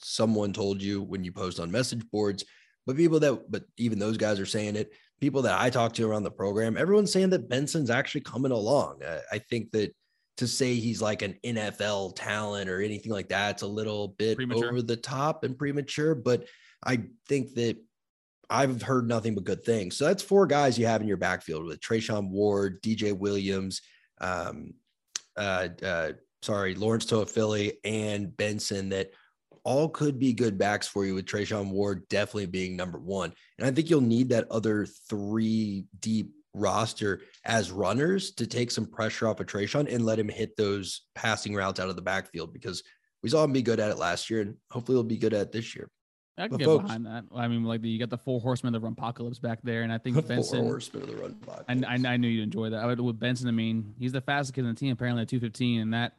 someone 0.00 0.52
told 0.52 0.82
you 0.82 1.02
when 1.02 1.24
you 1.24 1.32
post 1.32 1.58
on 1.58 1.70
message 1.70 2.04
boards, 2.10 2.44
but 2.86 2.96
people 2.96 3.20
that, 3.20 3.50
but 3.50 3.64
even 3.78 3.98
those 3.98 4.18
guys 4.18 4.38
are 4.38 4.46
saying 4.46 4.76
it 4.76 4.92
people 5.20 5.42
that 5.42 5.60
I 5.60 5.70
talk 5.70 5.94
to 5.94 6.08
around 6.08 6.24
the 6.24 6.30
program, 6.30 6.76
everyone's 6.76 7.12
saying 7.12 7.30
that 7.30 7.48
Benson's 7.48 7.90
actually 7.90 8.22
coming 8.22 8.52
along. 8.52 9.02
I, 9.04 9.20
I 9.32 9.38
think 9.38 9.70
that 9.72 9.94
to 10.38 10.48
say 10.48 10.74
he's 10.74 11.00
like 11.00 11.22
an 11.22 11.36
NFL 11.44 12.16
talent 12.16 12.68
or 12.68 12.80
anything 12.80 13.12
like 13.12 13.28
that, 13.28 13.52
it's 13.52 13.62
a 13.62 13.66
little 13.66 14.08
bit 14.08 14.36
premature. 14.36 14.70
over 14.70 14.82
the 14.82 14.96
top 14.96 15.44
and 15.44 15.56
premature. 15.56 16.14
But 16.14 16.46
I 16.84 17.04
think 17.28 17.54
that 17.54 17.76
I've 18.50 18.82
heard 18.82 19.08
nothing 19.08 19.34
but 19.34 19.44
good 19.44 19.64
things. 19.64 19.96
So 19.96 20.04
that's 20.04 20.22
four 20.22 20.46
guys 20.46 20.78
you 20.78 20.86
have 20.86 21.00
in 21.00 21.08
your 21.08 21.16
backfield 21.16 21.64
with 21.64 21.80
Treshaun 21.80 22.28
Ward, 22.30 22.82
DJ 22.82 23.16
Williams, 23.16 23.80
um, 24.20 24.74
uh, 25.36 25.68
uh, 25.82 26.12
sorry, 26.42 26.74
Lawrence 26.74 27.06
Toafili, 27.06 27.72
and 27.84 28.36
Benson 28.36 28.90
that 28.90 29.10
all 29.64 29.88
could 29.88 30.18
be 30.18 30.32
good 30.32 30.58
backs 30.58 30.86
for 30.86 31.04
you 31.04 31.14
with 31.14 31.26
Treshaun 31.26 31.70
Ward 31.70 32.06
definitely 32.08 32.46
being 32.46 32.76
number 32.76 32.98
one. 32.98 33.32
And 33.58 33.66
I 33.66 33.70
think 33.70 33.90
you'll 33.90 34.02
need 34.02 34.28
that 34.28 34.50
other 34.50 34.86
three 34.86 35.86
deep 36.00 36.32
roster 36.52 37.22
as 37.44 37.72
runners 37.72 38.32
to 38.32 38.46
take 38.46 38.70
some 38.70 38.86
pressure 38.86 39.26
off 39.26 39.40
of 39.40 39.46
Treshaun 39.46 39.92
and 39.92 40.04
let 40.04 40.18
him 40.18 40.28
hit 40.28 40.56
those 40.56 41.02
passing 41.14 41.54
routes 41.54 41.80
out 41.80 41.88
of 41.88 41.96
the 41.96 42.02
backfield 42.02 42.52
because 42.52 42.82
we 43.22 43.30
saw 43.30 43.42
him 43.42 43.52
be 43.52 43.62
good 43.62 43.80
at 43.80 43.90
it 43.90 43.98
last 43.98 44.30
year 44.30 44.42
and 44.42 44.56
hopefully 44.70 44.96
he'll 44.96 45.02
be 45.02 45.16
good 45.16 45.34
at 45.34 45.40
it 45.40 45.52
this 45.52 45.74
year. 45.74 45.88
I 46.36 46.48
can 46.48 46.50
but 46.50 46.58
get 46.58 46.64
folks, 46.64 46.82
behind 46.84 47.06
that. 47.06 47.24
I 47.34 47.46
mean, 47.46 47.64
like 47.64 47.80
the, 47.80 47.88
you 47.88 47.98
got 47.98 48.10
the 48.10 48.18
four 48.18 48.40
horsemen 48.40 48.74
of 48.74 48.80
the 48.80 48.84
run 48.84 48.94
apocalypse 48.94 49.38
back 49.38 49.60
there, 49.62 49.82
and 49.82 49.92
I 49.92 49.98
think 49.98 50.16
Benson. 50.28 50.62
Four 50.62 50.70
horsemen 50.70 51.02
of 51.04 51.08
the 51.08 51.16
run. 51.16 51.36
I, 51.68 51.94
I, 51.94 52.14
I 52.14 52.16
knew 52.16 52.26
you'd 52.26 52.42
enjoy 52.42 52.70
that. 52.70 52.80
I 52.82 52.86
would 52.86 53.00
with 53.00 53.20
Benson. 53.20 53.46
I 53.46 53.52
mean, 53.52 53.94
he's 54.00 54.10
the 54.10 54.20
fastest 54.20 54.54
kid 54.54 54.62
in 54.62 54.66
the 54.66 54.74
team, 54.74 54.90
apparently 54.90 55.22
at 55.22 55.28
two 55.28 55.38
fifteen, 55.38 55.80
and 55.80 55.94
that 55.94 56.14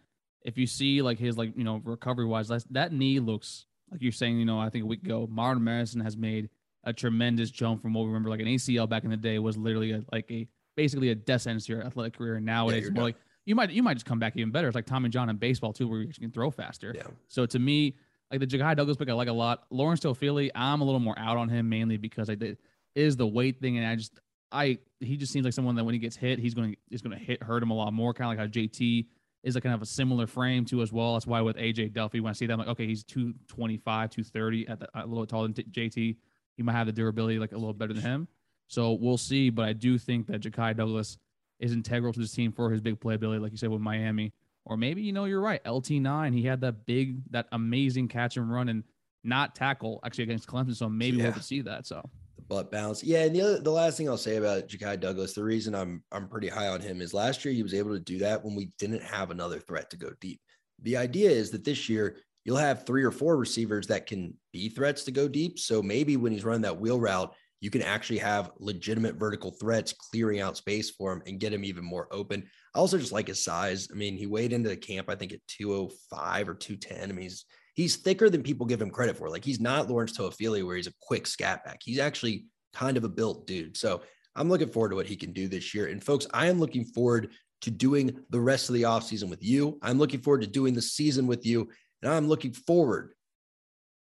if 0.46 0.58
you 0.58 0.68
see 0.68 1.02
like 1.02 1.20
his 1.20 1.38
like 1.38 1.58
you 1.58 1.64
know 1.64 1.82
recovery 1.84 2.26
wise, 2.26 2.50
that 2.70 2.94
knee 2.94 3.20
looks 3.20 3.66
like 3.92 4.02
you're 4.02 4.12
saying. 4.14 4.40
You 4.40 4.46
know, 4.46 4.60
I 4.60 4.70
think 4.70 4.84
a 4.84 4.88
week 4.88 5.04
ago, 5.04 5.28
Martin 5.30 5.64
Madison 5.64 6.00
has 6.02 6.16
made 6.16 6.50
a 6.84 6.94
tremendous 6.94 7.50
jump 7.50 7.82
from 7.82 7.94
what 7.94 8.02
we 8.02 8.08
remember 8.08 8.30
like 8.30 8.40
an 8.40 8.46
ACL 8.46 8.88
back 8.88 9.04
in 9.04 9.10
the 9.10 9.18
day 9.18 9.40
was 9.40 9.58
literally 9.58 9.92
a, 9.92 10.04
like 10.12 10.30
a 10.30 10.48
basically 10.78 11.10
a 11.10 11.16
death 11.16 11.42
sentence 11.42 11.66
to 11.66 11.74
your 11.74 11.84
athletic 11.84 12.16
career. 12.16 12.36
And 12.36 12.46
nowadays, 12.46 12.86
yeah, 12.86 12.92
more 12.92 13.04
like 13.04 13.16
you 13.46 13.56
might 13.56 13.72
you 13.72 13.82
might 13.82 13.96
just 13.96 14.06
come 14.06 14.20
back 14.20 14.38
even 14.38 14.52
better. 14.52 14.68
It's 14.68 14.76
like 14.76 14.86
Tommy 14.86 15.10
John 15.10 15.30
in 15.30 15.38
baseball 15.38 15.74
too, 15.74 15.88
where 15.88 16.02
you 16.02 16.14
can 16.14 16.32
throw 16.32 16.52
faster. 16.52 16.94
Yeah. 16.96 17.08
So 17.28 17.48
to 17.48 17.60
me, 17.60 17.96
like 18.32 18.40
the 18.40 18.48
Ja'Khi 18.48 18.76
Douglas 18.76 18.98
pick, 18.98 19.10
I 19.10 19.14
like 19.14 19.28
a 19.28 19.34
lot. 19.34 19.64
Lawrence 19.72 20.00
Toafili, 20.02 20.52
I'm 20.54 20.82
a 20.82 20.86
little 20.86 21.00
more 21.00 21.18
out 21.18 21.38
on 21.38 21.50
him 21.50 21.70
mainly 21.70 21.98
because 21.98 22.30
I 22.30 22.36
did 22.36 22.60
is 22.94 23.18
the 23.18 23.28
weight 23.28 23.60
thing, 23.60 23.78
and 23.78 23.88
I 23.88 23.96
just 23.96 24.20
I 24.52 24.78
he 25.00 25.18
just 25.18 25.34
seems 25.34 25.44
like 25.44 25.54
someone 25.54 25.76
that 25.76 25.84
when 25.84 25.94
he 25.94 26.00
gets 26.00 26.16
hit, 26.16 26.38
he's 26.38 26.54
going 26.54 26.74
to 26.74 26.78
is 26.92 27.02
going 27.02 27.18
to 27.18 27.24
hit 27.24 27.42
hurt 27.42 27.64
him 27.64 27.72
a 27.72 27.76
lot 27.76 27.94
more, 27.94 28.14
kind 28.14 28.32
of 28.32 28.38
like 28.38 28.48
how 28.48 28.52
JT 28.52 29.08
is 29.46 29.54
like 29.54 29.64
kind 29.64 29.76
of 29.76 29.82
a 29.82 29.86
similar 29.86 30.26
frame 30.26 30.66
to 30.66 30.82
as 30.82 30.92
well. 30.92 31.14
That's 31.14 31.28
why 31.28 31.40
with 31.40 31.56
AJ 31.56 31.94
Duffy, 31.94 32.20
when 32.20 32.32
I 32.32 32.34
see 32.34 32.48
that, 32.48 32.54
I'm 32.54 32.60
like, 32.60 32.68
okay, 32.70 32.88
he's 32.88 33.04
225, 33.04 34.10
230 34.10 34.68
at 34.68 34.80
the, 34.80 34.90
a 34.96 35.06
little 35.06 35.26
taller 35.28 35.48
than 35.48 35.54
JT. 35.54 36.18
He 36.58 36.64
might 36.64 36.72
have 36.74 36.88
the 36.88 36.92
durability 36.92 37.38
like 37.38 37.52
a 37.52 37.58
little 37.58 37.74
better 37.74 37.94
than 37.94 38.02
him. 38.02 38.28
So 38.68 38.94
we'll 38.94 39.20
see. 39.20 39.52
But 39.52 39.66
I 39.66 39.74
do 39.74 40.00
think 40.00 40.26
that 40.28 40.42
Ja'Khi 40.42 40.76
Douglas 40.76 41.20
is 41.60 41.74
integral 41.74 42.12
to 42.12 42.20
this 42.20 42.32
team 42.32 42.52
for 42.52 42.72
his 42.72 42.82
big 42.82 43.00
playability, 43.00 43.40
like 43.40 43.52
you 43.52 43.58
said 43.58 43.70
with 43.70 43.82
Miami. 43.82 44.34
Or 44.66 44.78
maybe, 44.78 45.04
you 45.04 45.14
know, 45.14 45.26
you're 45.26 45.42
right. 45.42 45.64
LT9, 45.64 46.34
he 46.34 46.42
had 46.42 46.62
that 46.62 46.88
big, 46.88 47.18
that 47.30 47.46
amazing 47.52 48.08
catch 48.08 48.38
and 48.38 48.52
run 48.52 48.68
and 48.68 48.84
not 49.24 49.54
tackle 49.54 50.00
actually 50.04 50.24
against 50.24 50.48
Clemson. 50.48 50.76
So 50.76 50.90
maybe 50.90 51.18
yeah. 51.18 51.30
we'll 51.30 51.42
see 51.42 51.62
that. 51.62 51.86
So 51.86 52.10
butt 52.48 52.72
bounce. 52.72 53.04
Yeah, 53.04 53.24
and 53.24 53.36
the 53.36 53.42
other, 53.42 53.60
the 53.60 53.72
last 53.72 53.98
thing 53.98 54.10
I'll 54.10 54.18
say 54.18 54.38
about 54.38 54.68
Ja'Khi 54.68 55.00
Douglas, 55.00 55.34
the 55.34 55.44
reason 55.44 55.76
I'm 55.76 56.04
I'm 56.12 56.28
pretty 56.28 56.50
high 56.50 56.68
on 56.68 56.82
him 56.82 57.02
is 57.02 57.14
last 57.14 57.44
year 57.44 57.54
he 57.54 57.64
was 57.64 57.74
able 57.74 57.94
to 57.94 58.00
do 58.00 58.20
that 58.20 58.44
when 58.44 58.56
we 58.56 58.72
didn't 58.80 59.04
have 59.04 59.32
another 59.32 59.60
threat 59.60 59.90
to 59.92 59.98
go 59.98 60.12
deep. 60.22 60.40
The 60.82 60.98
idea 60.98 61.30
is 61.30 61.52
that 61.52 61.64
this 61.64 61.90
year 61.90 62.18
you'll 62.44 62.58
have 62.58 62.86
three 62.86 63.04
or 63.04 63.12
four 63.12 63.38
receivers 63.38 63.88
that 63.88 64.06
can 64.06 64.34
be 64.54 64.70
threats 64.70 65.04
to 65.04 65.12
go 65.12 65.28
deep. 65.28 65.60
So 65.60 65.82
maybe 65.82 66.18
when 66.18 66.32
he's 66.32 66.46
running 66.46 66.62
that 66.62 66.80
wheel 66.80 67.00
route, 67.00 67.34
you 67.62 67.72
can 67.72 67.82
actually 67.82 68.20
have 68.20 68.52
legitimate 68.60 69.16
vertical 69.16 69.52
threats 69.52 69.94
clearing 69.94 70.40
out 70.40 70.58
space 70.58 70.92
for 70.92 71.12
him 71.12 71.24
and 71.26 71.40
get 71.40 71.54
him 71.54 71.64
even 71.64 71.84
more 71.84 72.08
open. 72.12 72.48
I 72.76 72.80
also 72.80 72.98
just 72.98 73.12
like 73.12 73.28
his 73.28 73.44
size. 73.44 73.88
I 73.92 73.96
mean, 73.96 74.18
he 74.18 74.28
weighed 74.28 74.54
into 74.54 74.70
the 74.70 74.78
camp, 74.78 75.10
I 75.10 75.16
think 75.16 75.34
at 75.34 75.40
205 75.48 76.50
or 76.50 76.54
210. 76.54 77.10
I 77.10 77.14
mean, 77.14 77.24
he's 77.24 77.46
he's 77.76 77.98
thicker 77.98 78.30
than 78.30 78.42
people 78.42 78.66
give 78.66 78.82
him 78.82 78.90
credit 78.90 79.18
for. 79.18 79.30
Like 79.30 79.46
he's 79.46 79.60
not 79.60 79.90
Lawrence 79.90 80.18
Toafili 80.18 80.66
where 80.66 80.76
he's 80.76 80.88
a 80.88 80.94
quick 81.02 81.28
scat 81.28 81.64
back. 81.64 81.80
He's 81.84 82.00
actually 82.00 82.46
kind 82.74 82.98
of 82.98 83.04
a 83.04 83.10
built 83.10 83.46
dude. 83.46 83.78
So 83.78 84.02
I'm 84.36 84.50
looking 84.50 84.70
forward 84.70 84.90
to 84.90 84.96
what 84.96 85.08
he 85.08 85.16
can 85.16 85.32
do 85.32 85.48
this 85.48 85.74
year. 85.74 85.88
And 85.88 86.04
folks, 86.04 86.26
I 86.34 86.48
am 86.48 86.60
looking 86.60 86.86
forward 86.86 87.32
to 87.62 87.72
doing 87.72 88.18
the 88.30 88.40
rest 88.40 88.70
of 88.70 88.76
the 88.76 88.84
offseason 88.84 89.30
with 89.30 89.44
you. 89.44 89.78
I'm 89.82 89.98
looking 89.98 90.22
forward 90.22 90.42
to 90.42 90.48
doing 90.48 90.74
the 90.74 90.82
season 90.82 91.28
with 91.28 91.46
you. 91.46 91.70
And 92.02 92.12
I'm 92.12 92.28
looking 92.28 92.54
forward 92.54 93.12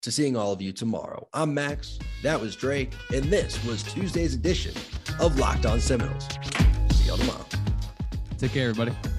to 0.02 0.12
seeing 0.12 0.36
all 0.36 0.52
of 0.52 0.60
you 0.60 0.72
tomorrow. 0.72 1.26
I'm 1.32 1.54
Max. 1.54 1.98
That 2.22 2.40
was 2.40 2.54
Drake. 2.54 2.92
And 3.14 3.24
this 3.24 3.64
was 3.64 3.82
Tuesday's 3.82 4.34
edition 4.34 4.74
of 5.20 5.38
Locked 5.38 5.66
On 5.66 5.80
Seminoles. 5.80 6.28
See 6.90 7.08
y'all 7.08 7.16
tomorrow. 7.16 7.46
Take 8.38 8.52
care, 8.52 8.68
everybody. 8.68 9.15